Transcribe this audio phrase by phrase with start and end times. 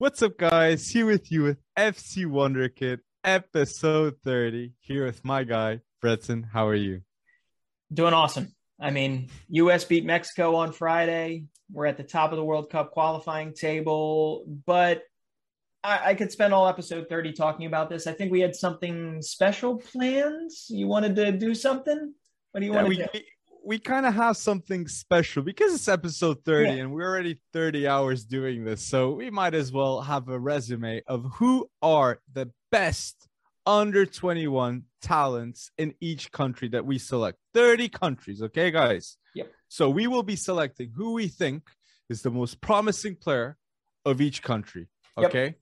[0.00, 0.86] What's up, guys?
[0.88, 4.74] Here with you with FC Wonderkid, episode 30.
[4.78, 6.44] Here with my guy, Breton.
[6.44, 7.00] How are you?
[7.92, 8.54] Doing awesome.
[8.80, 11.46] I mean, US beat Mexico on Friday.
[11.72, 15.02] We're at the top of the World Cup qualifying table, but
[15.82, 18.06] I, I, could spend all episode 30 talking about this.
[18.06, 20.52] I think we had something special planned.
[20.68, 22.14] You wanted to do something?
[22.52, 23.24] What do you yeah, want to we, do?
[23.64, 26.74] We kind of have something special because it's episode 30 yeah.
[26.76, 28.82] and we're already 30 hours doing this.
[28.82, 33.28] So we might as well have a resume of who are the best
[33.66, 37.38] under 21 talents in each country that we select.
[37.54, 39.16] 30 countries, okay, guys?
[39.34, 39.52] Yep.
[39.68, 41.64] So we will be selecting who we think
[42.08, 43.58] is the most promising player
[44.06, 44.88] of each country,
[45.18, 45.44] okay?
[45.44, 45.54] Yep.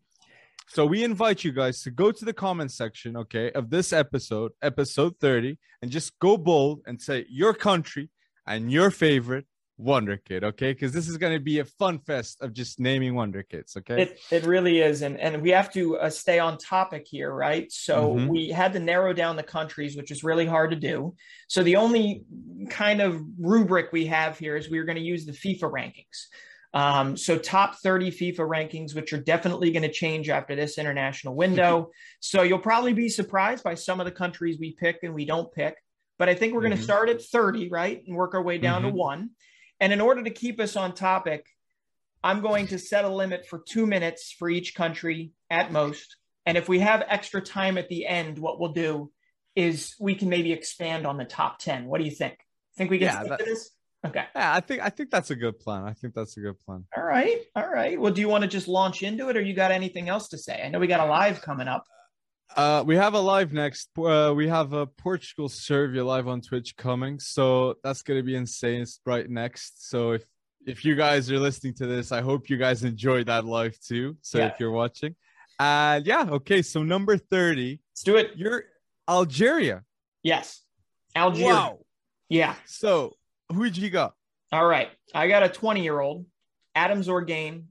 [0.68, 4.52] So we invite you guys to go to the comment section, okay, of this episode,
[4.62, 8.10] episode 30, and just go bold and say your country
[8.46, 9.46] and your favorite
[9.78, 10.72] Wonder Kid, okay?
[10.72, 14.02] Because this is going to be a fun fest of just naming Wonder Kids, okay?
[14.02, 15.02] It, it really is.
[15.02, 17.70] And, and we have to uh, stay on topic here, right?
[17.70, 18.28] So mm-hmm.
[18.28, 21.14] we had to narrow down the countries, which is really hard to do.
[21.48, 22.24] So the only
[22.70, 26.26] kind of rubric we have here is we are going to use the FIFA rankings.
[26.76, 31.34] Um, so top 30 FIFA rankings, which are definitely going to change after this international
[31.34, 31.90] window.
[32.20, 35.50] so you'll probably be surprised by some of the countries we pick and we don't
[35.50, 35.74] pick.
[36.18, 36.68] But I think we're mm-hmm.
[36.68, 38.02] going to start at 30, right?
[38.06, 38.90] And work our way down mm-hmm.
[38.90, 39.30] to one.
[39.80, 41.46] And in order to keep us on topic,
[42.22, 46.16] I'm going to set a limit for two minutes for each country at most.
[46.44, 49.10] And if we have extra time at the end, what we'll do
[49.54, 51.86] is we can maybe expand on the top 10.
[51.86, 52.36] What do you think?
[52.76, 53.70] Think we can yeah, that, this?
[54.08, 54.24] Okay.
[54.34, 55.84] Yeah, I think I think that's a good plan.
[55.84, 56.84] I think that's a good plan.
[56.96, 57.38] All right.
[57.54, 58.00] All right.
[58.00, 60.38] Well, do you want to just launch into it or you got anything else to
[60.38, 60.62] say?
[60.64, 61.84] I know we got a live coming up.
[62.54, 63.90] Uh, we have a live next.
[63.98, 68.82] Uh, we have a Portugal Serbia live on Twitch coming, so that's gonna be insane.
[68.82, 69.90] It's right next.
[69.90, 70.24] So if
[70.66, 74.16] if you guys are listening to this, I hope you guys enjoyed that live too.
[74.22, 74.46] So yeah.
[74.46, 75.16] if you're watching,
[75.58, 76.62] and uh, yeah, okay.
[76.62, 78.32] So number thirty, let's do it.
[78.36, 78.64] You're
[79.08, 79.82] Algeria.
[80.22, 80.62] Yes,
[81.14, 81.52] Algeria.
[81.54, 81.78] Wow.
[82.28, 82.54] Yeah.
[82.64, 83.16] So
[83.52, 84.14] Who'd you got?
[84.52, 84.88] All right.
[85.14, 86.26] I got a 20 year old,
[86.74, 87.64] Adam Zorgane.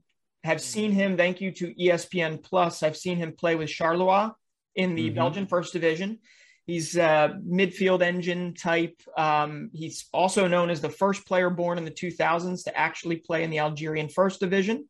[0.44, 2.84] Have seen him, thank you to ESPN Plus.
[2.84, 4.32] I've seen him play with Charleroi
[4.76, 5.16] in the mm-hmm.
[5.16, 6.20] Belgian First Division.
[6.66, 9.00] He's a midfield engine type.
[9.16, 13.44] Um, he's also known as the first player born in the 2000s to actually play
[13.44, 14.88] in the Algerian First Division.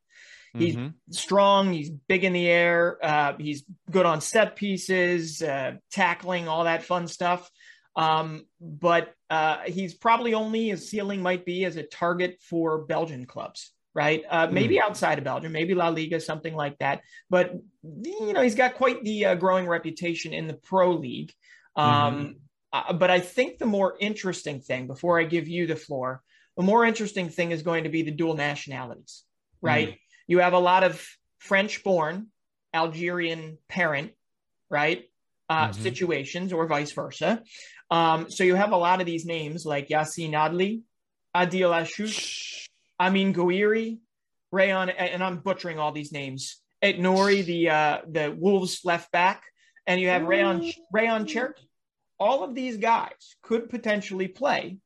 [0.55, 0.87] He's mm-hmm.
[1.11, 1.71] strong.
[1.71, 2.97] He's big in the air.
[3.03, 7.49] Uh, he's good on set pieces, uh, tackling, all that fun stuff.
[7.97, 13.25] Um, but uh, he's probably only his ceiling might be as a target for Belgian
[13.25, 14.23] clubs, right?
[14.29, 14.81] Uh, maybe mm.
[14.81, 17.01] outside of Belgium, maybe La Liga, something like that.
[17.29, 17.53] But
[17.83, 21.33] you know, he's got quite the uh, growing reputation in the pro league.
[21.75, 22.31] Um, mm-hmm.
[22.71, 26.21] Uh, but I think the more interesting thing, before I give you the floor,
[26.55, 29.23] the more interesting thing is going to be the dual nationalities,
[29.61, 29.89] right?
[29.89, 29.97] Mm.
[30.27, 31.03] You have a lot of
[31.39, 32.27] French-born
[32.73, 34.11] Algerian parent,
[34.69, 35.05] right?
[35.49, 35.81] Uh, mm-hmm.
[35.81, 37.41] situations or vice versa.
[37.89, 40.81] Um, so you have a lot of these names like Yacine Adli,
[41.33, 42.67] Adil Achouk,
[42.99, 43.99] Amin Gouiri,
[44.51, 46.61] Rayon, and I'm butchering all these names.
[46.83, 49.43] Aït-Nouri, the uh, the Wolves left back,
[49.85, 51.69] and you have Rayon Rayan Cherki.
[52.19, 54.79] All of these guys could potentially play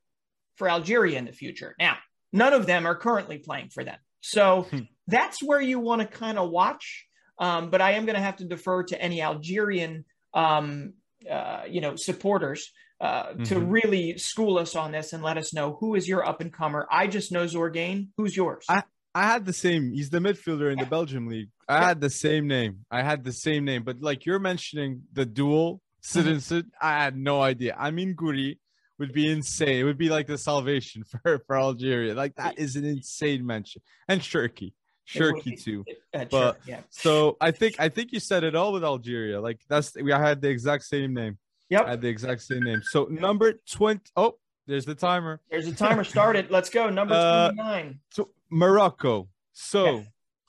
[0.55, 1.75] for Algeria in the future.
[1.79, 1.97] Now,
[2.31, 3.97] none of them are currently playing for them.
[4.21, 4.79] So hmm.
[5.07, 7.07] that's where you want to kind of watch.
[7.39, 10.93] Um, but I am going to have to defer to any Algerian, um,
[11.29, 13.43] uh, you know, supporters uh, mm-hmm.
[13.43, 16.53] to really school us on this and let us know who is your up and
[16.53, 16.87] comer.
[16.91, 18.09] I just know Zorgane.
[18.17, 18.65] Who's yours?
[18.69, 18.83] I,
[19.13, 19.91] I had the same.
[19.91, 20.83] He's the midfielder in yeah.
[20.85, 21.49] the Belgium league.
[21.67, 21.87] I yeah.
[21.87, 22.85] had the same name.
[22.89, 26.87] I had the same name, but like you're mentioning the dual citizen, mm-hmm.
[26.87, 27.75] I had no idea.
[27.77, 28.57] I mean, Gouiri
[28.99, 29.79] would be insane.
[29.79, 32.13] It would be like the salvation for for Algeria.
[32.13, 33.81] Like that is an insane mention.
[34.07, 34.73] And Cherki.
[35.07, 35.85] Cherki too.
[36.13, 36.81] Uh, but yeah.
[36.89, 39.41] so I think I think you said it all with Algeria.
[39.41, 41.37] Like that's we I had the exact same name.
[41.69, 41.87] Yep.
[41.87, 42.81] Had the exact same name.
[42.83, 44.01] So number 20.
[44.15, 44.35] Oh,
[44.67, 45.39] there's the timer.
[45.49, 46.51] There's the timer started.
[46.51, 46.89] Let's go.
[46.89, 47.99] Number uh, 29.
[48.11, 49.29] So Morocco.
[49.53, 50.07] So yes.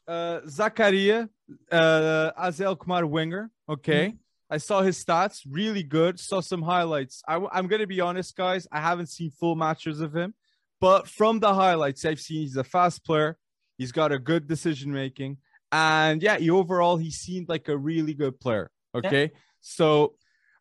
[0.09, 1.29] uh Zakaria,
[1.71, 3.51] uh Azel Kumar winger.
[3.69, 4.09] Okay.
[4.09, 4.17] Mm-hmm.
[4.51, 6.21] I saw his stats, really good.
[6.21, 7.23] Saw some highlights.
[7.27, 8.69] I, am gonna be honest, guys.
[8.71, 10.35] I haven't seen full matches of him,
[10.79, 13.39] but from the highlights I've seen, he's a fast player.
[13.83, 15.39] He's got a good decision making,
[15.73, 18.71] and yeah, he overall he seemed like a really good player.
[18.95, 19.39] Okay, yeah.
[19.61, 20.15] so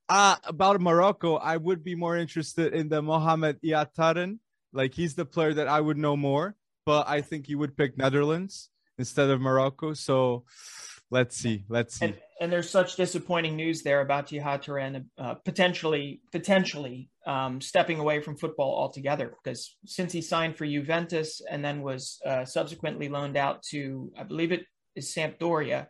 [0.09, 4.39] uh, about Morocco, I would be more interested in the Mohamed Ihattaren.
[4.73, 7.95] Like he's the player that I would know more, but I think he would pick
[7.95, 9.93] Netherlands instead of Morocco.
[9.93, 10.45] So
[11.11, 11.65] let's see.
[11.69, 12.05] Let's see.
[12.05, 18.21] And, and there's such disappointing news there about Ihattaren uh, potentially potentially um, stepping away
[18.21, 23.37] from football altogether because since he signed for Juventus and then was uh, subsequently loaned
[23.37, 24.65] out to I believe it
[24.95, 25.87] is Sampdoria.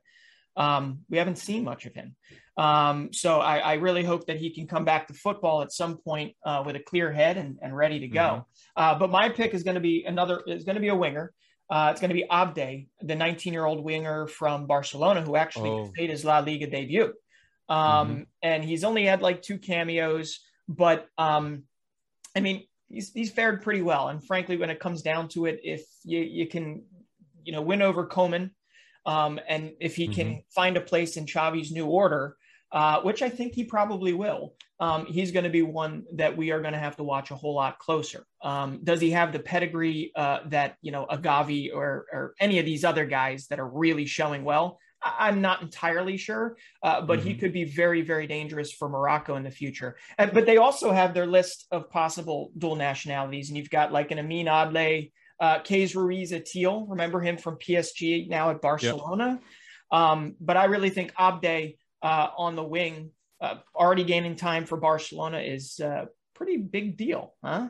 [0.58, 2.16] Um, we haven't seen much of him.
[2.58, 5.98] Um, so I, I, really hope that he can come back to football at some
[5.98, 8.20] point uh, with a clear head and, and ready to go.
[8.20, 8.84] Mm-hmm.
[8.84, 11.32] Uh, but my pick is going to be another is going to be a winger.
[11.72, 15.70] Uh, it's going to be Abde, the 19 year old winger from Barcelona, who actually
[15.70, 15.92] oh.
[15.96, 17.14] made his La Liga debut.
[17.70, 18.22] Um, mm-hmm.
[18.44, 21.64] And he's only had like two cameos, but um,
[22.36, 24.10] I mean, he's, he's fared pretty well.
[24.10, 26.84] And frankly, when it comes down to it, if you, you can,
[27.46, 28.52] you know, win over Koeman,
[29.06, 30.14] um, and if he mm-hmm.
[30.14, 32.36] can find a place in Xavi's new order,
[32.74, 36.50] uh, which I think he probably will, um, he's going to be one that we
[36.50, 38.26] are going to have to watch a whole lot closer.
[38.42, 42.66] Um, does he have the pedigree uh, that you know Agavi or, or any of
[42.66, 44.80] these other guys that are really showing well?
[45.04, 47.28] I- am not entirely sure, uh, but mm-hmm.
[47.28, 49.98] he could be very, very dangerous for Morocco in the future.
[50.18, 54.10] And, but they also have their list of possible dual nationalities, and you've got like
[54.10, 56.90] an Amin Adli, uh, Kays Ruiz Atil.
[56.90, 59.40] Remember him from PSG now at Barcelona.
[59.92, 60.00] Yep.
[60.00, 63.12] Um, but I really think Abde uh, on the wing,
[63.42, 67.70] uh, already gaining time for Barcelona, is a pretty big deal, huh?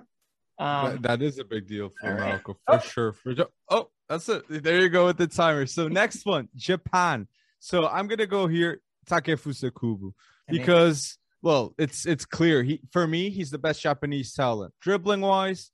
[0.59, 2.79] Um, that, that is a big deal for Morocco for oh.
[2.79, 3.13] sure.
[3.13, 3.33] For
[3.69, 4.43] oh, that's it.
[4.47, 5.65] There you go with the timer.
[5.65, 7.27] So next one, Japan.
[7.59, 10.13] So I'm gonna go here, Takefusa Kubo,
[10.47, 12.61] because well, it's it's clear.
[12.63, 15.71] He for me, he's the best Japanese talent, dribbling wise,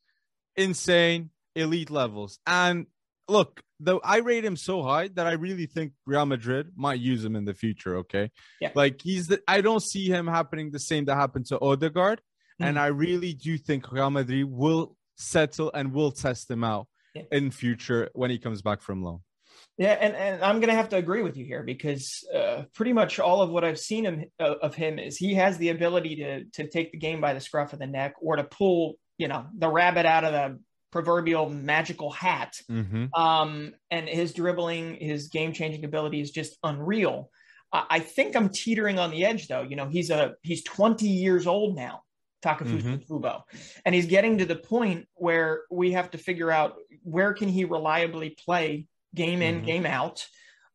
[0.56, 2.40] insane, elite levels.
[2.46, 2.88] And
[3.28, 7.24] look, though I rate him so high that I really think Real Madrid might use
[7.24, 7.98] him in the future.
[7.98, 9.42] Okay, yeah, like he's the.
[9.48, 12.64] I don't see him happening the same that happened to Odegaard, mm-hmm.
[12.64, 17.24] and I really do think Real Madrid will settle and will test him out yeah.
[17.32, 19.22] in future when he comes back from loan.
[19.78, 22.94] Yeah, and, and I'm going to have to agree with you here because uh, pretty
[22.94, 26.16] much all of what I've seen him, uh, of him is he has the ability
[26.18, 29.28] to to take the game by the scruff of the neck or to pull you
[29.28, 30.60] know the rabbit out of the
[30.92, 32.56] proverbial magical hat.
[32.70, 33.14] Mm-hmm.
[33.14, 37.30] Um, and his dribbling, his game changing ability is just unreal.
[37.74, 39.62] I think I'm teetering on the edge though.
[39.62, 42.04] You know, he's a he's 20 years old now,
[42.42, 43.58] Takefusa mm-hmm.
[43.86, 47.66] and he's getting to the point where we have to figure out where can he
[47.66, 49.66] reliably play game in, mm-hmm.
[49.66, 50.26] game out,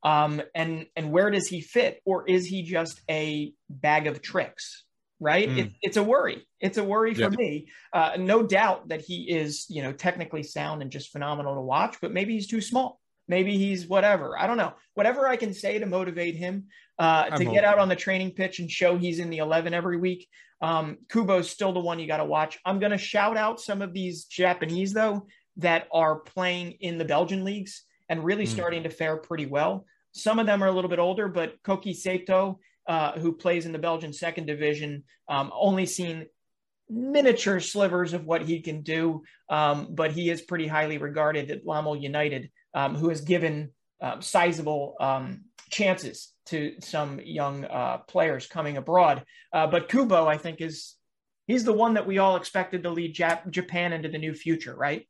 [0.03, 4.85] um, and and where does he fit, or is he just a bag of tricks?
[5.23, 5.49] Right?
[5.49, 5.59] Mm.
[5.59, 6.45] It, it's a worry.
[6.61, 7.69] It's a worry for me.
[7.93, 11.97] Uh, no doubt that he is, you know, technically sound and just phenomenal to watch,
[12.03, 13.01] but maybe he's too small.
[13.29, 14.37] Maybe he's whatever.
[14.37, 14.75] I don't know.
[14.95, 16.67] Whatever I can say to motivate him
[16.99, 19.97] uh, to get out on the training pitch and show he's in the 11 every
[19.97, 20.29] week.
[20.61, 22.59] Um, Kubo's still the one you got to watch.
[22.65, 25.27] I'm going to shout out some of these Japanese, though,
[25.59, 28.49] that are playing in the Belgian leagues and really mm.
[28.49, 29.87] starting to fare pretty well.
[30.13, 33.73] Some of them are a little bit older, but Koki Saito uh, who plays in
[33.73, 35.05] the Belgian second division.
[35.29, 36.27] Um, only seen
[36.89, 41.65] miniature slivers of what he can do, um, but he is pretty highly regarded at
[41.65, 43.71] Lommel United, um, who has given
[44.01, 49.25] uh, sizable um, chances to some young uh, players coming abroad.
[49.53, 50.95] Uh, but Kubo, I think, is
[51.47, 54.75] he's the one that we all expected to lead Jap- Japan into the new future,
[54.75, 55.09] right?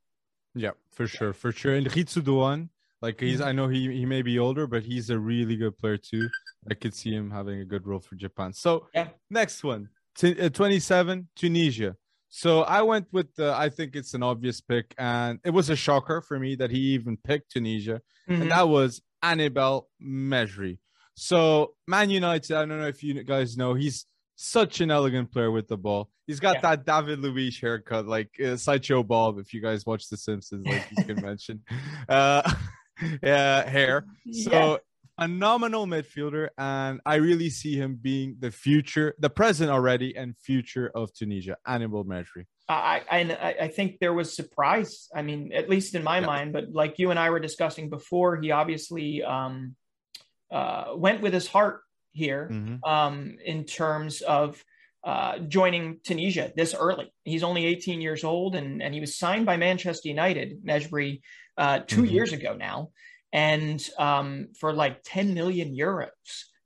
[0.54, 1.74] Yeah, for sure, for sure.
[1.74, 2.68] And Ritsu Doan,
[3.00, 3.48] like he's, mm-hmm.
[3.48, 6.28] I know he he may be older, but he's a really good player too.
[6.70, 8.52] I could see him having a good role for Japan.
[8.52, 9.08] So yeah.
[9.30, 11.96] next one, T- uh, 27, Tunisia.
[12.28, 15.76] So I went with the, I think it's an obvious pick, and it was a
[15.76, 18.42] shocker for me that he even picked Tunisia, mm-hmm.
[18.42, 20.78] and that was Hannibal Mejbri.
[21.14, 25.50] So Man United, I don't know if you guys know, he's such an elegant player
[25.50, 26.08] with the ball.
[26.26, 26.76] He's got yeah.
[26.76, 29.38] that David Luiz haircut, like uh, Sideshow Bob.
[29.38, 31.60] If you guys watch The Simpsons, like you can mention,
[32.08, 32.50] uh,
[33.22, 34.06] yeah, hair.
[34.32, 34.76] So yeah
[35.20, 40.90] phenomenal midfielder, and I really see him being the future, the present already, and future
[40.94, 41.56] of Tunisia.
[41.64, 42.46] Hannibal Mejbri.
[42.68, 45.08] I, I I think there was surprise.
[45.14, 46.26] I mean, at least in my yeah.
[46.26, 49.74] mind, but like you and I were discussing before, he obviously um,
[50.50, 51.80] uh, went with his heart
[52.12, 52.84] here mm-hmm.
[52.84, 54.62] um, in terms of
[55.04, 57.12] uh, joining Tunisia this early.
[57.24, 61.20] He's only 18 years old, and and he was signed by Manchester United, Mejbri,
[61.58, 62.04] uh, 2 mm-hmm.
[62.06, 62.90] years ago now
[63.32, 66.08] and um, for like 10 million euros.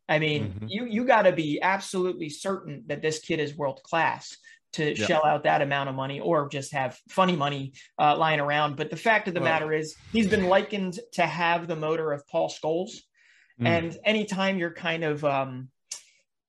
[0.08, 0.66] I mean, mm-hmm.
[0.68, 4.36] you you got to be absolutely certain that this kid is world class
[4.74, 5.06] to yeah.
[5.06, 8.76] shell out that amount of money or just have funny money uh, lying around.
[8.76, 12.12] But the fact of the well, matter is, he's been likened to have the motor
[12.12, 12.90] of Paul Scholes.
[13.60, 13.66] Mm.
[13.66, 15.70] And anytime you're kind of um,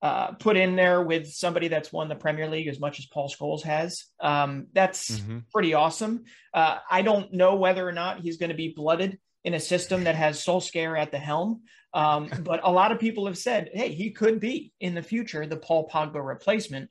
[0.02, 3.30] uh, put in there with somebody that's won the Premier League as much as Paul
[3.30, 5.38] Scholes has, um, that's mm-hmm.
[5.52, 6.24] pretty awesome.
[6.52, 10.04] Uh, I don't know whether or not he's going to be blooded in a system
[10.04, 11.62] that has Solskjaer at the helm.
[11.94, 15.46] Um, but a lot of people have said, hey, he could be in the future
[15.46, 16.90] the Paul Pogba replacement.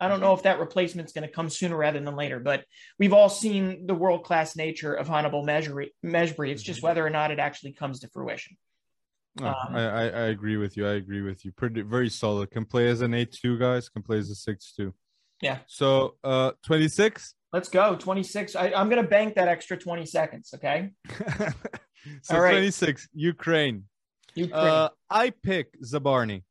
[0.00, 2.64] I don't know if that replacement's going to come sooner rather than later, but
[2.98, 5.90] we've all seen the world class nature of Hannibal Mejbri.
[6.02, 6.86] It's just mm-hmm.
[6.86, 8.56] whether or not it actually comes to fruition.
[9.40, 10.86] Oh, Um, I, I I agree with you.
[10.86, 11.52] I agree with you.
[11.52, 12.50] Pretty very solid.
[12.50, 13.88] Can play as an eight two guys.
[13.88, 14.92] Can play as a six two.
[15.40, 15.58] Yeah.
[15.66, 17.34] So uh twenty six.
[17.52, 17.94] Let's go.
[17.94, 18.56] 26.
[18.56, 20.52] I, I'm going to bank that extra 20 seconds.
[20.56, 20.90] Okay.
[22.22, 22.50] so All right.
[22.50, 23.08] twenty six.
[23.14, 23.84] Ukraine.
[24.34, 24.60] Ukraine.
[24.60, 26.42] Uh, I pick Zabarny.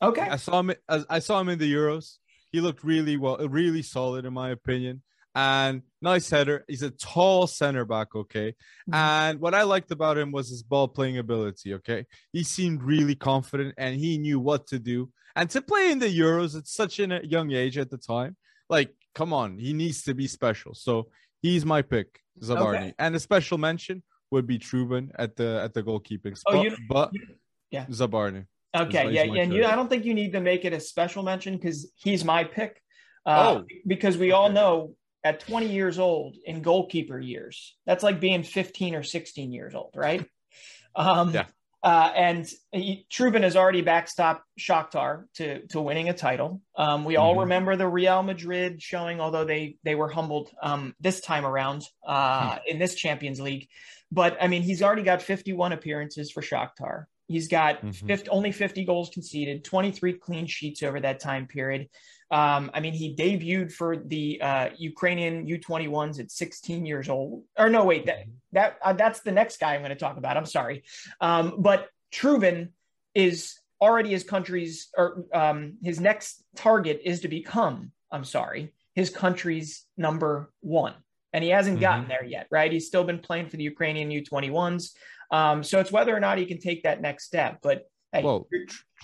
[0.00, 0.22] okay.
[0.22, 0.72] I saw him.
[0.88, 2.18] I saw him in the Euros.
[2.52, 5.02] He looked really well, really solid in my opinion.
[5.34, 6.64] And nice header.
[6.68, 8.14] He's a tall center back.
[8.14, 8.54] Okay.
[8.88, 8.94] Mhm.
[8.94, 11.74] And what I liked about him was his ball playing ability.
[11.78, 12.00] Okay.
[12.32, 15.10] He seemed really confident and he knew what to do.
[15.34, 18.36] And to play in the Euros at such a young age at the time,
[18.68, 20.72] like, come on, he needs to be special.
[20.74, 21.08] So
[21.42, 22.08] he's my pick,
[22.40, 22.76] Zabarny.
[22.76, 22.94] Okay.
[22.98, 26.64] And a special mention would be Trubin at the at the goalkeeping Oh, spot.
[26.64, 27.10] you- but
[27.70, 27.86] yeah.
[27.86, 28.46] Zabarny.
[28.76, 29.64] Okay, he's yeah, and you.
[29.72, 32.72] I don't think you need to make it a special mention because he's my pick.
[33.24, 33.64] Uh, Oh.
[33.86, 34.74] because we all know
[35.24, 39.94] at 20 years old in goalkeeper years, that's like being 15 or 16 years old,
[39.96, 40.24] right?
[40.96, 41.46] Um, Yeah.
[41.82, 46.62] Uh, and he, Trubin has already backstopped Shakhtar to to winning a title.
[46.76, 47.40] Um, we all Mhm.
[47.40, 52.58] remember the Real Madrid showing, although they they were humbled um, this time around uh,
[52.66, 53.68] in this Champions League.
[54.12, 57.04] But I mean, he's already got 51 appearances for Shakhtar.
[57.26, 58.06] He's got Mhm.
[58.06, 61.88] 50, only 50 goals conceded, 23 clean sheets over that time period.
[62.34, 67.44] Um, I mean, he debuted for the uh, Ukrainian U21s at 16 years old.
[67.56, 70.36] Or no, wait, that that uh, that's the next guy I'm going to talk about.
[70.36, 70.82] I'm sorry,
[71.20, 72.70] um, but Trubin
[73.14, 77.92] is already his country's or um, his next target is to become.
[78.10, 80.94] I'm sorry, his country's number one,
[81.32, 82.48] and he hasn't gotten there yet.
[82.50, 82.72] Right?
[82.72, 84.90] He's still been playing for the Ukrainian U21s.
[85.30, 87.60] Um, so it's whether or not he can take that next step.
[87.62, 88.48] But hey, Well,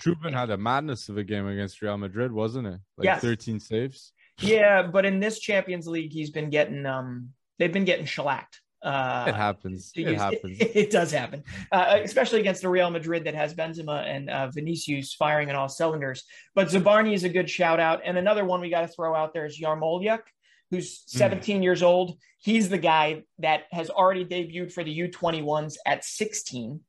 [0.03, 2.79] Trubin had a madness of a game against Real Madrid, wasn't it?
[2.97, 3.21] Like Yes.
[3.21, 4.13] 13 saves.
[4.39, 8.59] yeah, but in this Champions League, he's been getting um, they've been getting shellacked.
[8.83, 9.91] Uh, It happens.
[9.95, 10.57] It use- happens.
[10.59, 15.13] It, does happen, uh, especially against the Real Madrid that has Benzema and uh, Vinicius
[15.13, 16.23] firing on all cylinders.
[16.55, 19.33] But Zabarny is a good shout out, and another one we got to throw out
[19.35, 20.21] there is Yarmolyuk,
[20.71, 21.17] who's Hmm.
[21.19, 22.17] 17 years old.
[22.39, 26.79] He's the guy that has already debuted for the U21s at 16,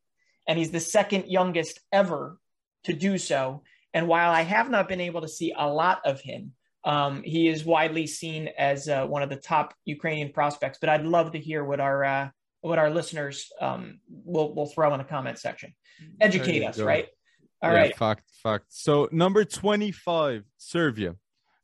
[0.47, 2.39] and he's the second youngest ever
[2.85, 3.63] to do so.
[3.95, 6.53] And while I have not been able to see a lot of him,
[6.85, 10.79] um, he is widely seen as uh, one of the top Ukrainian prospects.
[10.81, 12.29] But I'd love to hear what our uh,
[12.61, 15.75] what our listeners um, will will throw in the comment section.
[16.21, 16.85] Educate us, go.
[16.85, 17.07] right?
[17.63, 17.97] All Yeah, right.
[17.97, 18.65] Fact, fact.
[18.71, 21.15] So number 25, Serbia.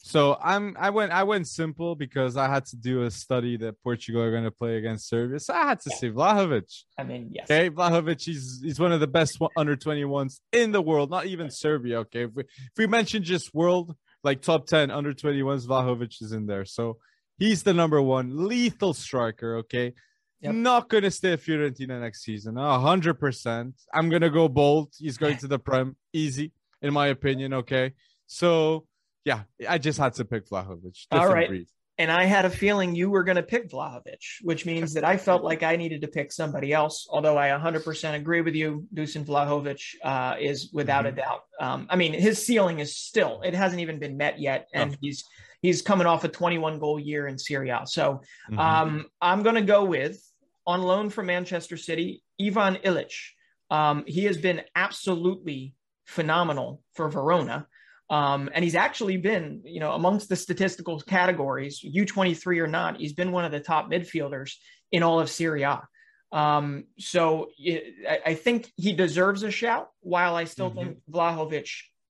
[0.09, 3.75] So I'm I went I went simple because I had to do a study that
[3.83, 5.39] Portugal are going to play against Serbia.
[5.39, 5.97] So I had to Yeah.
[5.99, 6.71] say Vlahovic.
[6.97, 7.45] I mean, yes.
[7.51, 11.51] Okay, Vlahovic, he's he's one of the best under 21s in the world, not even
[11.51, 11.99] Serbia.
[12.05, 16.33] Okay, if we, if we mention just world, like top 10 under 21s, Vlahovic is
[16.33, 16.65] in there.
[16.65, 16.97] So
[17.37, 19.57] he's the number one lethal striker.
[19.59, 19.93] Okay,
[20.41, 20.55] Yep.
[20.55, 22.57] not gonna stay at Fiorentina next season.
[22.57, 23.75] A hundred percent.
[23.93, 24.89] I'm gonna go bold.
[24.99, 27.53] He's going to the Prem, easy in my opinion.
[27.53, 27.93] Okay,
[28.27, 28.87] so
[29.25, 31.07] yeah, I just had to pick Vlahovic.
[31.11, 31.49] All right.
[31.49, 31.69] breed.
[32.01, 35.17] And I had a feeling you were going to pick Vlahovic, which means that I
[35.17, 37.09] felt like I needed to pick somebody else.
[37.11, 41.41] Although I 100% agree with you, Dusan Vlahovic uh, is without a doubt.
[41.59, 45.25] Um, I mean, his ceiling is still it hasn't even been met yet, and he's
[45.61, 47.83] he's coming off a 21 goal year in Serie A.
[47.85, 48.59] So Mhm.
[48.61, 50.23] um, I'm going to go with
[50.69, 53.31] on loan from Manchester City, Ivan Illich.
[53.71, 55.75] Um, he has been absolutely
[56.07, 57.67] phenomenal for Verona.
[58.11, 63.13] Um, and he's actually been, you know, amongst the statistical categories, U23 or not, he's
[63.13, 64.53] been one of the top midfielders
[64.91, 65.87] in all of Serie A.
[66.33, 70.75] Um, so it, I, I think he deserves a shout, while I still Mhm.
[70.77, 71.69] think Vlahovic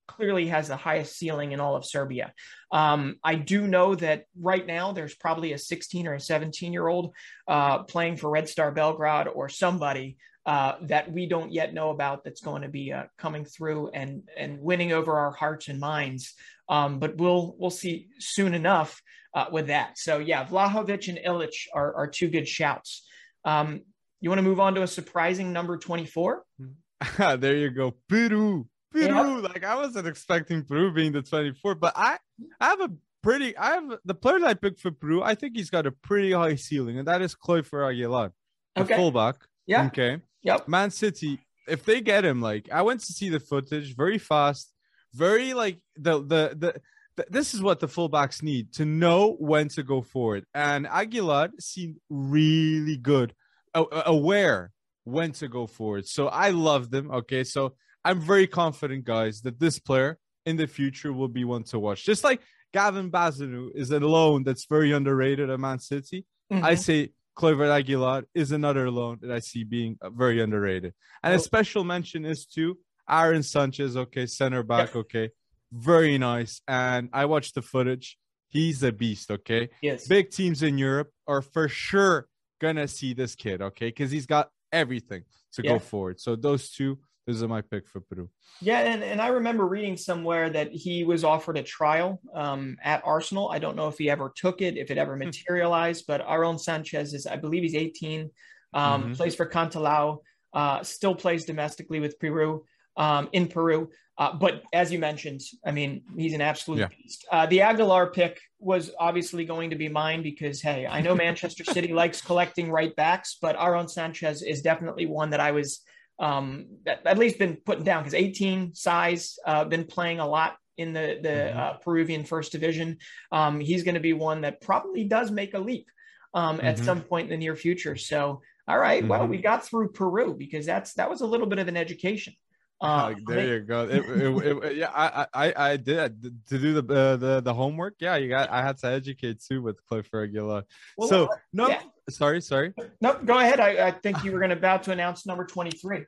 [0.08, 2.32] clearly has the highest ceiling in all of Serbia.
[2.72, 6.88] Um, I do know that right now there's probably a 16 or a 17 year
[6.88, 7.14] old
[7.46, 10.16] uh, playing for Red Star Belgrade or somebody
[10.48, 14.22] uh, that we don't yet know about that's going to be uh, coming through and
[14.34, 16.32] and winning over our hearts and minds.
[16.70, 19.02] Um, but we'll we'll see soon enough
[19.34, 19.98] uh, with that.
[19.98, 23.06] So yeah, Vlahovic and Illich are, are two good shouts.
[23.44, 23.82] Um,
[24.22, 26.42] you want to move on to a surprising number 24?
[27.18, 27.94] there you go.
[28.08, 28.66] Peru.
[28.90, 29.04] Peru.
[29.04, 29.20] Yeah.
[29.20, 32.16] Like I wasn't expecting Peru being the 24, but I,
[32.58, 32.90] I have a
[33.22, 35.92] pretty I have the player that I picked for Peru, I think he's got a
[35.92, 38.32] pretty high ceiling, and that is Kluiverth Aguilar,
[38.74, 38.96] the Okay.
[38.96, 39.36] fullback.
[39.66, 39.86] Yeah.
[39.86, 40.22] Okay.
[40.42, 40.68] Yep.
[40.68, 44.72] Man City, if they get him, like I went to see the footage, very fast,
[45.14, 46.72] very like the the the.
[47.16, 50.44] th- This is what the fullbacks need to know when to go forward.
[50.54, 53.34] And Aguilar seemed really good,
[53.74, 54.70] aware
[55.04, 56.06] when to go forward.
[56.06, 57.10] So I love them.
[57.10, 57.44] Okay.
[57.44, 61.78] So I'm very confident, guys, that this player in the future will be one to
[61.78, 62.04] watch.
[62.04, 62.40] Just like
[62.72, 66.24] Gavin Bazunu is a loan that's very underrated at Man City.
[66.50, 66.78] I Mhm.
[66.78, 70.92] say Kluiverth Aguilar is another loan that I see being uh, very underrated.
[71.22, 71.40] And a Oh.
[71.40, 72.76] special mention is to
[73.08, 73.96] Aaron Sanchez.
[73.96, 74.96] Okay, center back.
[74.96, 75.30] Okay,
[75.72, 76.60] very nice.
[76.66, 78.18] And I watched the footage.
[78.48, 79.30] He's a beast.
[79.30, 80.08] Okay, Yes.
[80.08, 82.26] big teams in Europe are for sure
[82.60, 83.62] gonna see this kid.
[83.62, 85.72] Okay, because he's got everything to Yeah.
[85.74, 86.20] go forward.
[86.20, 88.28] So those two, are my pick for Peru.
[88.60, 93.02] Yeah, and, and I remember reading somewhere that he was offered a trial um, at
[93.04, 93.50] Arsenal.
[93.50, 97.14] I don't know if he ever took it, if it ever materialized, but Aaron Sanchez
[97.14, 98.30] is, I believe he's 18,
[98.74, 99.16] um, Mhm.
[99.16, 100.18] plays for Cantolao,
[100.54, 102.64] uh, still plays domestically with Peru,
[102.96, 103.90] um, in Peru.
[104.16, 106.88] Uh, but as you mentioned, I mean, he's an absolute Yeah.
[106.88, 107.24] beast.
[107.30, 111.62] Uh, the Aguilar pick was obviously going to be mine because, hey, I know Manchester
[111.62, 115.84] City likes collecting right backs, but Aaron Sanchez is definitely one that I was
[116.18, 120.56] um, at, at least been putting down because 18 size, uh, been playing a lot
[120.76, 121.56] in the the Mhm.
[121.56, 122.98] uh, Peruvian first division.
[123.32, 125.88] Um, he's going to be one that probably does make a leap
[126.34, 126.84] um, at Mhm.
[126.84, 127.96] some point in the near future.
[127.96, 129.30] So, all right, well, Mhm.
[129.30, 132.34] we got through Peru because that's that was a little bit of an education.
[132.80, 133.84] Uh, Ah, there you go.
[133.88, 137.94] It, it, it, yeah, I, I, I did to do the uh, the the homework.
[137.98, 138.50] Yeah, you got.
[138.50, 140.64] I had to educate too with Clifford Aguilar.
[140.96, 141.82] Well, so no, yeah.
[142.08, 142.74] sorry, sorry.
[143.00, 143.58] no, go ahead.
[143.58, 146.04] I, I think you were going to about to announce number 23.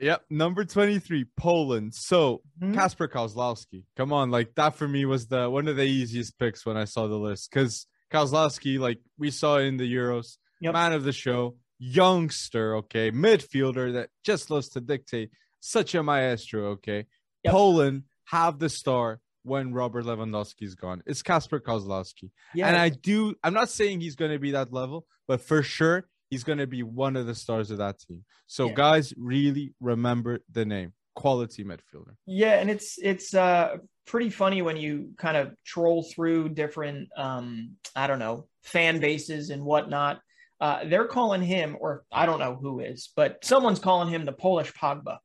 [0.00, 1.92] Yep, number twenty three, Poland.
[1.94, 2.74] So Mhm.
[2.74, 3.82] Kacper Kozlowski.
[3.96, 6.84] Come on, like that for me was the one of the easiest picks when I
[6.84, 10.72] saw the list because Kozlowski, like we saw in the Euros, Yep.
[10.72, 16.68] man of the show, youngster, okay, midfielder that just loves to dictate, such a maestro,
[16.72, 17.06] okay.
[17.44, 17.52] Yep.
[17.52, 21.02] Poland have the star when Robert Lewandowski's gone.
[21.06, 22.30] It's Kacper Kozlowski.
[22.54, 25.62] Yeah, And I do, I'm not saying he's going to be that level, but for
[25.62, 28.24] sure, he's going to be one of the stars of that team.
[28.46, 28.74] So, Yeah.
[28.74, 32.14] guys, really remember the name quality midfielder.
[32.26, 37.72] Yeah, and it's it's uh pretty funny when you kind of troll through different um
[37.96, 40.20] I don't know fan bases and whatnot.
[40.60, 44.32] Uh, they're calling him, or I don't know who is, but someone's calling him the
[44.32, 45.18] Polish Pogba,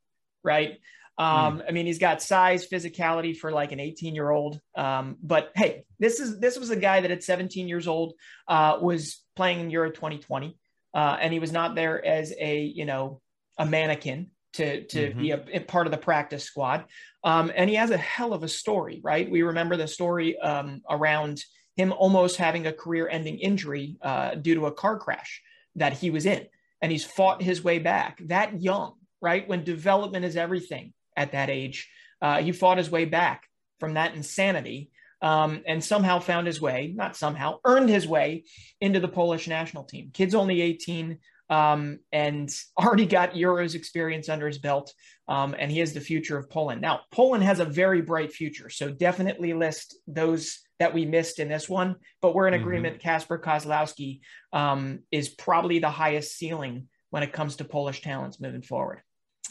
[0.43, 0.79] right?
[1.17, 4.59] Um, I mean, he's got size, physicality for like an 18 year old.
[4.75, 8.13] Um, but hey, this is this was a guy that at 17 years old
[8.47, 10.57] uh, was playing in Euro 2020,
[10.93, 13.21] uh, and he was not there as a you know
[13.59, 15.17] a mannequin to to Mhm.
[15.19, 16.85] be a, a part of the practice squad.
[17.23, 19.29] Um, and he has a hell of a story, right?
[19.29, 21.43] We remember the story um, around
[21.75, 25.41] him almost having a career-ending injury uh, due to a car crash
[25.75, 26.47] that he was in,
[26.81, 29.47] and he's fought his way back that young, right?
[29.47, 31.89] When development is everything at that age,
[32.21, 33.47] uh, he fought his way back
[33.79, 34.91] from that insanity.
[35.21, 38.43] Um, and somehow found his way, not somehow, earned his way
[38.81, 40.11] into the Polish national team.
[40.13, 41.17] Kid's only 18
[41.49, 44.93] um, and already got Euros experience under his belt.
[45.29, 46.81] Um, and he is the future of Poland.
[46.81, 48.69] Now, Poland has a very bright future.
[48.69, 51.95] So definitely list those that we missed in this one.
[52.21, 52.59] But we're in Mhm.
[52.61, 53.01] agreement.
[53.01, 54.19] Kacper Kozlowski
[54.51, 59.01] um, is probably the highest ceiling when it comes to Polish talents moving forward.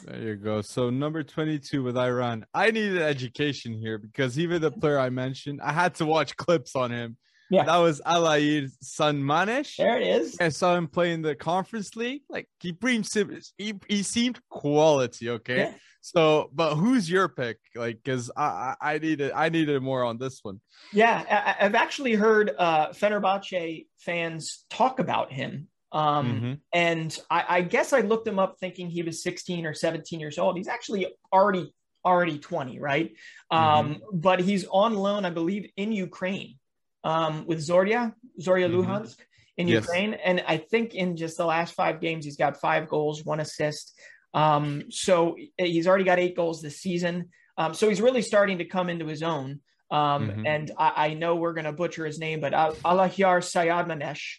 [0.04, 0.62] There you go.
[0.62, 2.46] So, number 22 with Iran.
[2.54, 6.74] I needed education here because even the player I mentioned, I had to watch clips
[6.74, 7.16] on him.
[7.50, 7.64] Yeah.
[7.64, 9.76] That was Alair Sanmanesh.
[9.76, 10.38] There it is.
[10.40, 12.22] I saw him play in the conference league.
[12.30, 13.12] Like he brings
[13.58, 15.56] he, he seemed quality, okay.
[15.58, 15.74] Yeah.
[16.00, 17.58] So, but who's your pick?
[17.76, 20.60] Like, because I, I needed I needed more on this one.
[20.92, 25.68] Yeah, I, I've actually heard uh, Fenerbahce fans talk about him.
[25.92, 26.60] Um, Mhm.
[26.72, 30.38] And I, I guess I looked him up thinking he was 16 or 17 years
[30.38, 30.56] old.
[30.56, 31.72] He's actually already
[32.04, 33.12] already 20, right?
[33.50, 36.58] Um, but he's on loan, I believe, in Ukraine
[37.04, 38.74] um, with Zorya, Zorya Mhm.
[38.86, 39.18] Luhansk
[39.56, 39.82] in Yes.
[39.84, 40.14] Ukraine.
[40.14, 43.92] And I think in just the last five games, he's got five goals, one assist.
[44.34, 47.28] Um, so he's already got eight goals this season.
[47.56, 49.60] Um, so he's really starting to come into his own.
[49.90, 50.46] Um, Mhm.
[50.48, 54.38] And I, I know we're going to butcher his name, but Al- Alahiyar Sayadmanesh.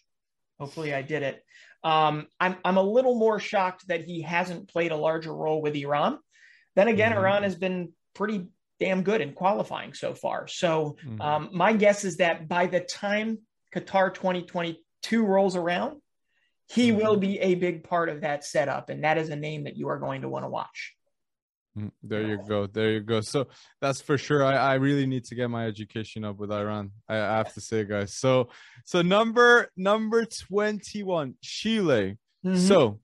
[0.64, 1.44] Hopefully, I did it.
[1.84, 5.76] Um, I'm I'm a little more shocked that he hasn't played a larger role with
[5.76, 6.20] Iran.
[6.76, 7.18] Then again, Mhm.
[7.18, 8.48] Iran has been pretty
[8.80, 10.48] damn good in qualifying so far.
[10.48, 11.20] So Mhm.
[11.22, 13.40] um, my guess is that by the time
[13.76, 16.02] Qatar 2022 rolls around,
[16.70, 16.96] he Mhm.
[16.96, 19.90] will be a big part of that setup, and that is a name that you
[19.90, 20.96] are going to want to watch.
[21.78, 22.68] Mm, There you go.
[22.68, 23.22] There you go.
[23.22, 23.48] So
[23.82, 24.44] that's for sure.
[24.44, 26.92] I, I really need to get my education up with Iran.
[27.10, 28.16] I, I have to say, guys.
[28.16, 28.50] So
[28.86, 32.18] so number number 21, Chile.
[32.46, 32.58] Mhm.
[32.58, 33.00] So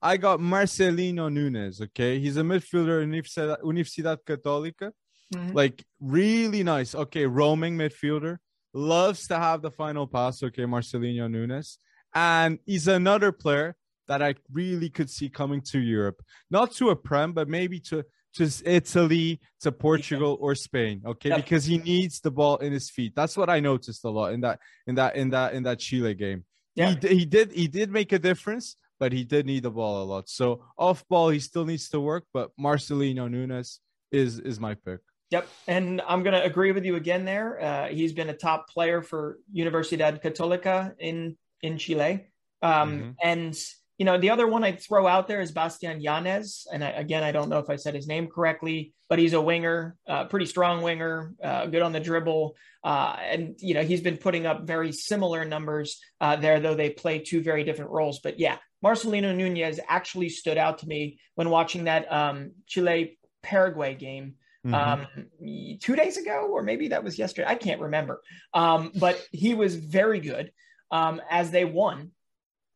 [0.00, 1.80] I got Marcelino Nunez.
[1.80, 2.18] Okay.
[2.18, 4.92] He's a midfielder in Universidad, Universidad Católica.
[5.34, 5.54] Mhm.
[5.54, 6.94] Like really nice.
[6.94, 8.38] Okay, roaming midfielder.
[8.72, 10.42] Loves to have the final pass.
[10.42, 11.78] Okay, Marcelino Nunez.
[12.14, 13.74] And he's another player
[14.08, 16.22] that I really could see coming to Europe.
[16.50, 18.04] Not to a Prem, but maybe to
[18.36, 21.02] to Italy, to Portugal or Spain.
[21.06, 23.14] Okay, because he needs the ball in his feet.
[23.16, 26.14] That's what I noticed a lot in that in that in that in that Chile
[26.14, 26.44] game.
[26.74, 26.94] Yeah.
[27.00, 30.04] He, he did he did make a difference, but he did need the ball a
[30.04, 30.28] lot.
[30.28, 32.24] So off ball, he still needs to work.
[32.32, 33.80] But Marcelino Nunez
[34.12, 35.00] is is my pick.
[35.30, 37.60] Yep, and I'm going to agree with you again there.
[37.60, 42.26] Uh, he's been a top player for Universidad Católica in in Chile,
[42.62, 43.10] um, mm-hmm.
[43.22, 43.58] and
[43.98, 47.22] you know the other one I'd throw out there is Bastian Yanez, and I, again
[47.22, 50.46] I don't know if I said his name correctly, but he's a winger, uh, pretty
[50.46, 54.66] strong winger, uh, good on the dribble, uh, and you know he's been putting up
[54.66, 58.20] very similar numbers uh, there, though they play two very different roles.
[58.20, 63.94] But yeah, Marcelino Nunez actually stood out to me when watching that um, Chile Paraguay
[63.94, 64.34] game
[64.66, 64.74] mm-hmm.
[64.74, 67.48] um, two days ago, or maybe that was yesterday.
[67.48, 68.20] I can't remember.
[68.52, 70.52] Um, but he was very good
[70.90, 72.10] um, as they won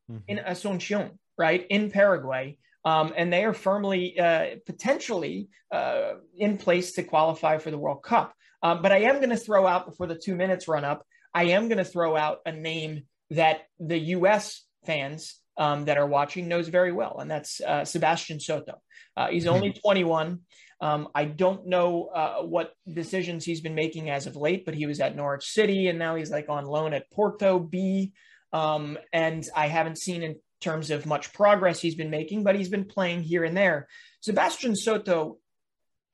[0.09, 0.19] mm-hmm.
[0.27, 2.57] in Asuncion, right in Paraguay.
[2.83, 8.03] Um, and they are firmly, uh, potentially uh, in place to qualify for the World
[8.03, 8.33] Cup.
[8.63, 11.05] Um, but I am going to throw out before the two minutes run up.
[11.33, 14.63] I am going to throw out a name that the U.S.
[14.85, 18.81] fans um, that are watching knows very well, and that's uh, Sebastian Soto.
[19.15, 19.79] Uh, he's only mm-hmm.
[19.85, 20.39] 21.
[20.81, 24.87] Um, I don't know uh, what decisions he's been making as of late, but he
[24.87, 28.13] was at Norwich City and now he's like on loan at Porto B.
[28.53, 32.69] Um, and I haven't seen in terms of much progress he's been making, but he's
[32.69, 33.87] been playing here and there.
[34.21, 35.37] Sebastian Soto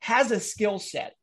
[0.00, 1.14] has a skill set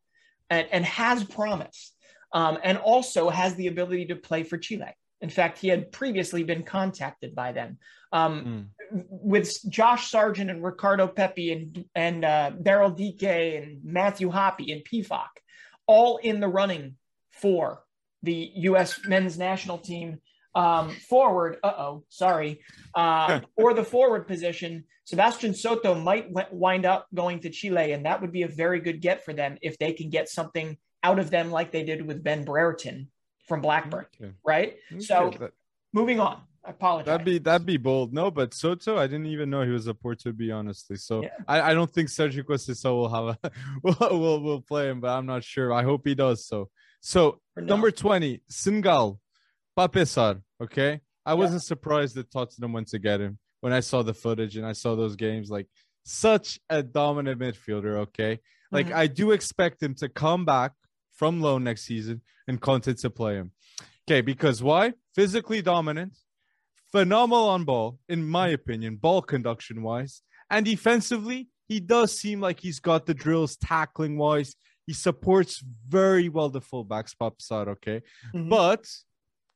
[0.49, 1.93] and, and, has promise,
[2.34, 4.93] um, and also has the ability to play for Chile.
[5.21, 7.78] In fact, he had previously been contacted by them.
[8.12, 9.06] Um, mm.
[9.10, 14.84] With Josh Sargent and Ricardo Pepi and, and uh, Daryl Dike and Matthew Hoppe and
[14.84, 15.30] Pefok,
[15.88, 16.95] all in the running
[17.32, 17.82] for
[18.21, 18.99] the U.S.
[19.08, 20.19] men's national team
[20.56, 21.58] um, forward.
[21.63, 22.62] Uh oh, sorry.
[22.94, 28.06] Uh, or the forward position, Sebastian Soto might w- wind up going to Chile, and
[28.06, 31.20] that would be a very good get for them if they can get something out
[31.20, 33.10] of them like they did with Ben Brereton
[33.48, 34.34] from Blackburn, okay.
[34.44, 34.76] right?
[34.91, 35.52] Okay, so that,
[35.94, 36.41] moving on.
[36.65, 37.06] I apologize.
[37.06, 38.12] That'd be that'd be bold.
[38.12, 40.96] No, but Soto, I didn't even know he was a port to be honestly.
[40.96, 41.30] So yeah.
[41.48, 43.52] I, I don't think Sergio Conceição will have a
[43.84, 45.72] will will will play him, but I'm not sure.
[45.72, 46.70] I hope he does so.
[47.02, 49.20] So number 20, Senegal,
[49.76, 50.42] Pape Sarr.
[50.62, 51.02] Okay.
[51.26, 54.66] I wasn't surprised that Tottenham went to get him when I saw the footage and
[54.66, 55.50] I saw those games.
[55.50, 55.68] Like
[56.04, 57.98] such a dominant midfielder.
[57.98, 58.40] Okay.
[58.72, 58.98] Like mm-hmm.
[58.98, 60.72] I do expect him to come back
[61.14, 63.52] from loan next season and Conte to play him.
[64.08, 64.94] Okay, because why?
[65.16, 66.16] Physically dominant,
[66.92, 72.60] phenomenal on ball, in my opinion, ball conduction wise, and defensively, he does seem like
[72.60, 74.56] he's got the drills tackling wise.
[74.86, 78.04] He supports very well the fullbacks, Sarr, okay?
[78.36, 78.50] Mm-hmm.
[78.50, 78.86] But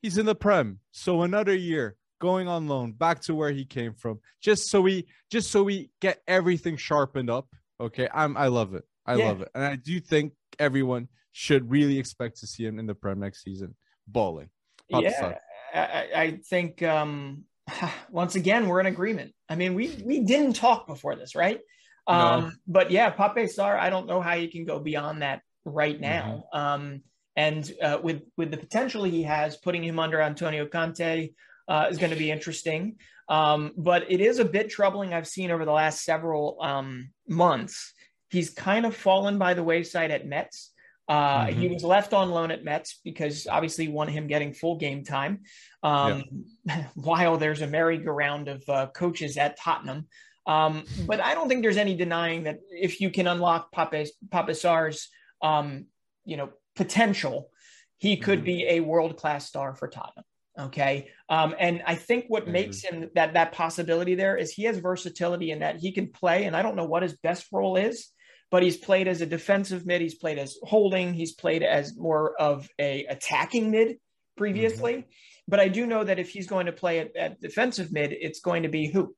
[0.02, 0.80] he's in the Prem.
[0.92, 4.20] So another year going on loan back to where he came from.
[4.42, 7.48] Just so we just so we get everything sharpened up.
[7.80, 8.08] Okay.
[8.14, 8.84] I'm I love it.
[9.06, 9.28] I yeah.
[9.28, 9.50] love it.
[9.56, 13.44] And I do think everyone should really expect to see him in the Prem next
[13.44, 13.76] season,
[14.08, 14.50] balling.
[14.90, 15.36] yeah,
[15.74, 17.46] I, I, think um,
[18.10, 19.34] once again we're in agreement.
[19.48, 21.60] I mean, we we didn't talk before this, right?
[22.08, 22.52] Um, no.
[22.68, 26.46] But yeah, Pape Sarr, I don't know how you can go beyond that right now.
[26.54, 26.60] Mm-hmm.
[26.60, 27.02] Um,
[27.40, 31.30] and uh, with with the potential he has, putting him under Antonio Conte
[31.70, 32.98] uh, is going to be interesting.
[33.30, 35.14] Um, but it is a bit troubling.
[35.14, 37.94] I've seen over the last several um, months.
[38.30, 40.74] He's kind of fallen by the wayside at Metz.
[41.08, 41.60] Uh, mm-hmm.
[41.62, 45.44] He was left on loan at Metz because obviously want him getting full game time.
[45.82, 46.24] Um,
[46.66, 46.88] yeah.
[46.96, 50.08] While there's a merry-go-round of uh, coaches at Tottenham,
[50.46, 55.08] um, but I don't think there's any denying that if you can unlock Pape, Sarr's,
[55.42, 55.86] um,
[56.26, 56.50] you know,
[56.80, 57.52] potential,
[57.98, 58.46] he could mm-hmm.
[58.46, 60.26] be a world-class star for Tottenham.
[60.58, 62.54] Okay, um, and I think what mm-hmm.
[62.54, 66.46] makes him that that possibility there is he has versatility in that he can play,
[66.46, 68.12] and I don't know what his best role is
[68.52, 70.02] but he's played as a defensive mid.
[70.02, 71.14] He's played as holding.
[71.14, 73.98] He's played as more of a attacking mid
[74.38, 74.94] previously.
[74.94, 75.10] Mm-hmm.
[75.48, 78.40] But I do know that if he's going to play at, at defensive mid, it's
[78.40, 79.16] going to be who?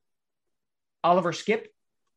[1.04, 1.66] Oliver Skipp.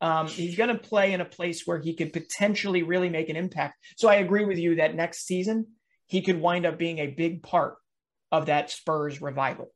[0.04, 3.36] Um, he's going to play in a place where he could potentially really make an
[3.36, 3.78] impact.
[3.96, 5.66] So I agree with you that next season
[6.06, 7.76] he could wind up being a big part
[8.30, 9.72] of that Spurs revival.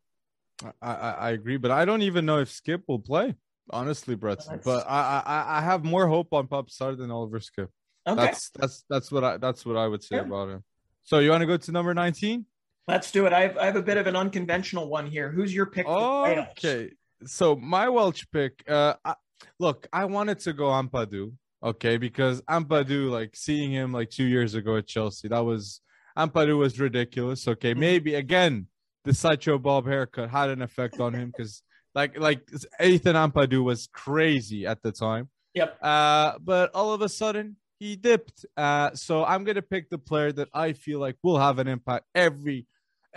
[0.83, 3.35] I, I, I agree, but I don't even know if Skipp will play
[3.71, 4.47] honestly, Brett.
[4.65, 7.69] But I, I I have more hope on Pape Sarr than Oliver Skipp.
[8.07, 8.17] Okay.
[8.17, 10.23] That's that's that's what I that's what I would say yeah.
[10.23, 10.65] about him.
[11.05, 12.45] So you want to go to number 19?
[12.87, 13.33] Let's do it.
[13.33, 15.31] I have, I have a bit of an unconventional one here.
[15.31, 15.87] Who's your pick?
[15.89, 16.91] okay.
[17.25, 19.15] So my Welsh pick, uh, I,
[19.59, 24.55] look, I wanted to go Ampadu, okay, because Ampadu, like seeing him like two years
[24.55, 25.81] ago at Chelsea, that was
[26.17, 27.47] Ampadu was ridiculous.
[27.47, 27.81] Okay, mm-hmm.
[27.81, 28.67] maybe again
[29.05, 31.63] the Sideshow Bob haircut had an effect on him because
[31.95, 32.41] like like
[32.83, 35.29] Ethan Ampadu was crazy at the time.
[35.55, 35.79] Yep.
[35.83, 38.45] Uh, but all of a sudden he dipped.
[38.57, 42.05] Uh, so I'm gonna pick the player that I feel like will have an impact
[42.15, 42.67] every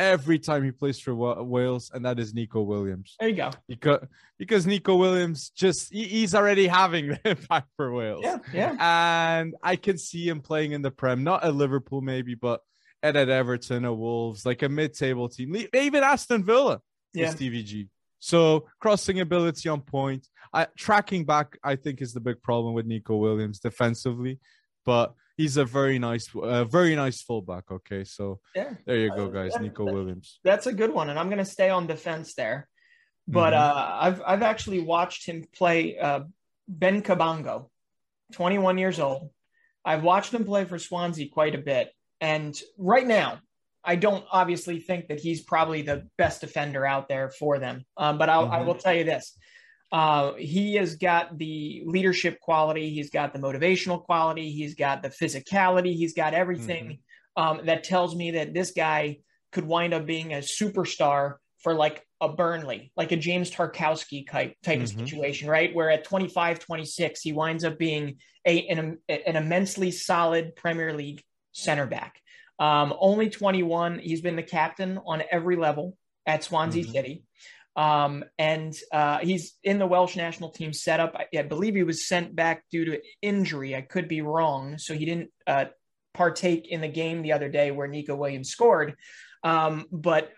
[0.01, 3.15] every time he plays for Wales, and that is Neco Williams.
[3.19, 3.51] There you go.
[3.67, 4.05] Because
[4.37, 8.21] because Neco Williams just he, he's already having the impact for Wales.
[8.23, 8.75] Yeah, yeah.
[8.79, 12.61] And I can see him playing in the Prem, not at Liverpool maybe, but
[13.03, 16.81] at, at Everton or Wolves, like a mid-table team, even Aston Villa.
[17.13, 17.29] Yeah.
[17.29, 17.89] Stevie G.
[18.19, 20.27] So crossing ability on point.
[20.53, 24.39] I, tracking back, I think, is the big problem with Neco Williams defensively,
[24.85, 27.71] but he's a very nice, uh, very nice fullback.
[27.71, 29.55] Okay, so yeah, there you go, guys.
[29.55, 30.39] Uh, that, Williams.
[30.43, 32.67] That's a good one, and I'm going to stay on defense there.
[33.27, 33.77] But mm-hmm.
[33.77, 36.21] uh, I've I've actually watched him play uh,
[36.67, 37.69] Ben Cabango,
[38.33, 39.29] 21 years old.
[39.83, 43.39] I've watched him play for Swansea quite a bit, and right now
[43.83, 47.85] I don't obviously think that he's probably the best defender out there for them.
[47.97, 48.53] Um, but mm-hmm.
[48.53, 49.37] I will tell you this:
[49.91, 55.09] uh, he has got the leadership quality, he's got the motivational quality, he's got the
[55.09, 56.99] physicality, he's got everything
[57.37, 57.59] mm-hmm.
[57.59, 59.17] um, that tells me that this guy
[59.51, 64.55] could wind up being a superstar for like a Burnley, like a James Tarkowski type
[64.63, 64.83] type mm-hmm.
[64.83, 65.73] of situation, right?
[65.73, 71.21] Where at 25, 26, he winds up being a an, an immensely solid Premier League
[71.51, 72.15] center back.
[72.59, 73.99] Um, only 21.
[73.99, 76.93] He's been the captain on every level at Swansea mm-hmm.
[76.93, 77.23] City.
[77.75, 81.15] Um, and uh, he's in the Welsh national team setup.
[81.15, 83.75] I, I, believe he was sent back due to injury.
[83.75, 84.77] I could be wrong.
[84.77, 85.65] So he didn't uh,
[86.13, 88.95] partake in the game the other day where Neco Williams scored.
[89.43, 90.31] Um, but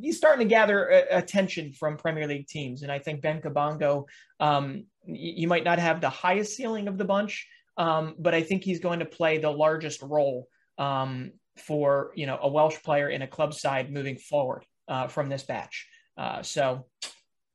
[0.00, 2.82] he's starting to gather uh, attention from Premier League teams.
[2.82, 4.06] And I think Ben Cabango,
[4.40, 8.64] um, you might not have the highest ceiling of the bunch, um, but I think
[8.64, 13.22] he's going to play the largest role um, for you know a Welsh player in
[13.22, 15.86] a club side moving forward uh, from this batch.
[16.20, 16.86] Uh, so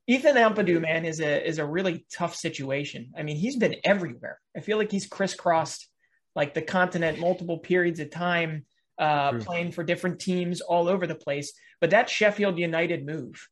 [0.08, 3.12] Ethan Ampadu, man, is a is a really tough situation.
[3.15, 4.39] I mean, he's been everywhere.
[4.58, 5.88] I feel like he's crisscrossed
[6.36, 8.65] like the continent multiple periods of time,
[8.97, 11.54] uh, playing for different teams all over the place.
[11.80, 13.47] But that Sheffield United move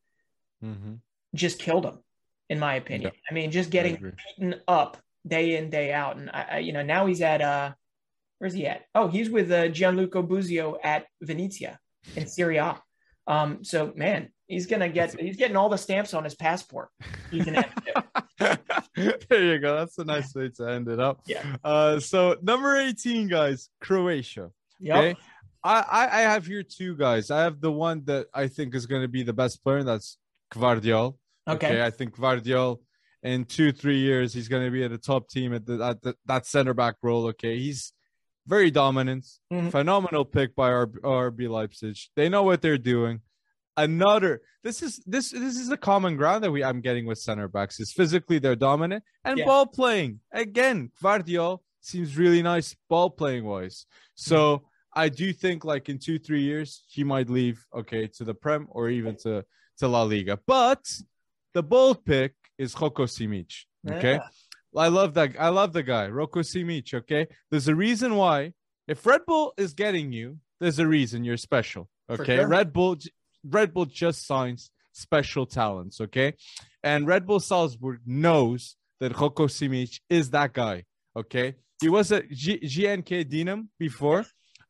[0.63, 0.95] mm-hmm.
[1.35, 1.99] just killed him,
[2.49, 3.11] in my opinion.
[3.13, 3.21] Yep.
[3.29, 4.97] I mean, just getting beaten up
[5.27, 7.73] day in day out, and I, I, you know now he's at uh
[8.43, 8.81] Where's he at?
[8.93, 11.79] Oh, he's with uh, Gianluca Busio at Venezia
[12.17, 12.77] in Serie A.
[13.27, 16.89] Um, so man, he's gonna get he's getting all the stamps on his passport.
[17.31, 17.53] there
[19.29, 19.77] you go.
[19.77, 21.21] That's a nice way to end it up.
[21.25, 21.43] Yeah.
[21.63, 24.51] Uh, so number 18, guys, Croatia.
[24.79, 24.97] Yep.
[24.97, 25.15] Okay.
[25.63, 27.31] I, I have here two guys.
[27.31, 29.87] I have the one that I think is going to be the best player, and
[29.87, 30.17] that's
[30.53, 31.15] Gvardiol.
[31.47, 31.67] Okay.
[31.67, 31.85] okay.
[31.85, 32.79] I think Gvardiol
[33.23, 36.01] in two, three years, he's going to be at the top team at, the, at
[36.01, 37.27] the, that center back role.
[37.27, 37.57] Okay.
[37.57, 37.93] He's
[38.47, 39.69] very dominant, mm-hmm.
[39.69, 41.97] phenomenal pick by RB, RB Leipzig.
[42.15, 43.21] They know what they're doing.
[43.75, 47.47] Another this is this this is a common ground that we I'm getting with center
[47.47, 49.45] backs is physically they're dominant and yeah.
[49.45, 50.19] ball playing.
[50.31, 53.87] Again, Gvardiol seems really nice ball playing wise.
[54.13, 54.65] So mm-hmm.
[54.93, 58.67] I do think like in two three years he might leave okay to the Prem
[58.69, 59.43] or even to
[59.79, 60.37] to La Liga.
[60.45, 60.83] But
[61.53, 63.65] the bold pick is Roko Simic.
[63.89, 64.13] Okay.
[64.13, 64.27] Yeah.
[64.75, 65.35] I love that.
[65.39, 66.93] I love the guy, Roko Simic.
[66.93, 68.53] Okay, there's a reason why.
[68.87, 71.89] If Red Bull is getting you, there's a reason you're special.
[72.09, 72.47] Okay, sure.
[72.47, 72.97] Red Bull,
[73.43, 76.01] Red Bull just signs special talents.
[76.01, 76.33] Okay,
[76.83, 80.83] and Red Bull Salzburg knows that Roko Simic is that guy.
[81.15, 84.25] Okay, he was at G- GNK Dinam before,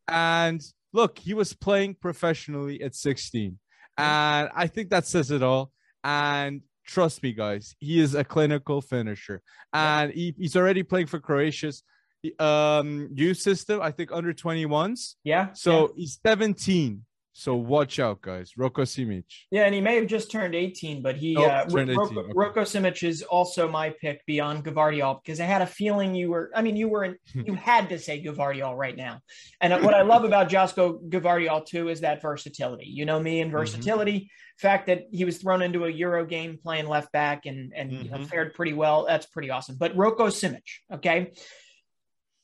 [0.07, 0.61] and
[0.91, 3.57] look, he was playing professionally at 16,
[3.97, 5.71] and I think that says it all.
[6.03, 7.75] And Trust me, guys.
[7.79, 9.41] He is a clinical finisher,
[9.71, 11.83] and he, he's already playing for Croatia's
[12.39, 13.81] um youth system.
[13.81, 15.15] I think under 21s.
[15.23, 15.53] Yeah.
[15.53, 15.87] So yeah.
[15.97, 17.03] he's 17.
[17.35, 18.53] So watch out, guys.
[18.57, 19.23] Roko Simic.
[19.49, 21.97] Yeah, and he may have just turned 18, but he oh, uh, turned 18.
[21.97, 22.33] Roko, okay.
[22.33, 26.51] Roko Simic is also my pick beyond Gvardiol because I had a feeling you were.
[26.55, 27.03] I mean, you were.
[27.05, 29.19] In, you had to say Gvardiol right now.
[29.61, 32.85] And what I love about Josko Gvardiol too is that versatility.
[32.85, 33.57] You know me and mm-hmm.
[33.57, 34.19] versatility.
[34.19, 34.27] Mm-hmm.
[34.59, 38.03] Fact that he was thrown into a Euro game playing left back and and mm-hmm.
[38.03, 38.25] you know, mm-hmm.
[38.25, 39.05] fared pretty well.
[39.07, 39.77] That's pretty awesome.
[39.77, 40.61] But Roko Simic,
[40.93, 41.31] okay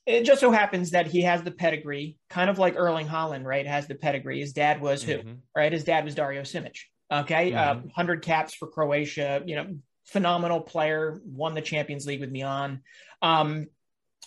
[0.10, 3.66] it just so happens that he has the pedigree, kind of like Erling Haaland, right?
[3.66, 4.40] Has the pedigree.
[4.40, 5.34] His dad was who, mm-hmm.
[5.56, 5.72] right?
[5.72, 6.78] His dad was Dario Simic.
[7.12, 7.88] Okay, uh, mm-hmm.
[7.88, 9.44] uh, hundred caps for Croatia.
[9.46, 11.22] You know, phenomenal player.
[11.26, 12.82] Won the Champions League with Milan.
[13.22, 13.68] Um,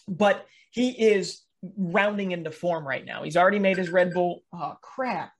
[0.07, 1.43] but he is
[1.77, 3.25] rounding into form right now.
[3.25, 4.43] He's already made his Red Bull.
[4.53, 5.33] Oh crap!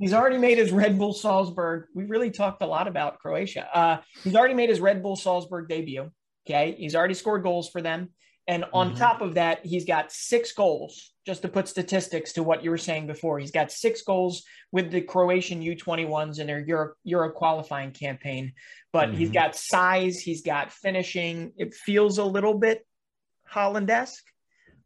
[0.00, 1.86] He's already made his Red Bull Salzburg.
[1.94, 3.68] We really talked a lot about Croatia.
[3.72, 6.10] Uh, he's already made his Red Bull Salzburg debut.
[6.46, 8.08] Okay, he's already scored goals for them.
[8.48, 8.98] And on mm-hmm.
[8.98, 12.78] top of that, he's got six goals, just to put statistics to what you were
[12.78, 13.38] saying before.
[13.38, 18.52] He's got six goals with the Croatian U21s in their Euro, Euro qualifying campaign.
[18.92, 19.18] But mm-hmm.
[19.18, 21.52] he's got size, he's got finishing.
[21.56, 22.84] It feels a little bit
[23.52, 24.24] Haaland esque,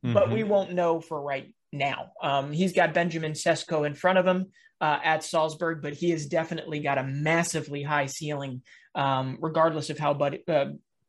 [0.04, 0.12] mm-hmm.
[0.12, 2.10] but we won't know for right now.
[2.22, 4.46] Um, he's got Benjamin Sesko in front of him
[4.80, 8.62] uh, at Salzburg, but he has definitely got a massively high ceiling,
[8.94, 10.66] um, regardless of how but, uh,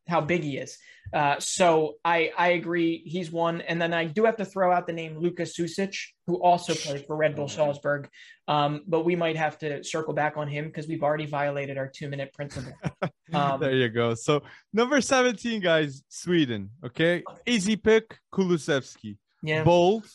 [0.08, 0.78] how big he is.
[1.14, 4.88] Uh, so I I agree he's one, and then I do have to throw out
[4.88, 8.10] the name Lucas Sucic, who also played for Red Bull Salzburg.
[8.48, 11.88] Um, but we might have to circle back on him because we've already violated our
[11.88, 12.74] two minute principle.
[13.34, 14.14] Um, there you go.
[14.14, 14.42] So
[14.72, 16.70] number seventeen, guys, Sweden.
[16.86, 19.18] Okay, easy pick, Kulusevski.
[19.44, 20.06] Yeah, bold.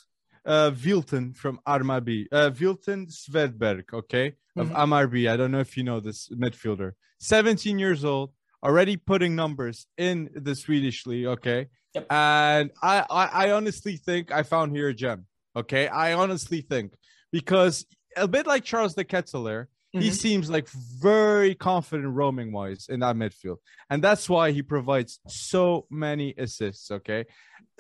[0.47, 4.75] Uh, Wilton from Hammarby, uh, Wilton Svedberg, okay, of mm-hmm.
[4.77, 5.31] Hammarby.
[5.31, 6.93] I don't know if you know this midfielder.
[7.21, 11.27] 17 years old, already putting numbers in the Swedish league.
[11.27, 11.69] Okay.
[11.95, 12.07] Yep.
[12.11, 15.27] And I, I, I honestly think I found here a gem.
[15.57, 15.89] Okay.
[15.89, 16.95] I honestly think
[17.33, 17.85] because
[18.17, 20.01] a bit like Charles de Ketelaere, mm-hmm.
[20.01, 23.57] he seems like very confident roaming wise in that midfield.
[23.91, 26.91] And that's why he provides so many assists.
[26.91, 27.27] Okay.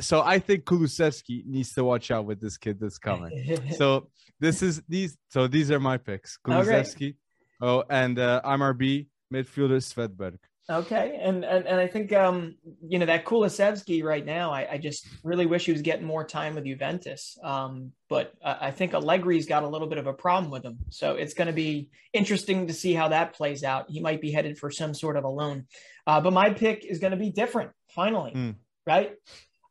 [0.00, 3.60] So I think Kulusevski needs to watch out with this kid that's coming.
[3.76, 4.08] so
[4.40, 5.16] this is these.
[5.28, 7.14] So these are my picks Kulusevski.
[7.60, 10.38] Oh, and uh, Hammarby midfielder Svedberg.
[10.70, 12.54] Okay, and and, and I think um,
[12.86, 14.52] you know that Kulusevski right now.
[14.52, 17.36] I, I just really wish he was getting more time with Juventus.
[17.42, 20.78] Um, but uh, I think Allegri's got a little bit of a problem with him,
[20.90, 23.90] so it's going to be interesting to see how that plays out.
[23.90, 25.66] He might be headed for some sort of a loan,
[26.06, 27.72] uh, but my pick is going to be different.
[27.88, 28.54] Finally, mm.
[28.86, 29.14] right?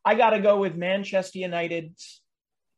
[0.04, 2.20] I got to go with Manchester United's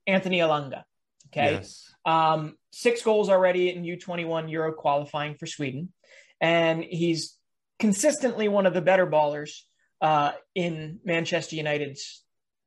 [0.07, 0.85] Anthony Elanga.
[1.33, 1.92] Okay, yes.
[2.05, 5.92] um, six goals already in U21 Euro qualifying for Sweden,
[6.40, 7.37] and he's
[7.79, 9.61] consistently one of the better ballers
[10.01, 12.23] uh, in Manchester United's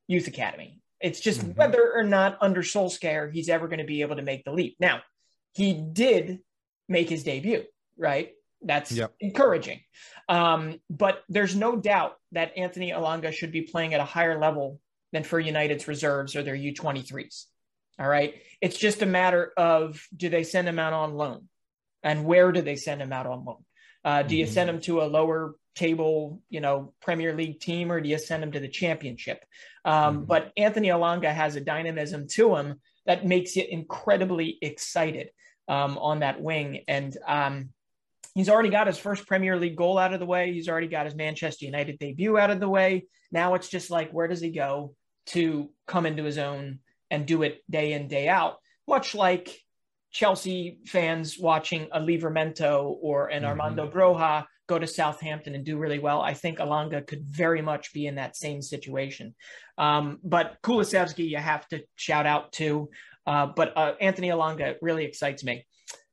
[0.08, 0.82] youth academy.
[1.00, 1.52] It's just mm-hmm.
[1.52, 4.78] whether or not under Solskjaer he's ever going to be able to make the leap.
[4.80, 5.02] Now,
[5.54, 6.40] he did
[6.90, 7.64] make his debut,
[7.98, 8.32] right?
[8.62, 9.14] That's yep.
[9.20, 9.82] encouraging.
[10.28, 14.80] Um, but there's no doubt that Anthony Elanga should be playing at a higher level
[15.14, 17.46] than for United's reserves or their U23s.
[18.00, 18.36] All right.
[18.62, 21.48] It's just a matter of do they send him out on loan?
[22.04, 23.64] And where do they send him out on loan?
[24.04, 24.54] Uh, do you mm-hmm.
[24.54, 28.44] send him to a lower table, you know, Premier League team, or do you send
[28.44, 29.44] him to the championship?
[29.86, 30.26] Um, mm-hmm.
[30.26, 35.30] But Anthony Elanga has a dynamism to him that makes you incredibly excited
[35.68, 36.84] um, on that wing.
[36.88, 37.70] And um,
[38.34, 40.52] he's already got his first Premier League goal out of the way.
[40.54, 43.06] He's already got his Manchester United debut out of the way.
[43.32, 44.96] Now it's just like, where does he go
[45.28, 46.80] to come into his own
[47.10, 48.58] and do it day in, day out?
[48.88, 49.58] Much like
[50.18, 53.50] Chelsea fans watching a Livramento or an mm-hmm.
[53.50, 56.22] Armando Broja go to Southampton and do really well.
[56.22, 59.36] I think Elanga could very much be in that same situation.
[59.78, 62.90] Um, but Kulusevski, you have to shout out to.
[63.28, 65.68] Uh, but uh, Anthony Elanga really excites me.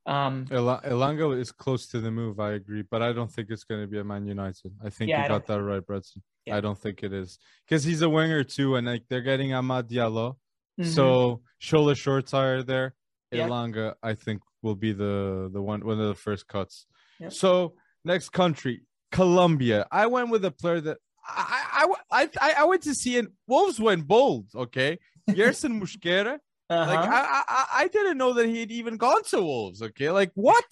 [0.05, 2.41] Um, El- Elanga is close to the move.
[2.41, 4.71] I agree, but I don't think it's going to be a Man United.
[4.85, 6.19] I think yeah, you got that right, Bretson.
[6.45, 6.59] Yeah.
[6.59, 9.89] I don't think it is because he's a winger too, and like they're getting Amad
[9.89, 10.37] Diallo.
[10.79, 10.91] Mm-hmm.
[10.91, 12.95] So Shola Shorts are there.
[13.37, 13.99] Yep.
[14.03, 16.87] I think, will be the the one one of the first cuts.
[17.21, 17.33] Yep.
[17.33, 19.87] So next country, Colombia.
[19.93, 23.79] I went with a player that I I I, I went to see and Wolves
[23.79, 24.47] went bold.
[24.55, 24.99] Okay,
[25.31, 26.39] Yerson Mosquera.
[26.71, 26.93] Uh-huh.
[26.93, 29.83] Like I, I I didn't know that he had even gone to Wolves.
[29.83, 30.65] Okay, like what?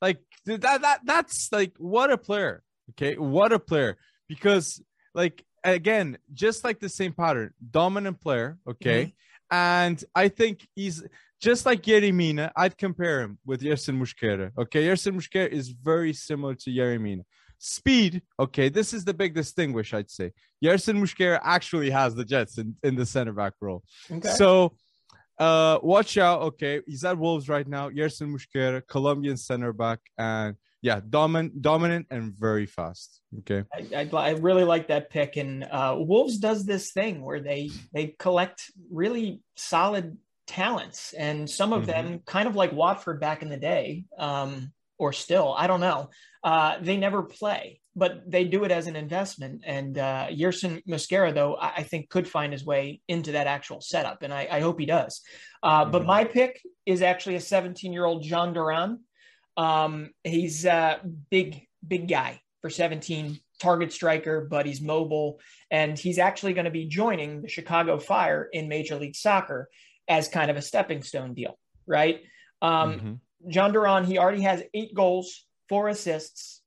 [0.00, 2.62] Like that that that's like what a player.
[2.90, 3.96] Okay, what a player.
[4.28, 4.80] Because
[5.14, 8.58] like again, just like the same pattern, dominant player.
[8.68, 9.56] Okay, mm-hmm.
[9.56, 11.02] and I think he's
[11.40, 14.50] just like Yerry Mina, I'd compare him with Yerson Mosquera.
[14.58, 17.22] Okay, Yerson Mosquera is very similar to Yerry Mina.
[17.58, 20.32] Speed, okay, this is the big distinguish, I'd say.
[20.64, 23.82] Yerson Mosquera actually has the Jets in, in the center back role.
[24.10, 24.28] Okay.
[24.30, 24.74] So
[25.38, 26.42] uh watch out.
[26.42, 27.90] Okay, he's at Wolves right now.
[27.90, 33.20] Yerson Mosquera, Colombian center back, and yeah, dominant, dominant, and very fast.
[33.40, 35.36] Okay, I, I, I really like that pick.
[35.36, 40.16] And uh, Wolves does this thing where they they collect really solid
[40.48, 42.08] talents, and some of mm-hmm.
[42.08, 46.10] them, kind of like Watford back in the day, um, or still, I don't know.
[46.42, 49.62] Uh, they never play, but they do it as an investment.
[49.66, 53.80] And uh, Yerson Mosquera, though, I, I, think could find his way into that actual
[53.80, 55.20] setup, and I, I hope he does.
[55.62, 55.92] Uh, mm-hmm.
[55.92, 59.00] But my pick is actually a 17 year old Jhon Duran.
[59.56, 65.40] Um, he's a big, big guy for 17, target striker, but he's mobile.
[65.70, 69.68] And he's actually going to be joining the Chicago Fire in Major League Soccer
[70.08, 72.22] as kind of a stepping stone deal, right?
[72.62, 73.50] Um, mm-hmm.
[73.50, 76.62] Jhon Duran, he already has eight goals, four assists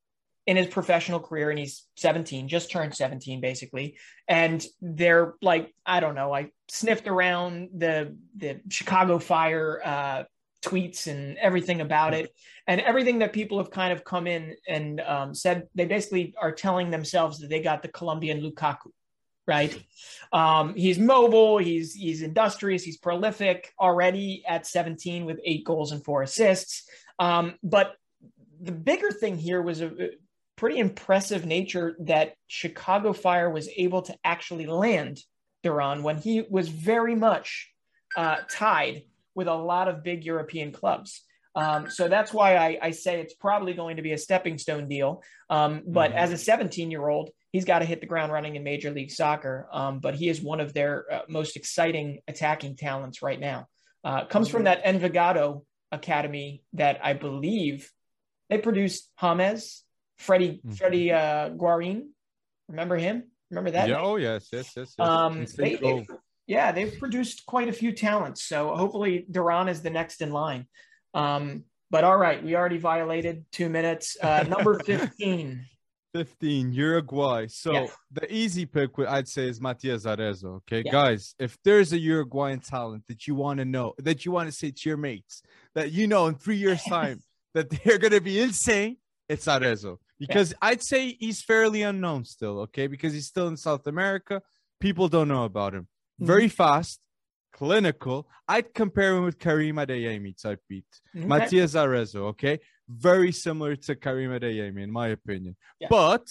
[0.48, 3.98] in his professional career, and he's 17, just turned 17, basically.
[4.28, 10.24] And they're like, I don't know, I sniffed around the the Chicago Fire uh,
[10.64, 12.32] tweets and everything about it,
[12.68, 15.68] and everything that people have kind of come in and um, said.
[15.76, 18.92] They basically are telling themselves that they got the Colombian Lukaku,
[19.52, 19.78] right?
[20.32, 26.04] Um, he's mobile, he's he's industrious, he's prolific already at 17 with eight goals and
[26.04, 26.84] four assists.
[27.20, 27.96] Um, but
[28.62, 29.92] the bigger thing here was a,
[30.56, 35.20] pretty impressive nature that Chicago Fire was able to actually land
[35.64, 37.74] Duran when he was very much
[38.16, 39.02] uh, tied
[39.34, 41.24] with a lot of big European clubs.
[41.56, 44.88] Um, so that's why I, I, say it's probably going to be a stepping stone
[44.88, 45.24] deal.
[45.50, 46.20] Um, but mm-hmm.
[46.20, 49.12] as a 17 year old, he's got to hit the ground running in Major League
[49.12, 49.68] Soccer.
[49.72, 53.68] Um, but he is one of their uh, most exciting attacking talents right now.
[54.04, 57.92] Uh, comes from that Envigado academy that I believe
[58.50, 59.84] they produced James,
[60.18, 60.72] Freddie, mm-hmm.
[60.72, 62.08] Freddie uh, Guarin.
[62.68, 63.24] Remember him?
[63.50, 63.90] Remember that?
[63.90, 64.00] Yeah.
[64.00, 64.96] Oh yes, yes, yes.
[64.98, 65.08] yes.
[65.08, 66.08] Um, they, they,
[66.48, 68.44] yeah, they've produced quite a few talents.
[68.44, 70.68] So hopefully Duran is the next in line.
[71.14, 74.18] Um, but all right, we already violated two minutes.
[74.22, 75.66] Uh, number 15.
[76.14, 77.48] 15, Uruguay.
[77.48, 80.58] So the easy pick, I'd say, is Matias Arezo.
[80.58, 80.92] Okay, yeah.
[80.92, 84.52] guys, if there's a Uruguayan talent that you want to know, that you want to
[84.52, 85.42] say to your mates,
[85.76, 87.22] that you know in three years' time
[87.54, 88.98] that they're going to be insane,
[89.30, 89.98] it's Arezo.
[90.20, 90.58] Because yeah.
[90.62, 94.42] I'd say he's fairly unknown still, okay, because he's still in South America.
[94.80, 95.84] People don't know about him.
[95.84, 96.26] Mm-hmm.
[96.26, 97.00] Very fast,
[97.54, 98.28] clinical.
[98.48, 100.86] I'd compare him with Karim Adeyemi type beat.
[101.16, 101.26] Okay.
[101.26, 102.60] Matias Arezo, okay?
[102.88, 105.56] Very similar to Karim Adeyemi, in my opinion.
[105.80, 105.88] Yeah.
[105.90, 106.28] But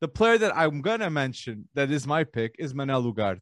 [0.00, 3.40] the player that I'm going to mention that is my pick is Manuel Ugarte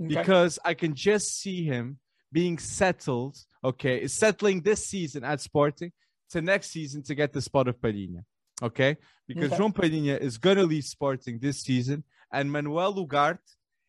[0.00, 0.14] okay.
[0.14, 1.98] because I can just see him
[2.32, 5.92] being settled, okay, settling this season at Sporting
[6.30, 8.24] to next season to get the spot of Palhinha,
[8.62, 8.96] okay?
[9.26, 9.62] Because okay.
[9.62, 13.38] João Palhinha is going to leave Sporting this season and Manuel Ugarte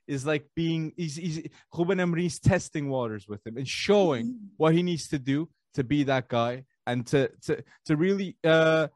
[0.08, 4.46] is like being he's, he's Ruben Amorim's testing waters with him and showing mm-hmm.
[4.58, 8.88] what he needs to do to be that guy and to to to really uh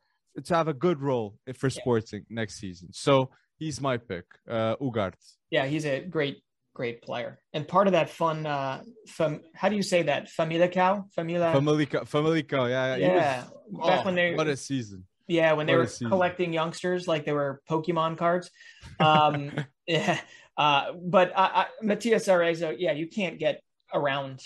[0.45, 2.35] to have a good role for Sporting yeah.
[2.35, 2.89] next season.
[2.93, 5.15] So he's my pick, uh Ugarte.
[5.49, 6.41] Yeah, he's a great
[6.73, 7.39] great player.
[7.53, 10.29] And part of that fun uh fam, how do you say that?
[10.29, 11.05] Famalicão?
[11.17, 12.69] Famila Famalicão, Famalicão.
[12.69, 13.43] Yeah, yeah.
[13.69, 15.05] Was, Back oh, when they what a season.
[15.31, 18.49] Yeah, when they what were collecting youngsters like they were Pokemon cards.
[18.99, 19.51] Um
[19.87, 20.19] yeah.
[20.57, 23.61] Uh, but I, I, Matias Arezo, yeah, you can't get
[23.93, 24.41] around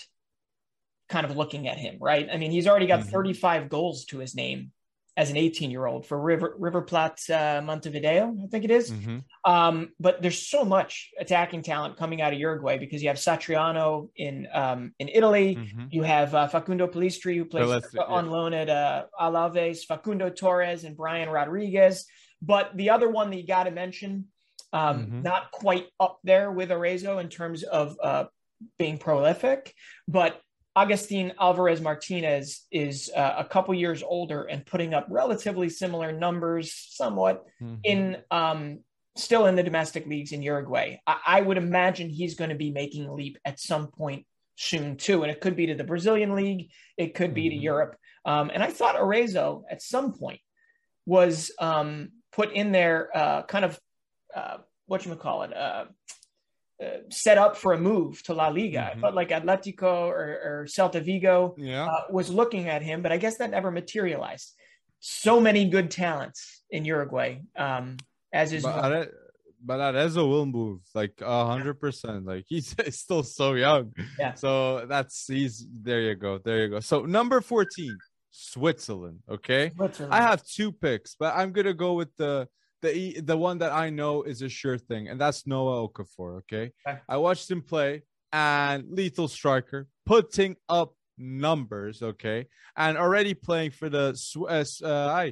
[1.08, 2.28] kind of looking at him, right?
[2.32, 3.10] I mean, he's already got mm-hmm.
[3.10, 4.72] 35 goals to his name
[5.16, 8.90] as an 18 year old for River River Plate uh, Montevideo, I think it is.
[8.90, 9.50] Mm-hmm.
[9.50, 14.10] Um, but there's so much attacking talent coming out of Uruguay because you have Satriano
[14.16, 15.86] in um, in Italy, mm-hmm.
[15.90, 18.30] you have uh, Facundo Pellistri who plays on yeah.
[18.30, 22.06] loan at uh, Alaves, Facundo Torres and Brian Rodriguez.
[22.42, 24.26] But the other one that you got to mention
[24.72, 25.22] um, mm-hmm.
[25.22, 28.24] Not quite up there with Arezo in terms of uh,
[28.78, 29.74] being prolific,
[30.08, 30.40] but
[30.76, 36.72] Agustin Alvarez Martinez is uh, a couple years older and putting up relatively similar numbers,
[36.90, 37.76] somewhat mm-hmm.
[37.82, 38.80] in um,
[39.16, 40.98] still in the domestic leagues in Uruguay.
[41.06, 44.96] I, I would imagine he's going to be making a leap at some point soon
[44.96, 47.58] too, and it could be to the Brazilian league, it could be mm-hmm.
[47.58, 47.96] to Europe.
[48.26, 50.40] Um, and I thought Arezo at some point
[51.06, 53.80] was um, put in there, uh, kind of
[54.34, 55.52] uh, what you would call it,
[56.82, 58.78] uh, set up for a move to La Liga.
[58.78, 58.98] Mm-hmm.
[58.98, 61.86] I felt like Atletico or, or Celta Vigo yeah.
[61.86, 64.52] uh, was looking at him, but I guess that never materialized.
[65.00, 67.96] So many good talents in Uruguay, um,
[68.32, 68.62] as is.
[68.62, 69.08] But, Are-
[69.64, 72.26] but Arezo will move like a hundred percent.
[72.26, 73.92] Like he's still so young.
[74.18, 74.34] Yeah.
[74.34, 76.00] So that's he's there.
[76.00, 76.38] You go.
[76.38, 76.80] There you go.
[76.80, 77.96] So number fourteen,
[78.30, 79.20] Switzerland.
[79.28, 79.72] Okay.
[79.76, 80.14] Switzerland.
[80.14, 82.48] I have two picks, but I'm gonna go with the
[82.86, 86.38] the the one that I know is a sure thing, and that's Noah Okafor.
[86.38, 86.98] Okay, okay.
[87.08, 92.02] I watched him play, and lethal striker, putting up numbers.
[92.02, 94.16] Okay, and already playing for the
[94.48, 95.30] uh, uh,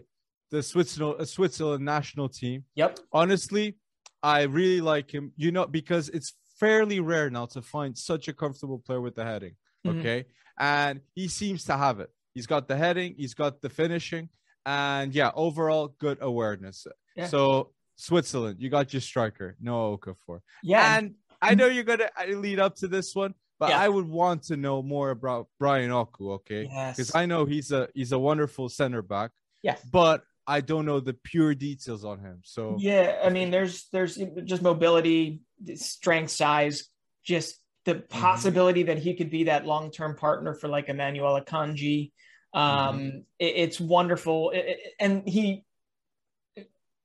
[0.50, 2.64] the Switzerland uh, Switzerland national team.
[2.74, 3.00] Yep.
[3.12, 3.76] Honestly,
[4.22, 5.32] I really like him.
[5.36, 9.24] You know, because it's fairly rare now to find such a comfortable player with the
[9.24, 9.57] heading.
[9.86, 10.00] Mm-hmm.
[10.00, 10.64] Okay, mm-hmm.
[10.64, 12.11] and he seems to have it.
[12.34, 13.14] He's got the heading.
[13.16, 14.28] He's got the finishing
[14.66, 16.86] and yeah, overall good awareness.
[17.14, 17.26] Yeah.
[17.28, 20.40] So Switzerland, you got your striker, Noah Okafor.
[20.62, 23.80] Yeah, and I know you're gonna uh, lead up to this one, but yeah.
[23.80, 26.62] I would want to know more about Bryan Okoh, okay?
[26.62, 27.14] Because yes.
[27.14, 29.30] I know he's a he's a wonderful center back.
[29.62, 32.40] Yes, but I don't know the pure details on him.
[32.42, 35.40] So yeah, I mean, there's there's just mobility,
[35.76, 36.88] strength, size,
[37.24, 38.20] just the mm-hmm.
[38.20, 38.88] possibility mm-hmm.
[38.88, 42.12] that he could be that long term partner for like Emmanuel Akanji.
[42.52, 43.18] Um, mm-hmm.
[43.38, 45.64] it, it's wonderful, it, it, and he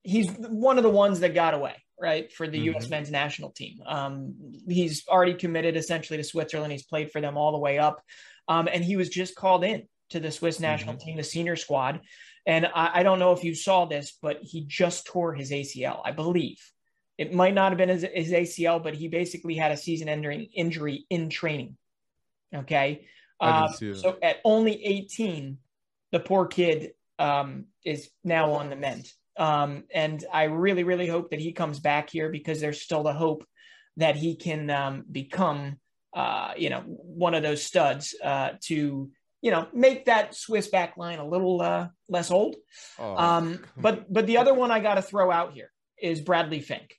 [0.03, 2.65] he's one of the ones that got away right for the mm-hmm.
[2.65, 2.89] U.S.
[2.89, 3.79] men's national team.
[3.85, 4.35] Um,
[4.67, 6.71] he's already committed essentially to Switzerland.
[6.71, 8.01] He's played for them all the way up,
[8.47, 11.05] um, and he was just called in to the Swiss national mm-hmm.
[11.05, 12.01] team, the senior squad.
[12.45, 16.01] And I, I, don't know if you saw this, but he just tore his ACL,
[16.03, 16.57] I believe.
[17.17, 21.05] It might not have been his, his ACL, but he basically had a season-ending injury
[21.09, 21.77] in training.
[22.55, 23.05] Okay,
[23.39, 25.59] uh, so at only 18,
[26.11, 29.11] the poor kid um, is now on the mend.
[29.39, 33.13] Um, and I really, really hope that he comes back here because there's still the
[33.13, 33.45] hope
[33.95, 35.79] that he can um, become,
[36.13, 39.09] uh, you know, one of those studs uh, to,
[39.41, 42.57] you know, make that Swiss back line a little uh, less old.
[42.99, 43.15] Oh.
[43.15, 45.71] Um, but but the other one I got to throw out here
[46.01, 46.95] is Bradley Fink,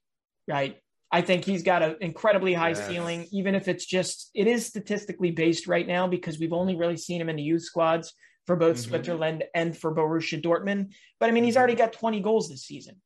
[0.48, 0.78] right?
[1.12, 2.86] I think he's got an incredibly high yes.
[2.86, 6.96] ceiling, even if it's just it is statistically based right now because we've only really
[6.96, 8.14] seen him in the youth squads
[8.50, 8.88] for both mm-hmm.
[8.88, 10.92] Switzerland and for Borussia Dortmund.
[11.20, 12.96] But I mean, he's already got 20 goals this season.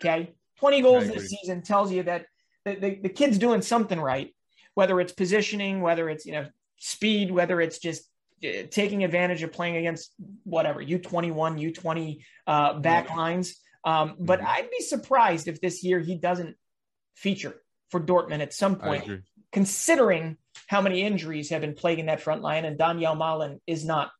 [0.00, 0.32] Okay.
[0.58, 2.24] 20 goals this season tells you that
[2.64, 4.34] the, the, the kid's doing something right,
[4.72, 6.46] whether it's positioning, whether it's, you know,
[6.78, 8.08] speed, whether it's just
[8.42, 10.14] uh, taking advantage of playing against
[10.44, 13.60] whatever U21, U20 uh, back lines.
[13.84, 14.48] Um, but mm-hmm.
[14.48, 16.56] I'd be surprised if this year he doesn't
[17.16, 17.60] feature
[17.90, 22.64] for Dortmund at some point, considering how many injuries have been plaguing that front line.
[22.64, 24.10] And Donyell Malen is not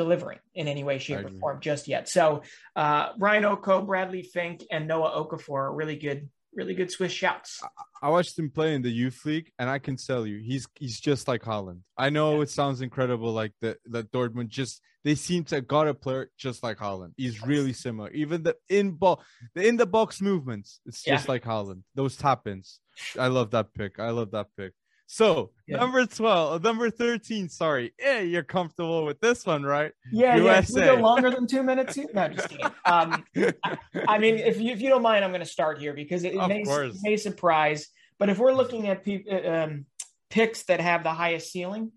[0.00, 2.08] delivering in any way, shape, or form just yet.
[2.08, 2.42] So
[2.74, 7.60] uh, Ryan Okoh, Bradley Fink, and Noah Okafor are really good, really good Swiss shouts.
[8.02, 10.98] I watched him play in the youth league, and I can tell you, he's he's
[10.98, 11.80] just like Haaland.
[11.98, 12.44] I know yeah.
[12.44, 16.62] it sounds incredible, like that that Dortmund just they seem to got a player just
[16.62, 17.12] like Haaland.
[17.18, 18.10] He's really similar.
[18.12, 19.22] Even the in ball,
[19.54, 21.82] the in the box movements, it's just like Haaland.
[21.94, 22.80] Those tap ins.
[23.18, 24.00] I love that pick.
[24.00, 24.72] I love that pick.
[25.12, 25.78] So yeah.
[25.78, 27.92] number 12, uh, number 13, sorry.
[27.98, 29.90] Yeah, you're comfortable with this one, right?
[30.12, 30.84] Yeah, USA.
[30.84, 30.90] yeah.
[30.92, 32.06] We go longer than two minutes here?
[32.14, 32.66] No, just kidding.
[32.84, 35.94] Um, I, I, mean, if you, if you don't mind, I'm going to start here
[35.94, 36.64] because it, it may,
[37.02, 37.88] may, surprise.
[38.20, 39.86] But if we're looking at pe- uh, um,
[40.30, 41.90] picks that have the highest ceiling,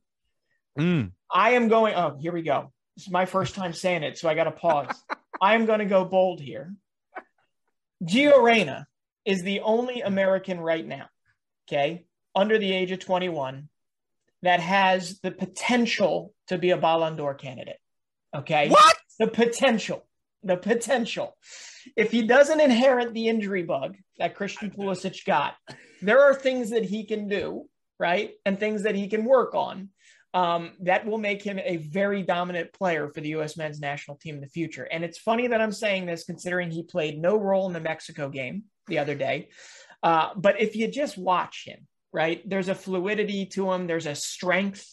[0.78, 1.12] mm.
[1.32, 1.94] I am going.
[1.94, 2.74] Oh, here we go.
[2.96, 5.04] This is my first time saying it, so I got to pause.
[5.40, 6.74] I am going to go bold here.
[8.04, 8.88] Gio Reyna
[9.24, 11.10] is the only American right now.
[11.70, 12.06] Okay
[12.36, 13.70] under the age of 21
[14.42, 17.78] that has the potential to be a Ballon d'Or candidate.
[18.36, 18.70] Okay.
[18.70, 18.98] What?
[19.20, 20.06] The potential.
[20.44, 21.38] The potential.
[21.96, 25.56] If he doesn't inherit the injury bug that Christian Pulisic got,
[26.02, 27.70] there are things that he can do,
[28.00, 28.32] right?
[28.46, 29.90] And things that he can work on
[30.34, 33.56] um, that will make him a very dominant player for the U.S.
[33.56, 34.84] men's national team in the future.
[34.84, 38.30] And it's funny that I'm saying this considering he played no role in the Mexico
[38.30, 39.50] game the other day.
[40.02, 42.48] Uh, but if you just watch him, right?
[42.48, 43.88] There's a fluidity to him.
[43.88, 44.86] There's a strength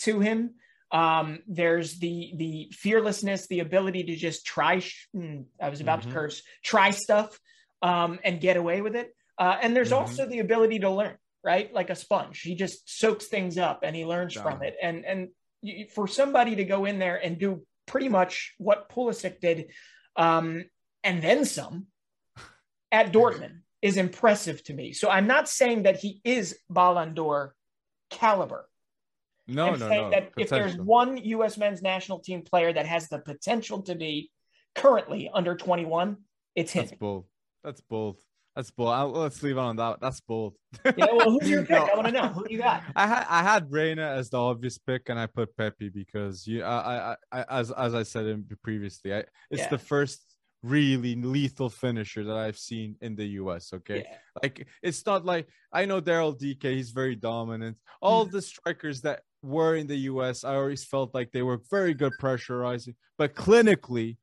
[0.00, 0.54] to him.
[0.90, 4.78] Um, there's the the fearlessness, the ability to just try.
[4.78, 6.10] Sh- hmm, I was about mm-hmm.
[6.10, 6.42] to curse.
[6.62, 7.38] Try stuff
[7.82, 9.14] um, and get away with it.
[9.38, 10.00] Uh, and there's mm-hmm.
[10.00, 11.72] also the ability to learn, right?
[11.72, 12.40] Like a sponge.
[12.40, 14.76] He just soaks things up and he learns from it.
[14.82, 15.28] And and
[15.94, 19.72] for somebody to go in there and do pretty much what Pulisic did,
[20.16, 20.64] um,
[21.04, 21.86] and then some
[22.92, 24.92] at Dortmund is impressive to me.
[24.92, 27.54] So I'm not saying that he is Ballon d'Or
[28.10, 28.68] caliber.
[29.46, 30.10] No, I'm no, no.
[30.10, 31.56] That if there's one U.S.
[31.56, 34.30] men's national team player that has the potential to be
[34.74, 36.18] currently under 21,
[36.54, 36.84] it's him.
[36.84, 37.24] That's bold.
[37.64, 38.18] That's bold.
[38.54, 38.90] That's bold.
[38.90, 40.00] I'll, let's leave it on that.
[40.00, 40.56] That's bold.
[40.84, 41.70] yeah, well, who's your pick?
[41.70, 41.86] no.
[41.86, 42.82] I want to know who you got.
[42.96, 46.64] I had I had Reyna as the obvious pick, and I put Pepi because you.
[46.64, 49.18] I, I, I as as I said in previously, I,
[49.50, 49.68] it's yeah.
[49.68, 50.27] the first
[50.62, 53.72] really lethal finisher that I've seen in the US.
[53.72, 54.04] Okay.
[54.08, 54.16] Yeah.
[54.42, 57.76] Like it's not like I know Daryl Dike, he's very dominant.
[58.00, 58.30] All mm.
[58.30, 62.12] the strikers that were in the US, I always felt like they were very good
[62.20, 64.16] pressurizing, but clinically,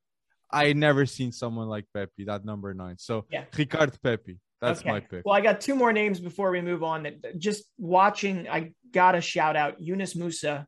[0.50, 2.96] I never seen someone like Pepi, that number nine.
[2.98, 3.44] So yeah.
[3.52, 4.38] Ricard Pepi.
[4.60, 4.90] That's okay.
[4.90, 5.22] my pick.
[5.26, 7.02] Well, I got two more names before we move on.
[7.02, 10.66] That just watching, I gotta shout out Yunus Musah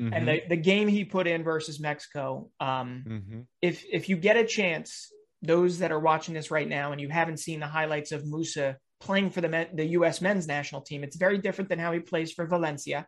[0.00, 0.12] mm-hmm.
[0.12, 2.50] and the, the game he put in versus Mexico.
[2.60, 3.40] Um, mm-hmm.
[3.60, 5.10] If if you get a chance,
[5.42, 8.76] those that are watching this right now and you haven't seen the highlights of Musah
[9.00, 10.20] playing for the men, the U.S.
[10.20, 13.06] men's national team, it's very different than how he plays for Valencia.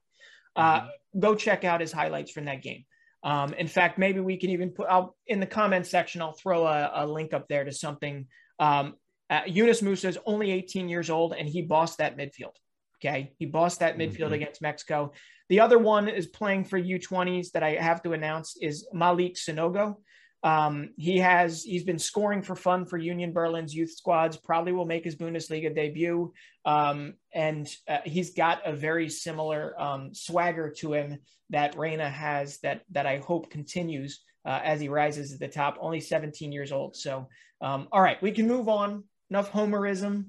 [0.57, 1.20] Uh, mm-hmm.
[1.20, 2.85] Go check out his highlights from that game.
[3.22, 6.20] Um, in fact, maybe we can even put I'll, in the comment section.
[6.20, 8.26] I'll throw a, a link up there to something.
[8.59, 8.95] Um,
[9.30, 12.55] uh, Yunus Musah is only 18 years old, and he bossed that midfield.
[13.03, 14.35] Okay, he bossed that midfield mm-hmm.
[14.35, 15.12] against Mexico.
[15.49, 19.97] The other one is playing for U20s that I have to announce is Malik Sanogo.
[20.43, 24.37] Um, he has he's been scoring for fun for Union Berlin's youth squads.
[24.37, 26.35] Probably will make his Bundesliga debut,
[26.67, 31.19] um, and uh, he's got a very similar um, swagger to him
[31.49, 32.59] that Reyna has.
[32.59, 35.79] That that I hope continues uh, as he rises to the top.
[35.81, 36.95] Only 17 years old.
[36.95, 37.29] So,
[37.63, 39.05] um, all right, we can move on.
[39.31, 40.27] Enough homerism.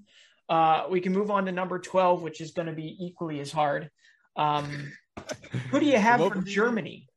[0.47, 3.51] Uh, we can move on to number 12, which is going to be equally as
[3.51, 3.89] hard.
[4.37, 4.93] Um,
[5.71, 7.07] who do you have from be, Germany?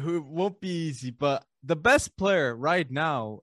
[0.00, 3.40] Who won't be easy, but the best player right now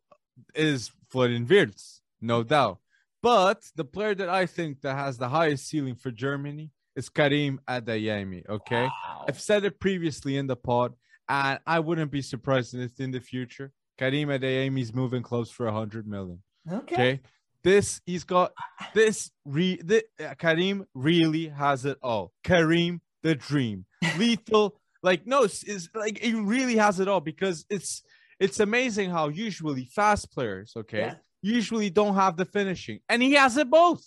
[0.55, 2.79] is Florian Wirtz, no doubt.
[3.23, 7.61] But the player that I think that has the highest ceiling for Germany is Karim
[7.67, 8.47] Adeyemi.
[8.49, 9.25] Okay, Wow.
[9.27, 10.93] I've said it previously in the pod,
[11.29, 15.69] and I wouldn't be surprised if in the future Karim Adeyemi is moving close for
[15.71, 16.41] hundred million.
[16.69, 16.95] Okay.
[16.95, 17.19] Okay,
[17.63, 18.51] this he's got
[18.93, 19.31] this.
[19.45, 22.33] Re the, uh, Karim really has it all.
[22.43, 23.85] Karim the dream,
[24.17, 24.79] lethal.
[25.03, 28.03] Like no, it's like he really has it all because it's
[28.39, 31.15] it's amazing how usually fast players, okay, Yeah.
[31.41, 34.03] usually don't have the finishing, and he has it both.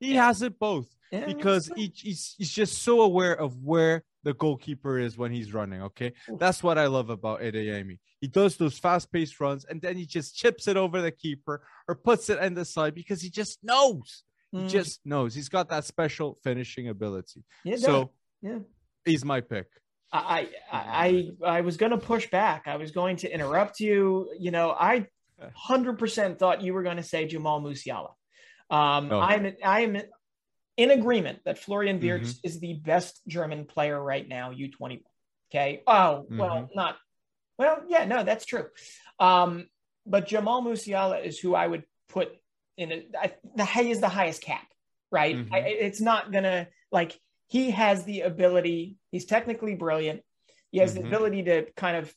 [0.00, 0.26] He Yeah.
[0.26, 4.98] has it both Yeah, because he, he's, he's just so aware of where the goalkeeper
[4.98, 5.82] is when he's running.
[5.82, 7.98] Okay, that's what I love about Adeyemi.
[8.20, 11.94] He does those fast-paced runs, and then he just chips it over the keeper or
[11.96, 14.24] puts it in the side because he just knows.
[14.52, 15.34] He Mm, just knows.
[15.34, 17.44] He's got that special finishing ability.
[17.64, 17.76] yeah.
[17.76, 18.58] So yeah.
[19.04, 19.66] he's my pick.
[20.12, 20.78] I, I
[21.42, 22.64] I I was going to push back.
[22.66, 24.30] I was going to interrupt you.
[24.38, 25.06] You know, I
[25.54, 28.10] hundred percent thought you were going to say Jamal Musiala.
[28.68, 29.20] Um, No.
[29.20, 29.96] I'm I'm
[30.76, 32.46] in agreement that Florian Wirtz Mm-hmm.
[32.46, 34.50] is the best German player right now.
[34.50, 35.04] U twenty one.
[35.50, 35.82] Okay.
[35.86, 36.74] Oh well, Mm-hmm.
[36.76, 36.96] not
[37.58, 37.82] well.
[37.88, 38.66] Yeah, no, that's true.
[39.18, 39.66] Um,
[40.06, 42.28] but Jamal Musiala is who I would put
[42.76, 44.66] in a, I, the he is the highest cap,
[45.10, 45.36] right?
[45.36, 45.52] Mhm.
[45.52, 47.18] I, it's not gonna like
[47.52, 48.96] he has the ability.
[49.10, 50.22] He's technically brilliant.
[50.70, 51.00] He has Mhm.
[51.02, 52.14] the ability to kind of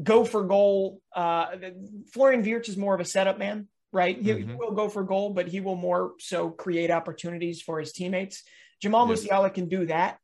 [0.00, 1.02] go for goal.
[1.12, 1.56] Uh,
[2.12, 4.16] Florian Wirtz is more of a setup man, right?
[4.16, 4.56] He, Mhm.
[4.58, 8.44] will go for goal, but he will more so create opportunities for his teammates.
[8.80, 9.24] Jamal Yes.
[9.24, 10.20] Musiala can do that,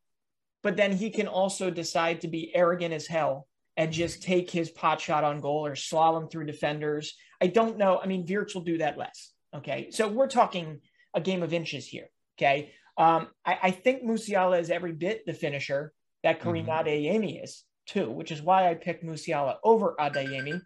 [0.62, 4.70] but then he can also decide to be arrogant as hell and just take his
[4.70, 7.16] pot shot on goal or slalom through defenders.
[7.40, 7.98] I don't know.
[7.98, 9.32] I mean, Wirtz will do that less.
[9.52, 9.90] Okay.
[9.90, 10.82] So we're talking
[11.14, 12.10] a game of inches here.
[12.38, 12.72] Okay.
[12.98, 15.92] Um, I, I think Musiala is every bit the finisher
[16.22, 16.84] that Karim Mhm.
[16.84, 20.60] Adeyemi is too, which is why I picked Musiala over Adeyemi.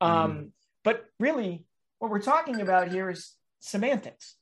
[0.00, 0.52] Um,
[0.84, 1.64] But really,
[1.98, 4.36] what we're talking about here is semantics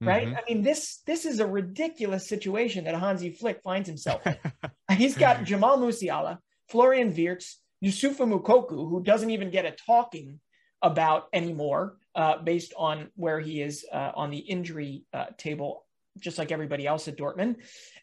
[0.00, 0.28] right?
[0.28, 0.36] Mhm.
[0.38, 4.36] I mean, this this is a ridiculous situation that Hansi Flick finds himself in.
[4.98, 10.40] He's got Jamal Musiala, Florian Wirtz, Youssoufa Moukoko, who doesn't even get a talking
[10.82, 15.86] about anymore, uh, based on where he is uh, on the injury uh, table,
[16.18, 17.56] just like everybody else at Dortmund.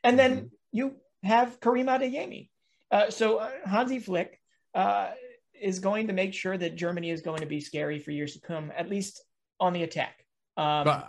[0.03, 0.49] And then Mhm.
[0.71, 2.49] you have Karim Adeyemi.
[2.89, 4.39] Uh, so uh, Hansi Flick
[4.73, 5.11] uh,
[5.53, 8.41] is going to make sure that Germany is going to be scary for years to
[8.41, 9.23] come, at least
[9.59, 10.25] on the attack.
[10.57, 11.07] Um, But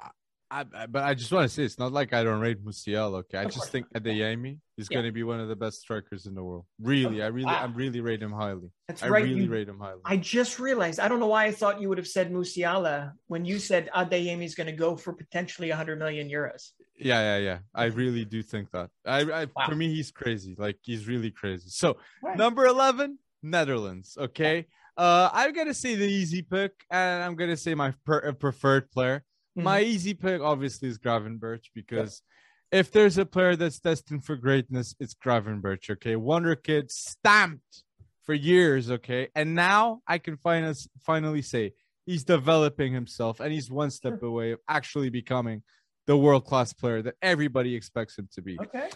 [0.51, 3.21] I, I, but I just want to say it's not like I don't rate Musiala.
[3.21, 4.97] Okay, I just think Adeyemi is Yeah.
[4.97, 6.67] going to be one of the best strikers in the world.
[6.79, 7.63] Really, I really, Wow.
[7.63, 8.71] I really rate him highly.
[8.87, 9.25] that's I right.
[9.25, 10.03] really you- rate him highly.
[10.05, 11.01] I just realized.
[11.01, 14.45] I don't know why I thought you would have said Musiala when you said Adeyemi
[14.45, 16.73] is going to go for potentially 100 million euros.
[16.97, 17.59] Yeah, yeah, yeah.
[17.75, 18.91] I really do think that.
[19.07, 19.67] I, I Wow.
[19.69, 20.55] for me, he's crazy.
[20.57, 21.69] Like he's really crazy.
[21.71, 22.37] So Right.
[22.37, 24.17] number eleven, Netherlands.
[24.19, 24.67] Okay.
[24.97, 28.91] Uh, I'm gonna say the easy pick, and I'm gonna say my per- uh, preferred
[28.91, 29.25] player.
[29.59, 29.63] Mhm.
[29.65, 32.23] My easy pick, obviously, is Gravenberch because
[32.71, 35.91] if there's a player that's destined for greatness, it's Gravenberch.
[35.91, 37.85] Okay, wonder kid stamped
[38.23, 38.91] for years.
[38.91, 41.73] Okay, and now I can finally finally say
[42.07, 45.63] he's developing himself, and he's one step away of actually becoming
[46.07, 48.59] the world class player that everybody expects him to be.
[48.61, 48.89] Okay.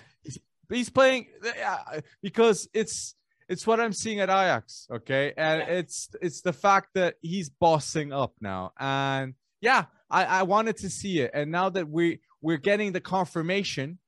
[0.69, 3.15] But he's playing yeah, uh, because it's
[3.49, 5.75] it's what I'm seeing at Ajax, okay, and Yeah.
[5.79, 10.91] it's it's the fact that he's bossing up now, and yeah, I I wanted to
[10.91, 13.99] see it, and now that we we're getting the confirmation,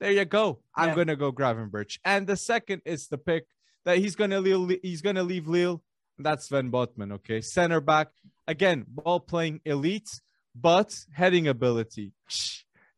[0.00, 0.60] there you go.
[0.76, 0.94] I'm Yeah.
[0.96, 3.46] gonna go Gravenberch, and the second is the pick
[3.86, 5.82] that he's gonna leave, he's gonna leave Lille.
[6.18, 8.08] That's Sven Botman, okay, center back
[8.46, 10.20] again, ball playing elite,
[10.54, 12.12] but heading ability,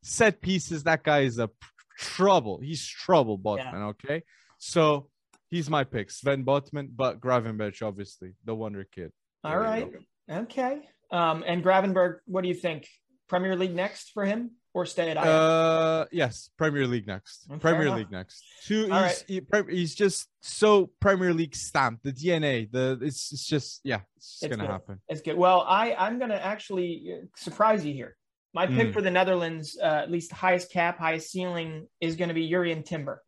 [0.02, 0.84] set pieces.
[0.84, 1.50] That guy is a
[1.98, 2.58] trouble.
[2.58, 3.90] He's trouble, Botman.
[3.90, 4.22] Okay,
[4.58, 5.08] so
[5.48, 9.12] he's my pick, Sven Botman, but Gravenberch, obviously, the wonder kid.
[9.44, 9.90] All There right.
[10.30, 10.80] Okay.
[11.10, 12.86] Um, and Gravenberch, what do you think?
[13.28, 15.26] Premier League next for him or stay at Ajax?
[15.26, 17.46] Uh, yes, Premier League next.
[17.48, 17.90] Fair Premier.
[17.90, 18.44] League next.
[18.64, 18.82] Two.
[18.82, 19.24] He's, right.
[19.26, 19.40] he,
[19.70, 22.04] he's just so Premier League stamped.
[22.04, 22.70] The DNA.
[22.70, 24.72] The it's, it's just yeah, it's, It's gonna good.
[24.72, 25.00] happen.
[25.08, 25.36] It's good.
[25.36, 28.16] Well, I I'm going to actually uh, surprise you here.
[28.52, 28.92] My pick Mm.
[28.92, 32.84] for the Netherlands, uh, at least highest cap, highest ceiling, is going to be Jurrien
[32.84, 33.22] Timber.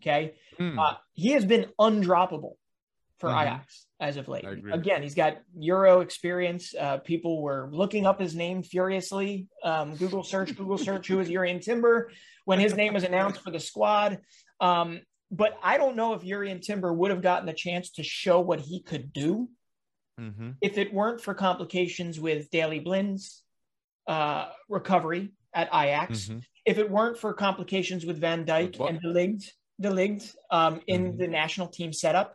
[0.00, 0.34] Okay.
[0.58, 0.78] Hmm.
[0.78, 2.52] Uh, he has been undroppable
[3.20, 3.42] for Mhm.
[3.42, 4.44] Ajax as of late.
[4.72, 6.74] Again, he's got Euro experience.
[6.74, 9.46] Uh, people were looking up his name furiously.
[9.62, 12.10] Um, Google search, Google search, who is Jurrien Timber
[12.46, 14.20] when his name was announced for the squad.
[14.58, 15.00] Um,
[15.30, 18.60] but I don't know if Jurrien Timber would have gotten the chance to show what
[18.60, 19.50] he could do
[20.18, 20.56] Mhm.
[20.62, 23.44] if it weren't for complications with Daley Blind's
[24.06, 26.42] uh, recovery at Ajax, Mhm.
[26.64, 31.12] if it weren't for complications with Van Dijk and De Ligt, De Ligt um, in
[31.12, 31.18] Mhm.
[31.18, 32.34] the national team setup,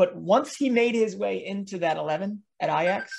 [0.00, 3.12] but once he made his way into that 11 at Ajax,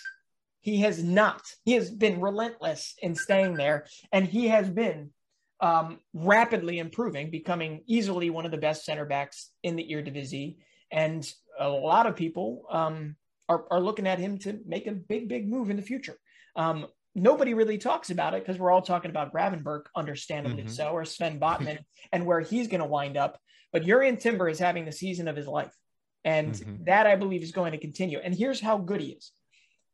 [0.61, 1.43] He has not.
[1.63, 5.11] He has been relentless in staying there, and he has been
[5.59, 10.55] um, rapidly improving, becoming easily one of the best center backs in the Eredivisie.
[10.91, 11.23] And
[11.59, 13.15] a lot of people um,
[13.47, 16.17] are, are looking at him to make a big, big move in the future.
[16.55, 20.71] Um, nobody really talks about it because we're all talking about Gravenberch, understandably mm-hmm.
[20.71, 21.77] so, or Sven Botman,
[22.11, 23.39] and where he's going to wind up.
[23.71, 25.75] But Jurrien Timber is having the season of his life.
[26.23, 26.83] And mm-hmm.
[26.85, 28.19] that I believe is going to continue.
[28.19, 29.31] And here's how good he is.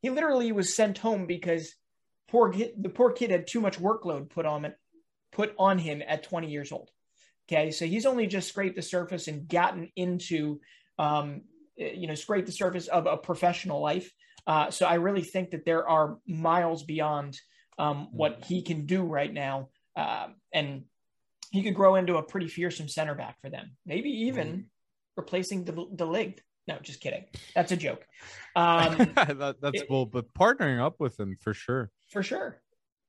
[0.02, 1.74] He literally was sent home because
[2.28, 4.76] poor the poor kid had too much workload put on it,
[5.32, 6.90] put on him at 20 years old.
[7.50, 10.60] Okay, so he's only just scraped the surface and gotten into,
[11.00, 11.44] um,
[11.78, 14.12] you know, scraped the surface of a professional life.
[14.46, 17.40] Uh, so I really think that there are miles beyond
[17.78, 20.84] um, what he can do right now, uh, and
[21.52, 23.72] he could grow into a pretty fearsome center back for them.
[23.86, 24.66] Maybe even mm
[25.18, 26.42] replacing the the league.
[26.68, 27.26] No, just kidding.
[27.56, 28.06] That's a joke.
[28.56, 31.92] Um, that, that's it, cool, but partnering up with him for sure.
[32.12, 32.62] For sure.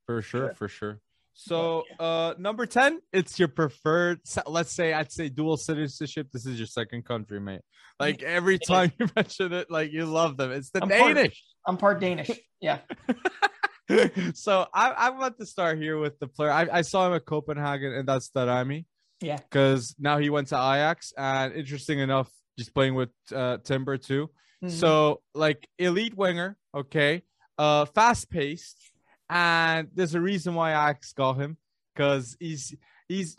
[0.06, 0.54] For sure.
[0.54, 1.00] For sure.
[1.40, 6.28] So, uh, number 10, it's your preferred, let's say, I'd say dual citizenship.
[6.32, 7.60] This is your second country, mate.
[8.00, 10.50] Like every time you mention it, like you love them.
[10.50, 11.14] It's the I'm Danish.
[11.14, 11.32] Part,
[11.66, 12.30] I'm part Danish.
[12.60, 12.78] Yeah.
[14.34, 16.50] so I, I want to start here with the player.
[16.50, 18.86] I, I saw him at Copenhagen, and that's Daramy.
[19.20, 19.36] Yeah.
[19.36, 24.30] Because now he went to Ajax, and interesting enough, just playing with uh, Timber too.
[24.62, 24.74] Mm-hmm.
[24.74, 27.22] So like elite winger, okay,
[27.58, 28.76] uh, fast paced,
[29.30, 31.56] and there's a reason why Ajax got him
[31.94, 32.74] because he's
[33.08, 33.36] he's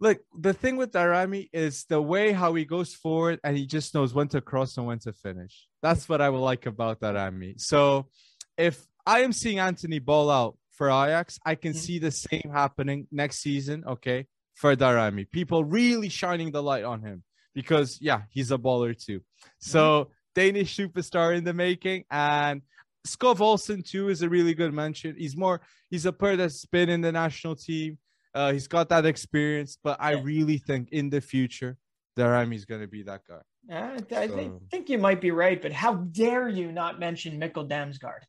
[0.00, 3.94] look the thing with Daramy is the way how he goes forward and he just
[3.94, 5.68] knows when to cross and when to finish.
[5.82, 7.60] That's what I would like about Daramy.
[7.60, 8.08] So
[8.56, 11.78] if I am seeing Anthony ball out for Ajax, I can mm-hmm.
[11.78, 13.84] see the same happening next season.
[13.86, 14.26] Okay,
[14.60, 15.28] for Daramy.
[15.30, 17.22] People really shining the light on him
[17.54, 19.22] because yeah, he's a baller too.
[19.58, 20.12] So mm-hmm.
[20.34, 22.60] Danish superstar in the making, and
[23.08, 25.16] Skov Olsen too is a really good mention.
[25.16, 27.96] He's more he's a player that's been in the national team.
[28.34, 31.78] Uh, he's got that experience, but I really think in the future,
[32.18, 33.40] Daramy is going to be that guy.
[33.68, 34.60] I, I so.
[34.70, 38.22] think you might be right, but how dare you not mention Mikkel Damsgaard?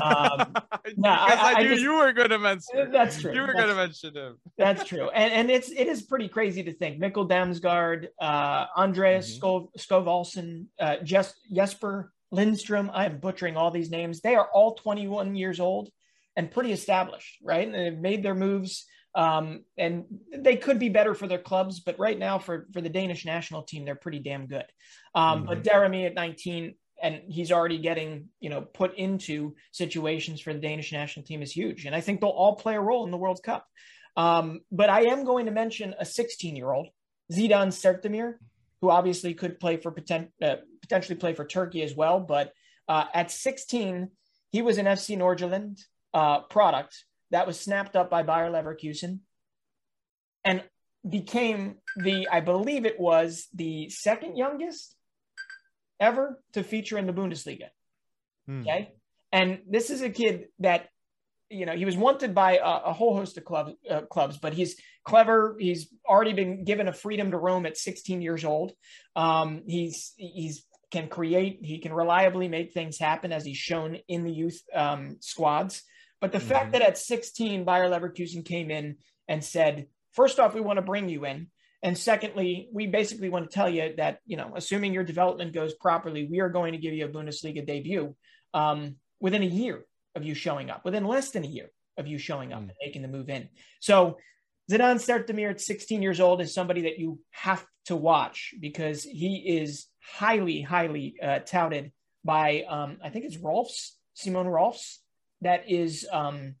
[0.00, 0.54] Um,
[0.96, 2.92] no, I, I, I, knew just, you were going to mention.
[2.92, 3.34] That's true.
[3.34, 4.36] You were going to mention him.
[4.56, 9.38] that's true, and and it's it is pretty crazy to think Mikkel Damsgaard, uh, Andreas
[9.38, 9.76] mm-hmm.
[9.78, 12.90] Skov uh, Jes- Jesper Lindstrom.
[12.92, 14.20] I am butchering all these names.
[14.20, 15.90] They are all 21 years old
[16.36, 17.66] and pretty established, right?
[17.66, 18.86] And they've made their moves
[19.18, 22.88] um, and they could be better for their clubs, but right now for for the
[22.88, 24.64] Danish national team, they're pretty damn good.
[25.12, 25.46] Um, mm-hmm.
[25.48, 30.60] But Daramy at 19, and he's already getting you know put into situations for the
[30.60, 33.16] Danish national team is huge, and I think they'll all play a role in the
[33.16, 33.66] World Cup.
[34.16, 36.88] Um, but I am going to mention a 16 year old
[37.32, 38.34] Zidan Sertdemir,
[38.80, 42.20] who obviously could play for poten- uh, potentially play for Turkey as well.
[42.20, 42.52] But
[42.86, 44.10] uh, at 16,
[44.52, 45.80] he was an FC Nordsjælland
[46.14, 49.20] uh, product that was snapped up by Bayer Leverkusen
[50.44, 50.62] and
[51.08, 54.94] became the, I believe it was the second youngest
[56.00, 57.68] ever to feature in the Bundesliga.
[58.46, 58.62] Hmm.
[58.62, 58.92] Okay.
[59.32, 60.88] And this is a kid that,
[61.50, 64.52] you know, he was wanted by a, a whole host of clubs, uh, clubs, but
[64.52, 65.56] he's clever.
[65.58, 68.72] He's already been given a freedom to roam at 16 years old.
[69.16, 74.24] Um, he's, he's, can create, he can reliably make things happen as he's shown in
[74.24, 75.82] the youth um, squads.
[76.20, 76.48] But the mm-hmm.
[76.48, 78.96] fact that at 16, Bayer Leverkusen came in
[79.28, 81.48] and said, first off, we want to bring you in.
[81.82, 85.74] And secondly, we basically want to tell you that, you know, assuming your development goes
[85.74, 88.16] properly, we are going to give you a Bundesliga debut
[88.52, 89.84] um, within a year
[90.16, 92.62] of you showing up, within less than a year of you showing up mm.
[92.62, 93.48] and making the move in.
[93.80, 94.18] So
[94.70, 99.58] Zidan Sertdemir at 16 years old is somebody that you have to watch because he
[99.60, 101.92] is highly, highly uh, touted
[102.24, 104.98] by, um, I think it's Rolfes, Simon Rolfes,
[105.42, 106.54] that is um,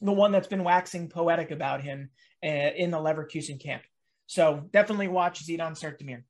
[0.00, 2.10] the one that's been waxing poetic about him
[2.44, 3.82] uh, in the Leverkusen camp.
[4.26, 6.22] So definitely watch Zidan Sertdemir.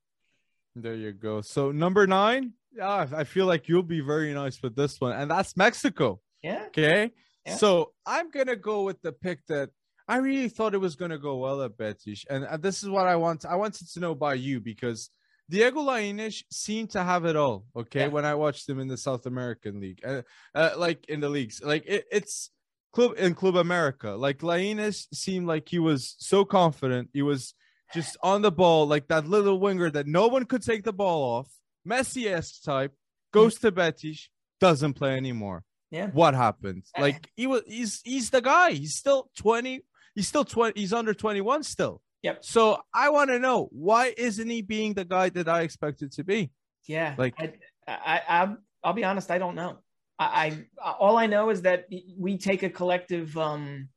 [0.75, 1.41] There you go.
[1.41, 5.29] So number nine, yeah, I feel like you'll be very nice with this one, and
[5.29, 6.21] that's Mexico.
[6.41, 6.65] Yeah.
[6.67, 7.11] Okay.
[7.45, 7.55] Yeah.
[7.55, 9.69] So I'm gonna go with the pick that
[10.07, 13.15] I really thought it was gonna go well at Betis, and this is what I
[13.15, 13.45] want.
[13.45, 15.09] I wanted to know by you because
[15.49, 17.65] Diego Lainez seemed to have it all.
[17.75, 18.07] Okay, yeah.
[18.07, 20.21] when I watched him in the South American League, uh,
[20.53, 22.51] uh, like in the leagues, like it, it's
[22.93, 24.11] club in Club America.
[24.11, 27.09] Like Lainez seemed like he was so confident.
[27.13, 27.55] He was
[27.93, 31.23] just on the ball, like that little winger that no one could take the ball
[31.23, 31.49] off.
[31.87, 32.93] Messi-esque type
[33.33, 34.29] goes to Betis,
[34.59, 35.63] doesn't play anymore.
[35.89, 36.07] Yeah.
[36.07, 36.83] What happened?
[36.97, 38.71] Like he was he's he's the guy.
[38.73, 39.81] He's still 20.
[40.13, 40.79] He's still 20.
[40.79, 42.01] He's under 21 still.
[42.21, 42.43] Yep.
[42.43, 46.23] So I want to know why isn't he being the guy that I expected to
[46.23, 46.51] be?
[46.87, 47.15] Yeah.
[47.17, 47.53] Like I,
[47.87, 49.77] I, I I'll be honest, I don't know.
[50.17, 51.85] I, I all I know is that
[52.17, 53.89] we take a collective um,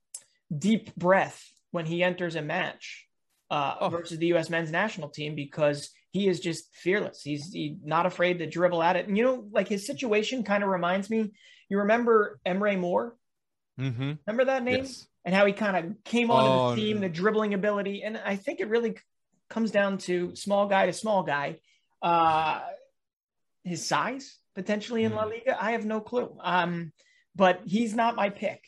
[0.56, 3.06] deep breath when he enters a match
[3.50, 3.88] uh, oh.
[3.88, 4.48] versus the U.S.
[4.48, 7.22] men's national team because he is just fearless.
[7.22, 9.08] He's he, not afraid to dribble at it.
[9.08, 11.32] And you know, like his situation kind of reminds me.
[11.68, 13.16] You remember Emre Mor?
[13.80, 14.12] Mm-hmm.
[14.26, 14.84] Remember that name?
[14.84, 15.06] Yes.
[15.24, 17.02] And how he kind of came onto oh, the team, no.
[17.02, 18.96] the dribbling ability, and I think it really
[19.48, 21.58] comes down to small guy to small guy.
[22.02, 22.60] Uh,
[23.62, 25.30] his size potentially in La mm.
[25.30, 26.36] Liga, I have no clue.
[26.40, 26.92] Um,
[27.34, 28.62] but he's not my pick.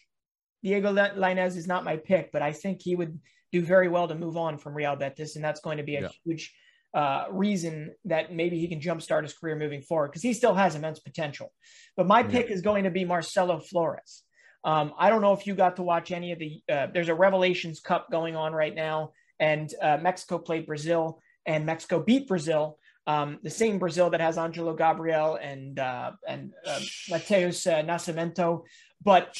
[0.63, 3.19] Diego Lainez is not my pick, but I think he would
[3.53, 6.03] do very well to move on from Real Betis, and that's going to be a
[6.03, 6.09] yeah.
[6.25, 6.55] huge
[6.93, 10.75] uh, reason that maybe he can jumpstart his career moving forward because he still has
[10.75, 11.53] immense potential.
[11.97, 14.24] But my pick is going to be Marcelo Flores.
[14.65, 16.63] Um, I don't know if you got to watch any of the.
[16.71, 21.67] Uh, there's a Revelations Cup going on right now, and uh, Mexico played Brazil, and
[21.67, 22.79] Mexico beat Brazil.
[23.07, 28.63] Um, the same Brazil that has Angelo Gabriel and uh, and uh, Mateus uh, Nascimento,
[29.03, 29.39] but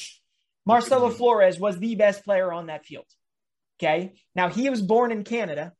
[0.67, 3.05] Marcelo Flores was the best player on that field.
[3.79, 5.73] Okay, now he was born in Canada,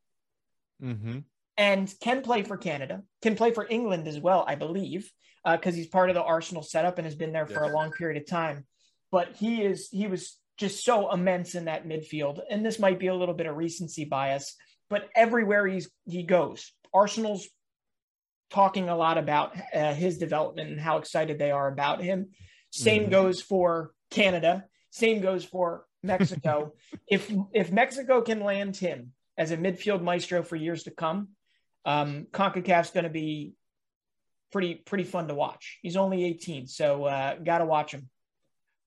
[0.82, 1.20] mm-hmm.
[1.56, 5.08] and can play for Canada, can play for England as well, I believe,
[5.44, 7.70] because uh, he's part of the Arsenal setup and has been there for yeah.
[7.70, 8.66] a long period of time.
[9.10, 13.08] But he is he was just so immense in that midfield, and this might be
[13.08, 14.56] a little bit of recency bias,
[14.88, 17.46] but everywhere he's he goes, Arsenal's
[18.50, 22.30] talking a lot about uh, his development and how excited they are about him.
[22.70, 23.10] Same mm-hmm.
[23.10, 24.64] goes for Canada.
[24.90, 26.72] Same goes for Mexico.
[27.08, 31.28] if if Mexico can land him as a midfield maestro for years to come,
[31.84, 33.54] um, Concacaf's going to be
[34.52, 35.78] pretty pretty fun to watch.
[35.82, 38.08] He's only 18, so uh, got to watch him.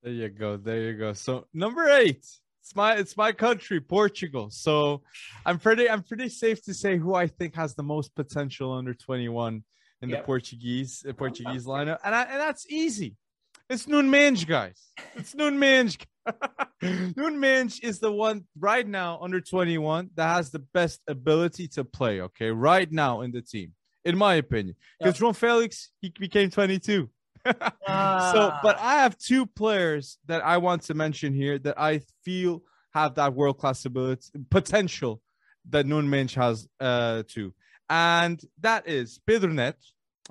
[0.04, 0.58] There you go.
[0.58, 1.14] There you go.
[1.14, 2.26] So number eight,
[2.62, 4.50] it's my it's my country, Portugal.
[4.50, 5.02] So
[5.46, 8.94] I'm pretty I'm pretty safe to say who I think has the most potential under
[8.94, 9.64] 21
[10.02, 10.20] in yep.
[10.20, 13.16] the Portuguese uh, Portuguese lineup, and I, and that's easy.
[13.70, 14.82] It's Nuno guys.
[15.16, 15.36] It's
[16.82, 21.84] Nuno Mendes is the one right now under 21 that has the best ability to
[21.84, 22.22] play.
[22.22, 23.74] Okay, right now in the team,
[24.06, 25.30] in my opinion, because yep.
[25.30, 27.10] João Felix he became 22
[27.88, 28.34] uh.
[28.34, 32.64] So, but I have two players that I want to mention here that I feel
[32.94, 35.22] have that world class ability potential
[35.70, 37.54] that Nuno Mendes has uh, too,
[37.90, 39.78] and that is Pedro Neto.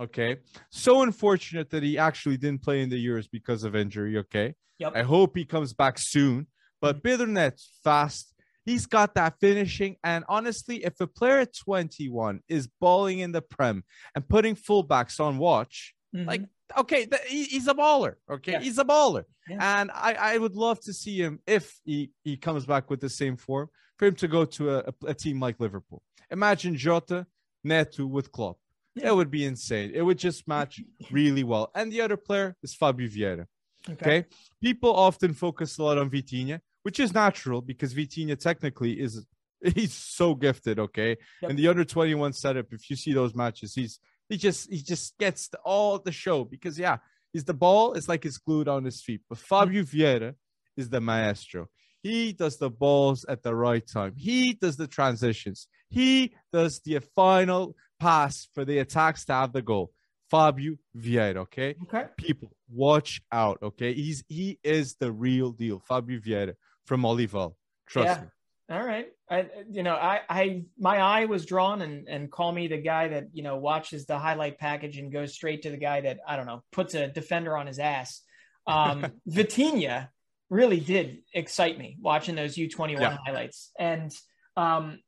[0.01, 0.37] Okay,
[0.71, 4.19] so unfortunate that he actually didn't play in the Euros because of injury.
[4.19, 4.93] Okay, yep.
[4.95, 6.47] I hope he comes back soon.
[6.81, 7.25] But mm-hmm.
[7.25, 7.51] Pedro
[7.83, 8.35] fast.
[8.65, 9.97] He's got that finishing.
[10.05, 13.83] And honestly, if a player at 21 is balling in the Prem
[14.15, 16.29] and putting fullbacks on watch, mm-hmm.
[16.29, 16.43] like
[16.77, 18.15] okay, the, he, he's a baller.
[18.31, 18.61] Okay, yeah.
[18.61, 19.81] he's a baller, yeah.
[19.81, 23.09] and I, I would love to see him if he, he comes back with the
[23.09, 26.03] same form for him to go to a, a, a team like Liverpool.
[26.31, 27.27] Imagine Jota,
[27.65, 28.59] Neto with Klopp.
[28.95, 29.09] Yeah.
[29.09, 29.93] It would be insane.
[29.95, 31.71] It would just match really well.
[31.75, 33.47] And the other player is Fabio Vieira.
[33.89, 34.19] Okay.
[34.19, 34.25] okay.
[34.63, 39.25] People often focus a lot on Vitinha, which is natural because Vitinha technically is
[39.75, 40.79] he's so gifted.
[40.79, 41.17] Okay.
[41.43, 41.51] Yep.
[41.51, 43.99] And the under 21 setup, if you see those matches, he's
[44.29, 46.99] he just he just gets the, all the show because yeah,
[47.33, 49.23] he's the ball is like it's glued on his feet.
[49.29, 50.35] But Fabio Vieira
[50.77, 51.69] is the maestro.
[52.03, 54.15] He does the balls at the right time.
[54.17, 55.67] He does the transitions.
[55.91, 59.93] He does the final pass for the attacks to have the goal.
[60.31, 61.75] Fabio Vieira, okay?
[61.85, 62.05] Okay.
[62.17, 63.95] People, watch out, okay?
[63.95, 65.81] He's he is the real deal.
[65.81, 66.55] Fabio Vieira
[66.87, 67.55] from Olival.
[67.87, 68.21] Trust yeah.
[68.23, 68.29] me.
[68.71, 69.07] All right.
[69.31, 73.09] I, you know, I, I, my eye was drawn and, and call me the guy
[73.09, 76.37] that, you know, watches the highlight package and goes straight to the guy that, I
[76.37, 78.21] don't know, puts a defender on his ass.
[78.67, 80.09] Um, Vitinha
[80.51, 83.17] really did excite me watching those U21 yeah.
[83.25, 83.71] highlights.
[83.79, 84.13] And
[84.57, 84.99] um,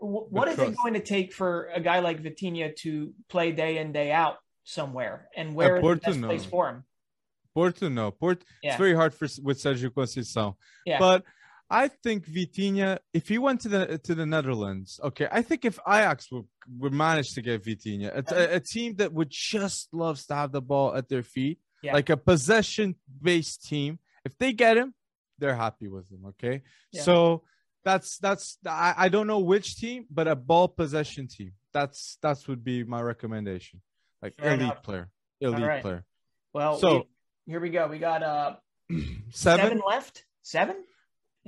[0.00, 3.92] what is it going to take for a guy like Vitinha to play day in,
[3.92, 5.28] day out somewhere?
[5.36, 6.84] And where uh, is the best place for him?
[7.54, 8.10] Porto, no.
[8.10, 8.70] Porto, yeah.
[8.70, 10.54] it's very hard for with Sergio Conceição.
[10.84, 10.98] Yeah.
[10.98, 11.24] But
[11.70, 15.78] I think Vitinha, if he went to the to the Netherlands, okay, I think if
[15.86, 16.46] Ajax would,
[16.78, 20.52] would manage to get Vitinha, a, a, a team that would just loves to have
[20.52, 21.92] the ball at their feet, yeah.
[21.92, 24.94] like a possession based team, if they get him,
[25.38, 26.26] they're happy with him.
[26.28, 27.02] Okay, yeah.
[27.02, 27.42] so
[27.84, 31.52] that's that's I, I don't know which team, but a ball possession team.
[31.74, 33.82] That's that's would be my recommendation.
[34.22, 34.82] Like Fair elite enough.
[34.82, 35.10] player,
[35.40, 35.82] elite right.
[35.82, 36.04] player.
[36.54, 37.06] Well, so
[37.46, 37.86] we, here we go.
[37.88, 38.56] We got uh
[39.30, 40.24] seven, seven left.
[40.42, 40.76] Seven.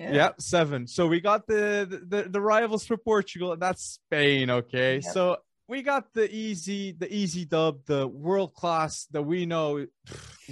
[0.01, 0.13] Yeah.
[0.13, 0.31] yeah.
[0.39, 0.87] seven.
[0.87, 4.49] So we got the, the the rivals for Portugal, and that's Spain.
[4.49, 5.37] Okay, so
[5.69, 9.87] we got the easy the easy dub, the world class that we know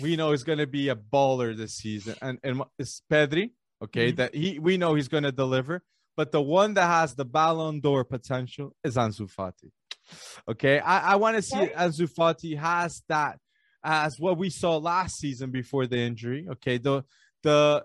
[0.00, 3.52] we know is going to be a baller this season, and and it's Pedri.
[3.82, 4.16] Okay, mm-hmm.
[4.16, 5.82] that he we know he's going to deliver,
[6.16, 9.70] but the one that has the Ballon d'Or potential is Ansu Fati.
[10.46, 11.72] Okay, I, I want to see okay.
[11.74, 13.38] Ansu Fati has that
[13.82, 16.46] as what we saw last season before the injury.
[16.50, 17.04] Okay, the
[17.42, 17.84] the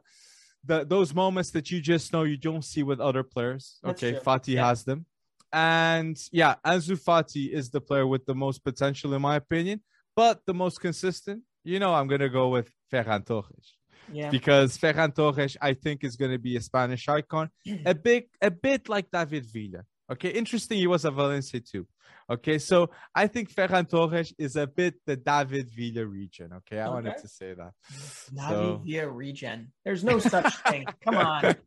[0.65, 3.79] the those moments that you just know you don't see with other players.
[3.83, 4.21] That's okay, true.
[4.21, 4.67] Fati Yeah.
[4.67, 5.05] has them,
[5.51, 9.81] and yeah, Ansu Fati is the player with the most potential in my opinion,
[10.15, 11.43] but the most consistent.
[11.63, 13.77] You know, I'm gonna go with Ferran Torres
[14.11, 14.29] Yeah.
[14.29, 17.49] because Ferran Torres, I think, is gonna be a Spanish icon,
[17.85, 19.83] a big, a bit like David Villa.
[20.11, 20.77] Okay, interesting.
[20.77, 21.87] He was a Valencia too.
[22.29, 26.53] Okay, so I think Ferran Torres is a bit the David Villa regen.
[26.53, 27.71] Okay, I wanted to say that.
[28.33, 29.71] Navi So- via regen.
[29.83, 30.85] There's no such thing.
[31.03, 31.55] Come on.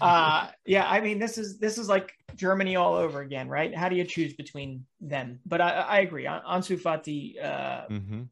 [0.00, 3.74] Uh, yeah, I mean, this is this is like Germany all over again, right?
[3.76, 5.40] How do you choose between them?
[5.44, 6.26] But I, I agree.
[6.26, 8.28] An- Ansu Fati uh, Mhm.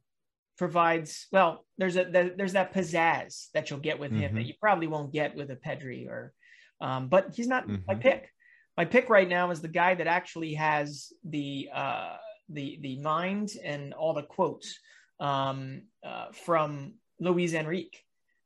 [0.56, 1.66] provides well.
[1.76, 4.46] There's a there- there's that pizzazz that you'll get with him that Mhm.
[4.48, 6.32] you probably won't get with a Pedri or.
[6.80, 8.00] Um, but he's not my Mhm.
[8.00, 8.32] pick.
[8.78, 12.16] My pick right now is the guy that actually has the uh,
[12.48, 14.78] the the mind and all the quotes
[15.18, 17.98] um, uh, from Luis Enrique,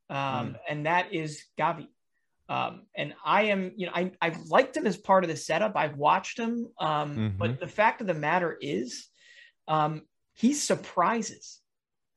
[0.09, 1.89] um, and that is Gavi.
[2.49, 5.77] Um, and I am, you know, I, I've liked him as part of the setup.
[5.77, 6.69] I've watched him.
[6.81, 9.09] Um, But the fact of the matter is,
[9.69, 10.03] um,
[10.33, 11.61] he surprises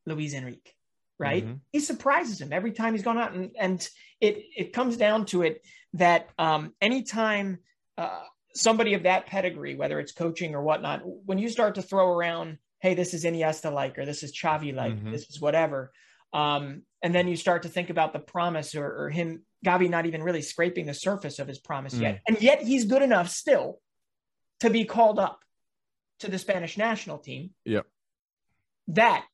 [0.05, 0.71] Luis Enrique,
[1.19, 1.45] right?
[1.45, 1.59] Mhm.
[1.71, 3.33] He surprises him every time he's gone out.
[3.33, 3.87] And, and
[4.19, 5.61] it, it comes down to it
[5.93, 7.59] that um, anytime
[7.97, 8.21] uh,
[8.53, 12.57] somebody of that pedigree, whether it's coaching or whatnot, when you start to throw around,
[12.79, 15.11] hey, this is Iniesta like, or this is Xavi like, Mhm.
[15.11, 15.91] this is whatever.
[16.33, 20.05] Um, and then you start to think about the promise or, or him, Gavi, not
[20.05, 22.21] even really scraping the surface of his promise yet.
[22.27, 23.79] And yet he's good enough still
[24.59, 25.39] to be called up
[26.19, 27.51] to the Spanish national team.
[27.65, 27.85] Yep.
[28.89, 29.25] That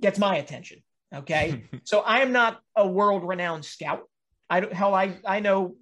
[0.00, 0.82] gets my attention.
[1.14, 1.64] Okay.
[1.84, 4.08] so I am not a world renowned scout.
[4.50, 5.76] I don't, hell, I, I know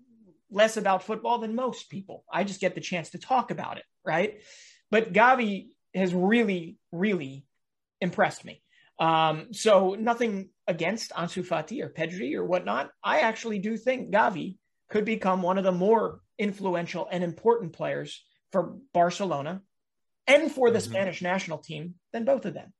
[0.50, 2.24] less about football than most people.
[2.32, 3.84] I just get the chance to talk about it.
[4.04, 4.42] Right.
[4.90, 7.44] But Gavi has really, really
[8.00, 8.62] impressed me.
[8.98, 12.90] Um, so nothing against Ansu Fati or Pedri or whatnot.
[13.02, 14.56] I actually do think Gavi
[14.90, 19.62] could become one of the more influential and important players for Barcelona
[20.26, 20.82] and for the Mhm.
[20.82, 22.72] Spanish national team than both of them.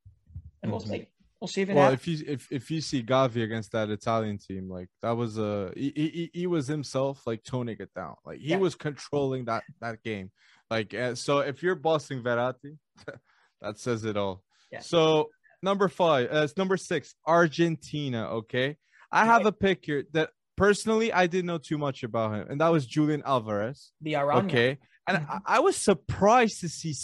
[0.63, 0.89] And we'll Mhm.
[0.89, 1.10] see.
[1.41, 2.01] We'll see if it Well, happens.
[2.01, 5.73] if you if if you see Gavi against that Italian team, like that was a
[5.75, 8.15] he, he, he was himself like toning it down.
[8.27, 8.59] Like he Yeah.
[8.59, 10.31] was controlling that that game.
[10.71, 12.77] Like uh, so, if you're bossing Verratti,
[13.63, 14.43] that says it all.
[14.71, 14.81] Yeah.
[14.81, 15.31] So
[15.63, 18.29] number five, uh, it's number six, Argentina.
[18.41, 18.77] Okay,
[19.11, 22.61] I have a pick here that personally I didn't know too much about him, and
[22.61, 23.93] that was Julian Alvarez.
[24.01, 24.47] the Arana.
[24.47, 24.79] Okay.
[25.09, 25.17] And.
[25.29, 26.95] I, I was surprised to see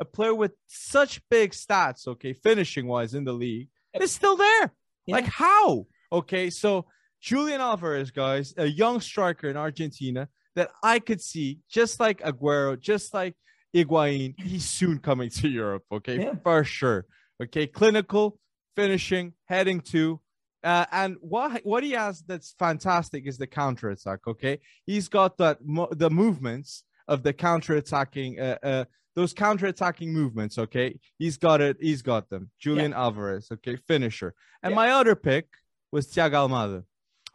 [0.00, 3.68] a player with such big stats, okay, finishing wise in the league,
[4.00, 4.72] Is still there.
[5.06, 5.16] Yeah.
[5.16, 5.86] Like, how?
[6.10, 6.50] Okay.
[6.50, 6.86] So,
[7.20, 12.78] Julian Alvarez, guys, a young striker in Argentina that I could see, just like Aguero,
[12.78, 13.34] just like
[13.74, 16.34] Higuain, he's soon coming to Europe, okay, Yeah.
[16.42, 17.06] for sure.
[17.42, 17.66] Okay.
[17.66, 18.38] Clinical,
[18.76, 20.20] finishing, heading to.
[20.64, 24.20] Uh, and what what he has that's fantastic is the counter attack.
[24.28, 28.84] Okay, he's got that mo- the movements of the counter attacking uh, uh
[29.14, 30.98] those counter attacking movements okay?
[31.18, 32.50] He's got it he's got them.
[32.58, 33.76] Julian alvarez okay?
[33.88, 34.34] Finisher.
[34.62, 34.76] And Yeah.
[34.82, 35.46] my other pick
[35.94, 36.80] was Thiago almada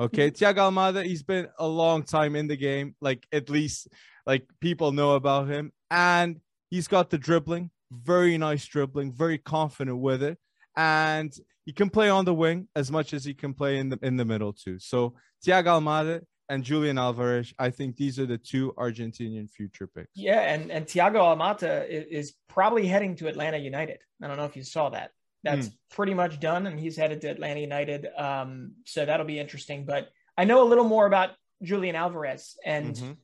[0.06, 0.32] okay?
[0.32, 3.88] Thiago almada he's been a long time in the game like at least
[4.26, 5.72] like people know about him.
[5.92, 10.38] And he's got the dribbling very nice dribbling very confident with it.
[10.76, 11.32] And
[11.66, 14.18] he can play on the wing as much as he can play in the in
[14.18, 14.80] the middle too.
[14.80, 15.14] So
[15.46, 17.54] Thiago almada and Julian Alvarez.
[17.60, 20.10] I think these are the two Argentinian future picks.
[20.16, 24.00] Yeah, and and Thiago Almada is, is probably heading to Atlanta United.
[24.22, 25.12] I don't know if you saw that.
[25.44, 28.08] That's pretty much done, and he's headed to Atlanta United.
[28.18, 29.86] Um, so that'll be interesting.
[29.86, 31.30] But I know a little more about
[31.64, 33.18] Julian Alvarez, and Mhm.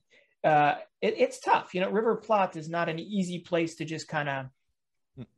[0.45, 1.73] uh, it, it's tough.
[1.73, 4.45] You know, River Plate is not an easy place to just kind of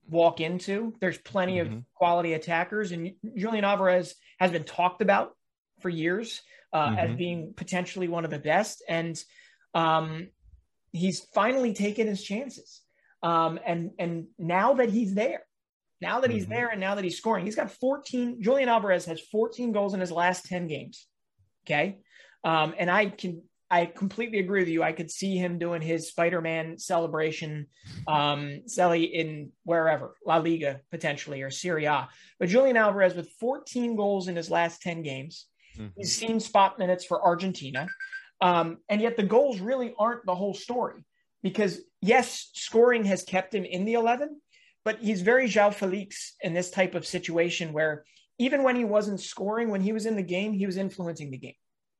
[0.07, 0.93] walk into.
[1.01, 1.85] There's plenty of Mhm.
[1.95, 5.35] quality attackers, and Julian Alvarez has been talked about
[5.79, 6.41] for years
[6.73, 7.17] uh, as Mhm.
[7.17, 9.21] being potentially one of the best, and
[9.73, 10.29] um,
[10.91, 12.81] he's finally taken his chances.
[13.23, 15.45] Um, and and now that he's there,
[16.01, 16.49] now that he's Mhm.
[16.49, 18.41] there, and now that he's scoring, he's got 14.
[18.41, 21.07] Julian Alvarez has 14 goals in his last 10 games.
[21.65, 21.99] Okay,
[22.43, 24.83] um, and I can I completely agree with you.
[24.83, 27.65] I could see him doing his Spider-Man celebration,
[28.07, 32.07] um, Selly in wherever La Liga potentially or Serie A.
[32.39, 35.47] But Julian Alvarez with 14 goals in his last 10 games.
[35.77, 35.91] Mhm.
[35.97, 37.87] He's seen spot minutes for Argentina.
[38.41, 41.03] Um, and yet the goals really aren't the whole story
[41.41, 44.41] because, yes, scoring has kept him in the 11,
[44.83, 48.03] but he's very João Felix in this type of situation where
[48.37, 51.37] even when he wasn't scoring, when he was in the game, he was influencing the
[51.37, 51.55] game.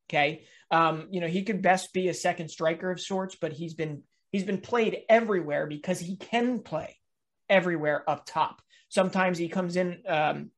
[0.09, 0.45] Okay.
[0.71, 4.03] Um, you know, he could best be a second striker of sorts, but he's been
[4.31, 6.97] he's been played everywhere because he can play
[7.49, 8.61] everywhere up top.
[8.89, 10.51] Sometimes he comes in um,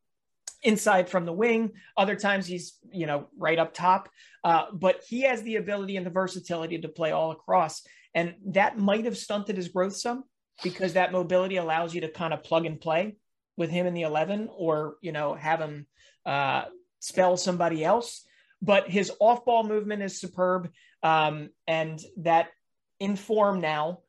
[0.64, 1.72] inside from the wing.
[1.95, 4.10] Other times he's, you know, right up top.
[4.43, 7.84] Uh, but he has the ability and the versatility to play all across.
[8.14, 10.24] And that might have stunted his growth some
[10.64, 13.18] because that mobility allows you to kind of plug and play
[13.58, 15.86] with him in the 11 or, you know, have him
[16.26, 16.66] uh,
[16.99, 18.24] spell somebody else.
[18.62, 20.72] But his off ball movement is superb.
[21.03, 22.49] Um, and that
[22.99, 23.99] in form now,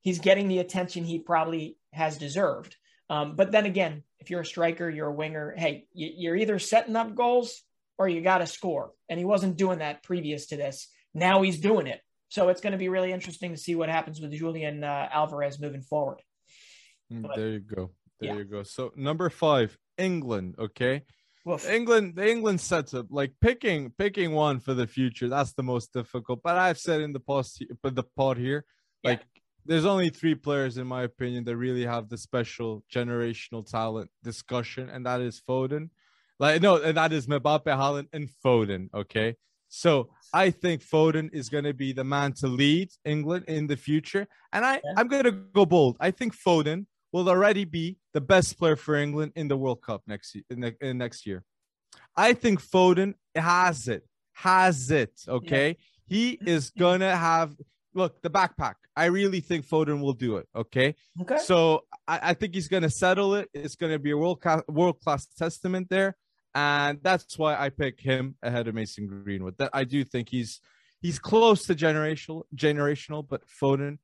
[0.00, 2.76] he's getting the attention he probably has deserved.
[3.10, 5.54] Um, but then again, if you're a striker, you're a winger.
[5.56, 7.62] Hey, you're either setting up goals
[7.98, 8.92] or you got to score.
[9.08, 10.88] And he wasn't doing that previous to this.
[11.14, 12.00] Now he's doing it.
[12.28, 15.58] So it's going to be really interesting to see what happens with Julian uh, Alvarez
[15.58, 16.20] moving forward.
[17.12, 17.90] Mm, but, there you go.
[18.20, 18.36] There yeah.
[18.36, 18.62] you go.
[18.62, 20.56] So number five, England.
[20.58, 21.02] Okay.
[21.44, 21.68] Woof.
[21.68, 26.40] England, the England setup, like picking picking one for the future, that's the most difficult.
[26.42, 28.66] But I've said in the post, but the pod here,
[29.02, 29.16] yeah.
[29.68, 34.88] There's only three players in my opinion that really have the special generational talent discussion,
[34.88, 35.90] and that is Foden.
[36.40, 38.88] Like no, and that is Mbappe, Haaland, and Foden.
[38.94, 39.36] Okay,
[39.68, 43.76] so I think Foden is going to be the man to lead England in the
[43.76, 44.94] future, and I yeah.
[44.96, 45.98] I'm going to go bold.
[46.00, 50.02] I think Foden will already be the best player for England in the World Cup
[50.06, 51.44] next in, in next year.
[52.16, 55.12] I think Foden has it, has it.
[55.28, 55.74] Okay, yeah.
[56.06, 57.54] he is gonna have
[57.94, 58.74] look the backpack.
[58.96, 60.48] I really think Foden will do it.
[60.54, 60.94] Okay.
[61.20, 61.38] Okay.
[61.38, 63.48] So I, I think he's gonna settle it.
[63.54, 66.16] It's gonna be a world class world class testament there,
[66.54, 69.56] and that's why I pick him ahead of Mason Greenwood.
[69.58, 70.60] That I do think he's
[71.00, 73.98] he's close to generational generational, but Foden,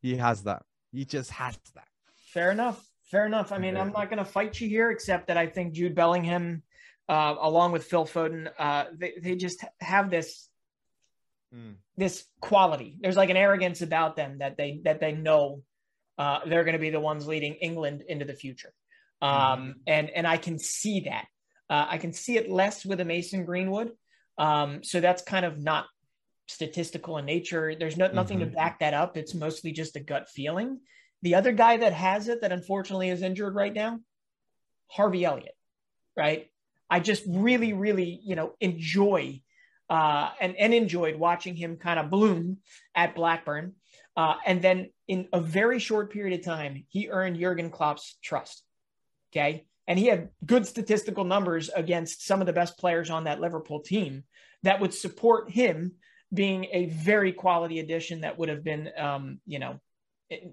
[0.00, 0.62] he has that.
[0.92, 1.88] He just has that.
[2.32, 2.84] Fair enough.
[3.10, 3.50] Fair enough.
[3.50, 6.62] I mean, I'm not going to fight you here, except that I think Jude Bellingham,
[7.08, 10.48] uh, along with Phil Foden, uh, they, they just have this
[11.54, 11.74] mm.
[11.96, 12.98] this quality.
[13.00, 15.62] There's like an arrogance about them that they that they know
[16.18, 18.72] uh, they're going to be the ones leading England into the future,
[19.22, 19.74] um, mm.
[19.86, 21.26] and and I can see that.
[21.68, 23.92] Uh, I can see it less with a Mason Greenwood,
[24.38, 25.86] um, so that's kind of not
[26.48, 27.74] statistical in nature.
[27.78, 28.50] There's no, nothing mm-hmm.
[28.50, 29.16] to back that up.
[29.16, 30.80] It's mostly just a gut feeling.
[31.22, 34.00] The other guy that has it that unfortunately is injured right now,
[34.88, 35.54] Harvey Elliott,
[36.16, 36.50] right?
[36.88, 39.40] I just really, really, you know, enjoy
[39.90, 42.58] uh, and, and enjoyed watching him kind of bloom
[42.94, 43.74] at Blackburn.
[44.16, 48.62] Uh, and then in a very short period of time, he earned Jurgen Klopp's trust.
[49.32, 49.66] Okay.
[49.88, 53.80] And he had good statistical numbers against some of the best players on that Liverpool
[53.80, 54.22] team
[54.62, 55.92] that would support him
[56.32, 59.80] being a very quality addition that would have been, um, you know,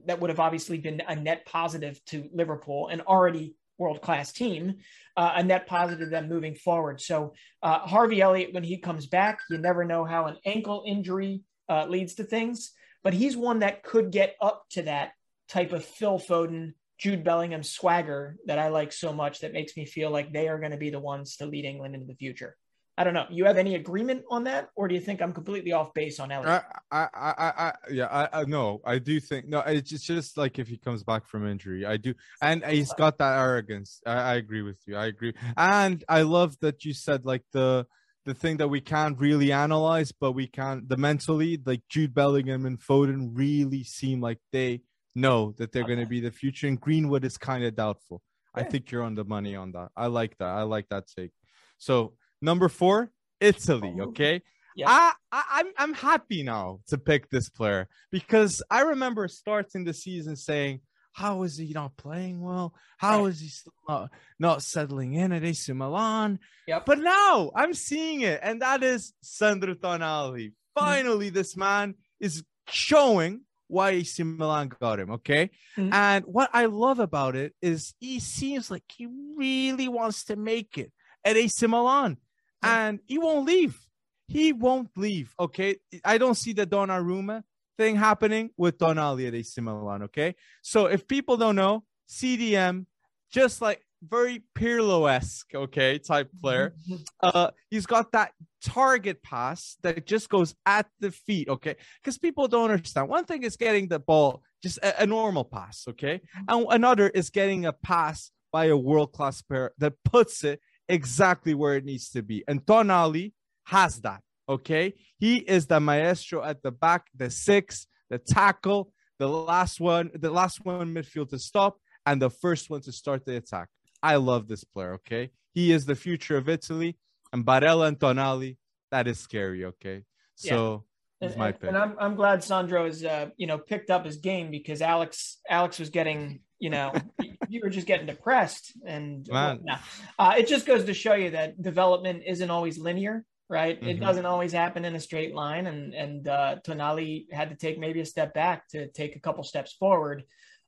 [0.06, 4.76] that would have obviously been a net positive to Liverpool and already world class team,
[5.16, 7.02] uh, a net positive then moving forward.
[7.02, 11.42] So uh, Harvey Elliott, when he comes back, you never know how an ankle injury
[11.70, 12.72] uh, leads to things,
[13.04, 15.12] but he's one that could get up to that
[15.50, 19.86] type of Phil Foden, Jude Bellingham swagger that I like so much that makes me
[19.86, 22.56] feel like they are going to be the ones to lead England into the future.
[23.00, 23.28] I don't know.
[23.30, 26.32] You have any agreement on that, or do you think I'm completely off base on
[26.32, 26.64] Elliott?
[26.92, 29.60] I, I, I, I yeah, I, I no, I do think no.
[29.60, 33.20] It's just, just like if he comes back from injury, I do, and he's got
[33.20, 34.02] that arrogance.
[34.06, 34.98] I, I agree with you.
[34.98, 37.86] I agree, and I love that you said like the
[38.26, 42.66] the thing that we can't really analyze, but we can the mentally like Jude Bellingham
[42.66, 44.82] and Foden really seem like they
[45.14, 45.94] know that they're okay.
[45.96, 48.24] going to be the future, and Greenwood is kind of doubtful.
[48.56, 48.64] Yeah.
[48.64, 49.90] I think you're on the money on that.
[49.96, 50.48] I like that.
[50.50, 51.32] I like that take.
[51.78, 53.96] So Number four, Italy.
[54.00, 54.10] Oh.
[54.10, 54.42] Okay.
[54.76, 54.90] Yeah.
[54.90, 59.94] I, I I'm I'm happy now to pick this player because I remember starting the
[59.94, 60.82] season saying,
[61.14, 62.76] "How is he not playing well?
[62.98, 63.30] How right.
[63.30, 66.86] is he still not, not settling in at AC Milan?" Yep.
[66.86, 70.54] But now I'm seeing it, and that is Sandro Tonali.
[70.76, 71.36] Finally, mm-hmm.
[71.36, 75.10] this man is showing why AC Milan got him.
[75.12, 75.50] Okay.
[75.76, 75.92] Mm-hmm.
[75.92, 80.78] And what I love about it is he seems like he really wants to make
[80.78, 80.92] it
[81.26, 82.18] at AC Milan
[82.64, 83.80] and he won't leave.
[84.28, 85.34] He won't leave.
[85.40, 85.78] Okay.
[86.04, 87.44] I don't see the Donnarumma
[87.78, 90.04] thing happening with Tonali at AC Milan.
[90.04, 90.36] Okay.
[90.62, 92.86] So if people don't know, CDM,
[93.32, 96.74] just like very Pirlo esque, okay, type player.
[97.22, 98.32] Uh, he's got that
[98.64, 101.76] target pass that just goes at the feet, okay?
[102.02, 103.10] Because people don't understand.
[103.10, 107.30] One thing is getting the ball, just a, a normal pass, okay, and another is
[107.30, 112.10] getting a pass by a world class player that puts it exactly where it needs
[112.12, 112.44] to be.
[112.48, 113.34] And Tonali
[113.66, 114.22] has that.
[114.50, 114.94] Okay.
[115.20, 120.32] He is the maestro at the back, the six, the tackle, the last one, the
[120.32, 123.68] last one midfield to stop, and the first one to start the attack.
[124.02, 124.94] I love this player.
[124.96, 125.32] Okay.
[125.54, 126.98] He is the future of Italy.
[127.34, 128.58] And Barella and Tonali,
[128.92, 129.66] that is scary.
[129.66, 130.04] Okay.
[130.36, 130.86] So
[131.20, 131.30] yeah.
[131.30, 134.52] and, and, and, I'm, I'm glad Sandro has uh, you know picked up his game
[134.52, 136.94] because Alex Alex was getting you know
[137.50, 139.34] you were just getting depressed, and Man.
[139.34, 139.78] well, nah.
[140.20, 143.78] uh, it just goes to show you that development isn't always linear, right?
[143.82, 144.02] It Mhm.
[144.02, 148.02] doesn't always happen in a straight line, and and uh, Tonali had to take maybe
[148.02, 150.24] a step back to take a couple steps forward.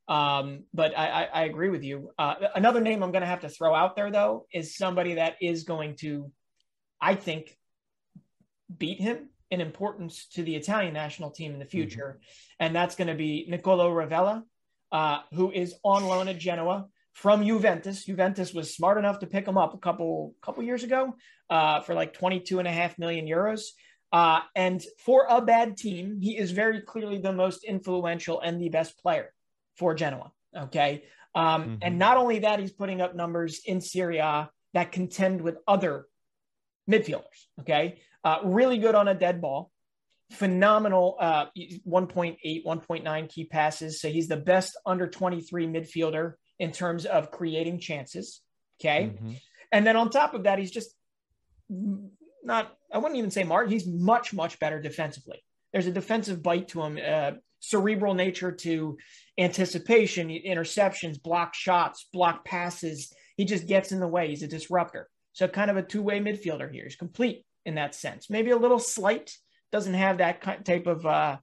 [0.07, 2.09] Um, but I, I, I agree with you.
[2.17, 5.35] Uh, another name I'm going to have to throw out there though is somebody that
[5.39, 6.31] is going to,
[6.99, 7.55] I think,
[8.75, 12.19] beat him in importance to the Italian national team in the future,
[12.59, 14.43] and that's going to be Nicolo Rovella,
[14.91, 18.05] uh, who is on loan at Genoa from Juventus.
[18.05, 21.15] Juventus was smart enough to pick him up a couple couple years ago
[21.49, 23.61] uh, for like 22 and a half million euros.
[24.11, 28.69] Uh, and for a bad team, he is very clearly the most influential and the
[28.69, 29.33] best player
[29.77, 30.31] for Genoa.
[30.55, 31.03] Okay.
[31.35, 31.77] Um, Mhm.
[31.83, 36.07] And not only that, he's putting up numbers in Serie A that contend with other
[36.89, 37.47] midfielders.
[37.59, 38.01] Okay.
[38.23, 39.71] Uh, really good on a dead ball.
[40.31, 43.99] Phenomenal uh, 1.8, 1.9 key passes.
[43.99, 48.41] So he's the best under 23 midfielder in terms of creating chances.
[48.79, 49.11] Okay.
[49.21, 49.41] Mhm.
[49.71, 50.95] And then on top of that, he's just
[52.43, 53.71] not, I wouldn't even say Martin.
[53.71, 55.43] He's much, much better defensively.
[55.71, 58.97] There's a defensive bite to him, uh, cerebral nature to
[59.37, 63.13] anticipation, interceptions, block shots, block passes.
[63.37, 64.29] He just gets in the way.
[64.29, 65.09] He's a disruptor.
[65.33, 66.83] So kind of a two-way midfielder here.
[66.85, 68.29] He's complete in that sense.
[68.29, 69.35] Maybe a little slight,
[69.71, 71.37] doesn't have that type of, uh,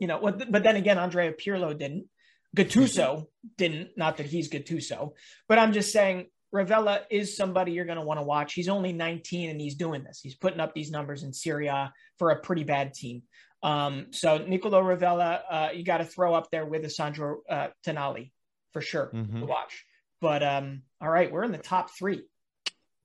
[0.00, 2.08] you know, what- but then again, Andrea Pirlo didn't.
[2.56, 3.26] Gattuso
[3.56, 3.96] didn't.
[3.96, 5.12] Not that he's Gattuso,
[5.48, 8.54] but I'm just saying Rovella is somebody you're going to want to watch.
[8.54, 10.20] He's only 19 and he's doing this.
[10.20, 13.24] He's putting up these numbers in Serie A for a pretty bad team.
[13.64, 18.30] Um, so Nicolo Rovella, uh, you got to throw up there with Sandro uh, Tonali
[18.72, 19.40] for sure Mhm.
[19.40, 19.84] to watch.
[20.20, 22.22] But um, all right, we're in the top three.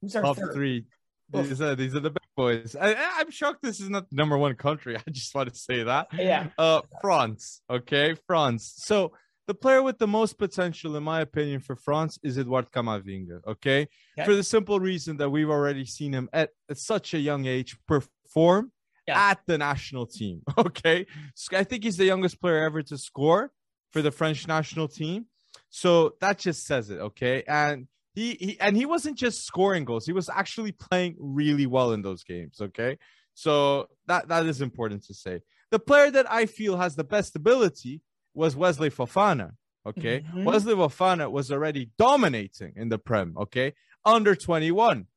[0.01, 0.53] Who's our Top third?
[0.53, 0.85] three.
[1.31, 2.75] These are these are the big boys.
[2.79, 4.95] I, I'm shocked this is not the number one country.
[5.07, 6.07] I just want to say that.
[6.13, 6.47] Yeah.
[6.57, 7.61] Uh, France.
[7.69, 8.73] Okay, France.
[8.77, 9.13] So
[9.47, 13.41] the player with the most potential, in my opinion, for France is Edouard Camavinga.
[13.47, 13.87] Okay?
[14.17, 14.25] Okay.
[14.25, 17.75] for the simple reason that we've already seen him at, at such a young age
[17.87, 18.71] perform
[19.07, 19.19] Yeah.
[19.31, 20.41] at the national team.
[20.57, 23.51] Okay, so I think he's the youngest player ever to score
[23.91, 25.25] for the French national team.
[25.71, 26.99] So that just says it.
[26.99, 31.65] Okay, and he, he and he wasn't just scoring goals; he was actually playing really
[31.65, 32.59] well in those games.
[32.61, 32.97] Okay,
[33.33, 35.41] so that that is important to say.
[35.71, 38.01] The player that I feel has the best ability
[38.33, 39.51] was Wesley Fofana.
[39.85, 40.43] Okay, Mhm.
[40.43, 43.35] Wesley Fofana was already dominating in the Prem.
[43.37, 43.73] Okay,
[44.05, 45.07] under 21.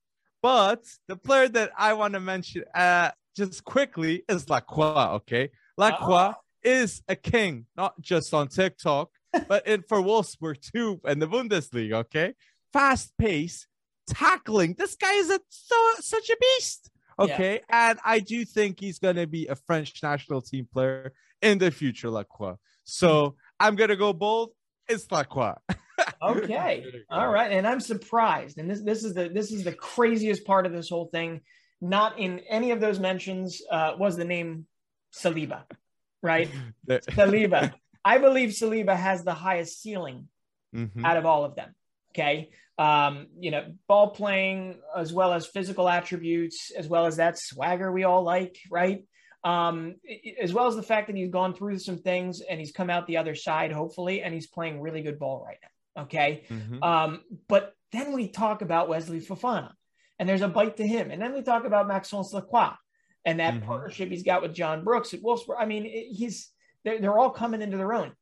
[0.43, 5.15] But the player that I want to mention uh, just quickly is Lacroix.
[5.17, 6.33] Okay, Lacroix
[6.63, 9.11] is a king, not just on TikTok,
[9.49, 11.95] but in for Wolfsburg too and the Bundesliga.
[12.05, 12.35] Okay,
[12.73, 13.67] fast pace,
[14.09, 14.75] tackling.
[14.79, 16.91] This guy is a so such a beast.
[17.19, 21.71] Okay, and I do think he's gonna be a French national team player in the
[21.71, 22.55] future, Lacroix.
[22.85, 24.51] So I'm gonna go bold.
[24.89, 25.55] It's Lacroix.
[26.21, 26.85] Okay.
[27.11, 27.53] All right.
[27.53, 28.59] And I'm surprised.
[28.59, 31.41] And this this is the this is the craziest part of this whole thing.
[31.81, 34.67] Not in any of those mentions uh, was the name
[35.15, 35.65] Saliba,
[36.23, 36.49] right?
[36.89, 37.73] Saliba.
[38.05, 40.29] I believe Saliba has the highest ceiling
[40.75, 41.05] Mhm.
[41.05, 41.75] out of all of them.
[42.15, 42.51] Okay.
[42.79, 47.93] Um, you know, ball playing as well as physical attributes, as well as that swagger
[47.93, 49.05] we all like, right?
[49.45, 49.97] Um,
[50.41, 53.07] as well as the fact that he's gone through some things and he's come out
[53.07, 56.03] the other side, hopefully, and he's playing really good ball right now.
[56.05, 56.45] Okay.
[56.49, 56.83] Mhm.
[56.83, 59.73] Um, but then we talk about Wesley Fofana,
[60.19, 61.11] and there's a bite to him.
[61.11, 62.75] And then we talk about Maxence Lacroix
[63.25, 63.67] and that Mhm.
[63.67, 65.57] partnership he's got with John Brooks at Wolfsburg.
[65.59, 66.51] I mean, he's
[66.85, 68.13] they're, they're all coming into their own.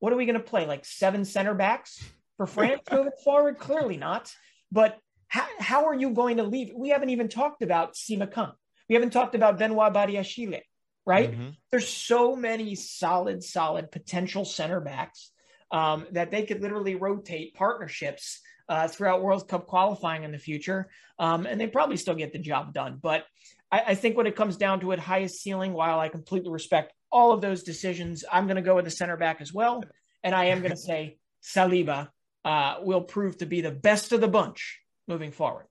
[0.00, 0.66] What are we going to play?
[0.66, 2.02] Like seven center backs
[2.36, 3.58] for France moving forward?
[3.58, 4.34] Clearly not.
[4.70, 4.98] But
[5.28, 6.72] how, how are you going to leave?
[6.74, 8.52] We haven't even talked about Simakan.
[8.88, 10.60] We haven't talked about Benoit Badiashile,
[11.06, 11.32] right?
[11.32, 11.56] Mhm.
[11.70, 15.32] there's so many solid, solid potential center backs
[15.70, 20.88] um, that they could literally rotate partnerships uh, throughout World Cup qualifying in the future,
[21.18, 22.98] um, and they probably still get the job done.
[23.00, 23.24] But
[23.70, 25.72] I, I think when it comes down to it, highest ceiling.
[25.72, 29.16] While I completely respect all of those decisions, I'm going to go with the center
[29.16, 29.84] back as well,
[30.22, 32.08] and I am going to say Saliba
[32.44, 35.66] uh, will prove to be the best of the bunch moving forward.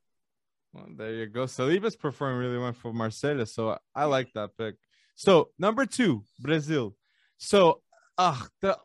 [0.73, 1.45] Well, there you go.
[1.45, 4.75] Saliba's performing really well for Marcelo, so I like that pick.
[5.15, 6.95] So number two, Brazil.
[7.37, 7.81] So,
[8.17, 8.77] uh, the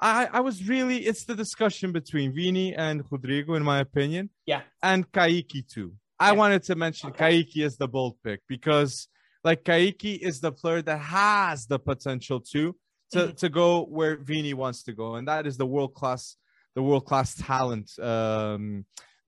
[0.00, 4.30] I I was really it's the discussion between Vini and Rodrygo, in my opinion.
[4.46, 4.62] Yeah.
[4.82, 5.92] and Kaique too.
[6.18, 6.38] I Yeah.
[6.38, 7.44] wanted to mention Okay.
[7.44, 9.08] Kaique as the bold pick because
[9.44, 12.74] like Kaique is the player that has the potential to
[13.12, 13.36] to Mhm.
[13.36, 16.36] to go where Vini wants to go, and that is the world class
[16.74, 18.84] the world class talent um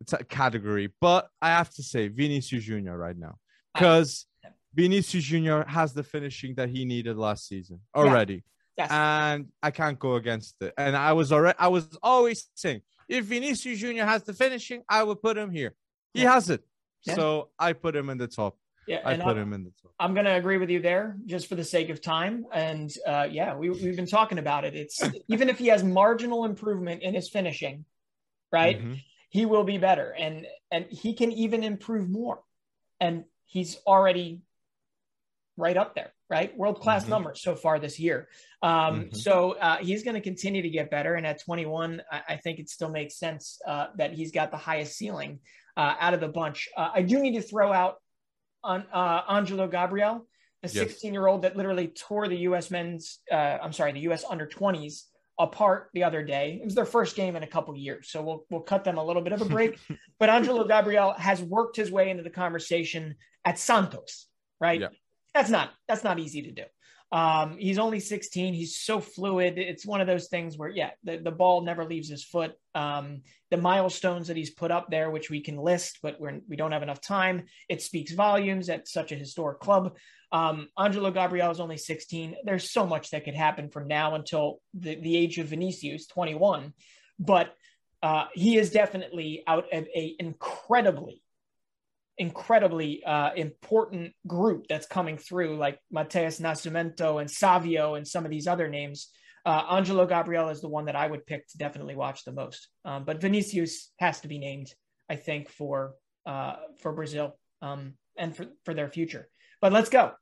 [0.07, 0.93] t- category.
[1.01, 3.37] But I have to say Vinicius Junior right now
[3.75, 4.27] because
[4.75, 8.45] Vinicius Junior has the finishing that he needed last season already.
[8.77, 8.91] Yes.
[8.91, 10.75] and I can't go against it.
[10.77, 15.03] And I was already, I was always saying, if Vinicius Junior has the finishing, I
[15.03, 15.73] would put him here.
[16.13, 16.35] He Yeah.
[16.35, 16.63] has it,
[17.07, 17.15] Yeah.
[17.15, 18.59] so I put him in the top.
[18.87, 19.93] Yeah, I put I- him in the top.
[19.99, 22.45] I'm going to agree with you there just for the sake of time.
[22.53, 24.75] And uh, yeah, we, we've been talking about it.
[24.75, 27.87] It's even if he has marginal improvement in his finishing,
[28.53, 28.83] right?
[28.83, 29.01] Mhm.
[29.31, 32.43] He will be better and and he can even improve more.
[33.01, 34.43] And he's already
[35.57, 36.55] right up there, right?
[36.57, 37.09] World class Mhm.
[37.11, 38.29] numbers so far this year.
[38.63, 39.17] Um, Mhm.
[39.17, 41.15] So uh, he's going to continue to get better.
[41.15, 44.57] And at 21, I, I think it still makes sense uh, that he's got the
[44.59, 45.41] highest ceiling
[45.77, 46.69] uh, out of the bunch.
[46.77, 47.97] Uh, I do need to throw out
[48.67, 50.27] on uh, Angelo Gabriel,
[50.63, 50.73] Yes.
[50.73, 52.71] 16 year old that literally tore the U.S.
[52.71, 54.25] men's, uh, I'm sorry, the U.S.
[54.29, 55.03] under 20s
[55.39, 56.59] apart the other day.
[56.61, 59.05] It was their first game in a couple years, so we'll we'll cut them a
[59.05, 59.79] little bit of a break.
[60.19, 64.27] but Angelo Gabriel has worked his way into the conversation at Santos,
[64.61, 64.81] right?
[64.81, 64.89] Yeah.
[65.35, 66.65] That's not that's not easy to do.
[67.13, 68.55] Um, he's only 16.
[68.55, 69.59] He's so fluid.
[69.59, 72.53] It's one of those things where, yeah, the, the ball never leaves his foot.
[72.75, 76.57] Um, the milestones that he's put up there, which we can list, but we're, we
[76.57, 77.45] don't have enough time.
[77.69, 79.97] It speaks volumes at such a historic club.
[80.33, 82.37] Um, Angelo Gabriel is only 16.
[82.45, 86.73] There's so much that could happen from now until the, the age of Vinicius, 21.
[87.19, 87.55] But
[88.03, 91.23] uh, he is definitely out of a incredibly,
[92.19, 98.31] incredibly uh, important group that's coming through, like Mateus Nascimento and Savio and some of
[98.31, 99.09] these other names.
[99.45, 102.69] Uh, Angelo Gabriel is the one that I would pick to definitely watch the most.
[102.85, 104.73] Um, but Vinicius has to be named,
[105.09, 105.95] I think, for
[106.27, 109.29] uh, for Brazil um, and for, for their future.
[109.61, 110.13] But let's go.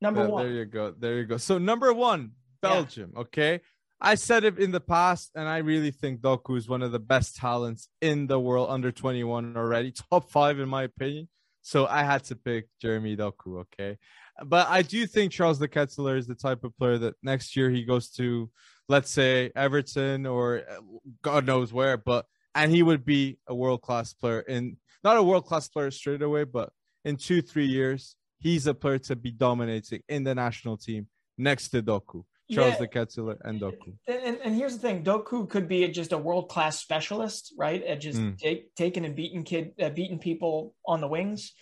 [0.00, 0.44] Number Yeah, one.
[0.44, 0.94] There you go.
[0.96, 1.36] There you go.
[1.38, 3.12] So number one, Belgium.
[3.16, 3.60] Okay.
[4.00, 7.00] I said it in the past, and I really think Doku is one of the
[7.00, 9.92] best talents in the world under 21 already.
[10.10, 11.28] Top five, in my opinion.
[11.62, 13.60] So I had to pick Jeremy Doku.
[13.60, 13.98] Okay.
[14.44, 17.70] But I do think Charles de Ketelaere is the type of player that next year
[17.70, 18.50] he goes to,
[18.88, 20.80] let's say, Everton or uh,
[21.22, 25.22] God knows where, but and he would be a world class player in not a
[25.22, 26.70] world class player straight away, but
[27.04, 31.06] in two, three years, he's a player to be dominating in the national team
[31.36, 32.78] next to Doku, Charles Yeah.
[32.78, 33.94] de Ketelaere and Doku.
[34.06, 37.82] And, and here's the thing: Doku could be just a world class specialist, right?
[37.84, 38.38] At just Mm.
[38.38, 41.52] take, taking and beating kid, uh, beating people on the wings.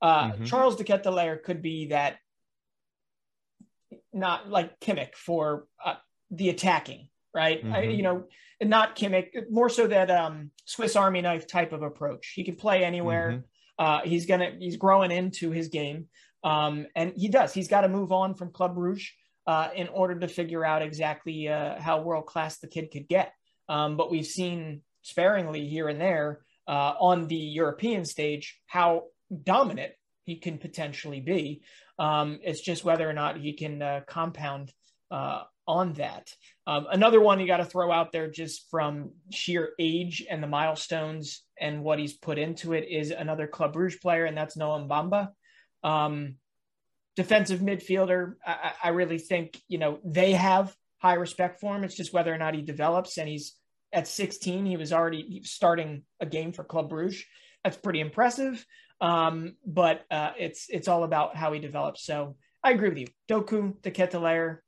[0.00, 0.46] Uh, Mhm.
[0.46, 0.76] Charles
[1.44, 2.18] could be that,
[4.12, 5.94] not like Kimmich for uh,
[6.30, 7.64] the attacking, right?
[7.64, 7.96] I, Mhm.
[7.96, 8.24] you know,
[8.60, 12.32] not Kimmich, more so that um, Swiss Army knife type of approach.
[12.34, 13.30] He can play anywhere.
[13.30, 13.44] Mhm.
[13.78, 16.08] Uh, he's gonna he's growing into his game,
[16.44, 17.54] um, and he does.
[17.54, 19.08] He's got to move on from Club Brugge
[19.46, 23.32] uh, in order to figure out exactly uh, how world class the kid could get.
[23.68, 29.04] Um, but we've seen sparingly here and there uh, on the European stage how
[29.42, 29.92] dominant
[30.24, 31.62] he can potentially be.
[31.98, 34.72] Um, it's just whether or not he can uh, compound
[35.10, 36.32] uh, on that.
[36.66, 40.46] Um, another one you got to throw out there just from sheer age and the
[40.46, 44.80] milestones and what he's put into it is another Club Brugge player, and that's Noah
[44.80, 45.28] Mbamba.
[45.84, 46.36] Um,
[47.16, 48.34] defensive midfielder.
[48.46, 51.84] I, I really think, you know, they have high respect for him.
[51.84, 53.18] It's just whether or not he develops.
[53.18, 53.54] And he's
[53.92, 57.22] at 16, he was already starting a game for Club Brugge.
[57.64, 58.64] That's pretty impressive.
[59.00, 62.04] Um, but uh, it's it's all about how he develops.
[62.04, 63.08] So I agree with you.
[63.28, 64.58] Doku, De Ketelaere,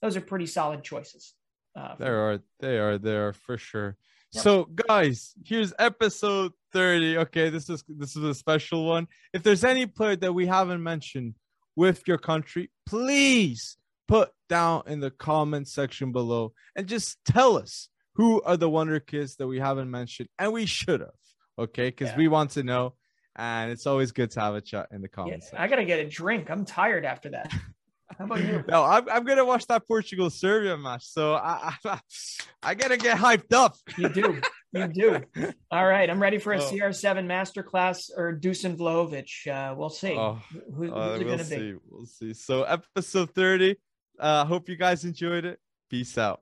[0.00, 1.34] those are pretty solid choices.
[1.74, 3.96] Uh, There are, they are, there for sure.
[4.32, 4.44] Yep.
[4.44, 7.16] So, guys, here's episode 30.
[7.18, 9.08] Okay, this is this is a special one.
[9.32, 11.34] If there's any player that we haven't mentioned
[11.74, 17.88] with your country, please put down in the comment section below and just tell us
[18.16, 21.18] who are the wonder kids that we haven't mentioned, and we should have.
[21.58, 22.16] Okay, because Yeah.
[22.18, 22.94] we want to know,
[23.36, 25.50] and it's always good to have a chat in the yeah, comments.
[25.56, 26.50] I gotta get a drink.
[26.50, 27.50] I'm tired after that.
[28.18, 28.62] How about you?
[28.68, 31.98] No, I'm, I'm gonna watch that Portugal Serbia match, so I, I
[32.62, 33.74] I gotta get hyped up.
[33.98, 34.40] You do.
[34.72, 35.20] You do.
[35.70, 36.08] All right.
[36.08, 36.70] I'm ready for a Oh.
[36.70, 39.46] CR7 masterclass or Dusan Vlahovic.
[39.46, 40.12] Uh, we'll see.
[40.16, 41.56] Oh, Who, who's Uh, it we'll to see.
[41.72, 41.78] be?
[41.90, 42.32] We'll see.
[42.34, 43.76] So episode 30.
[44.18, 45.58] Uh hope you guys enjoyed it.
[45.90, 46.40] Peace out.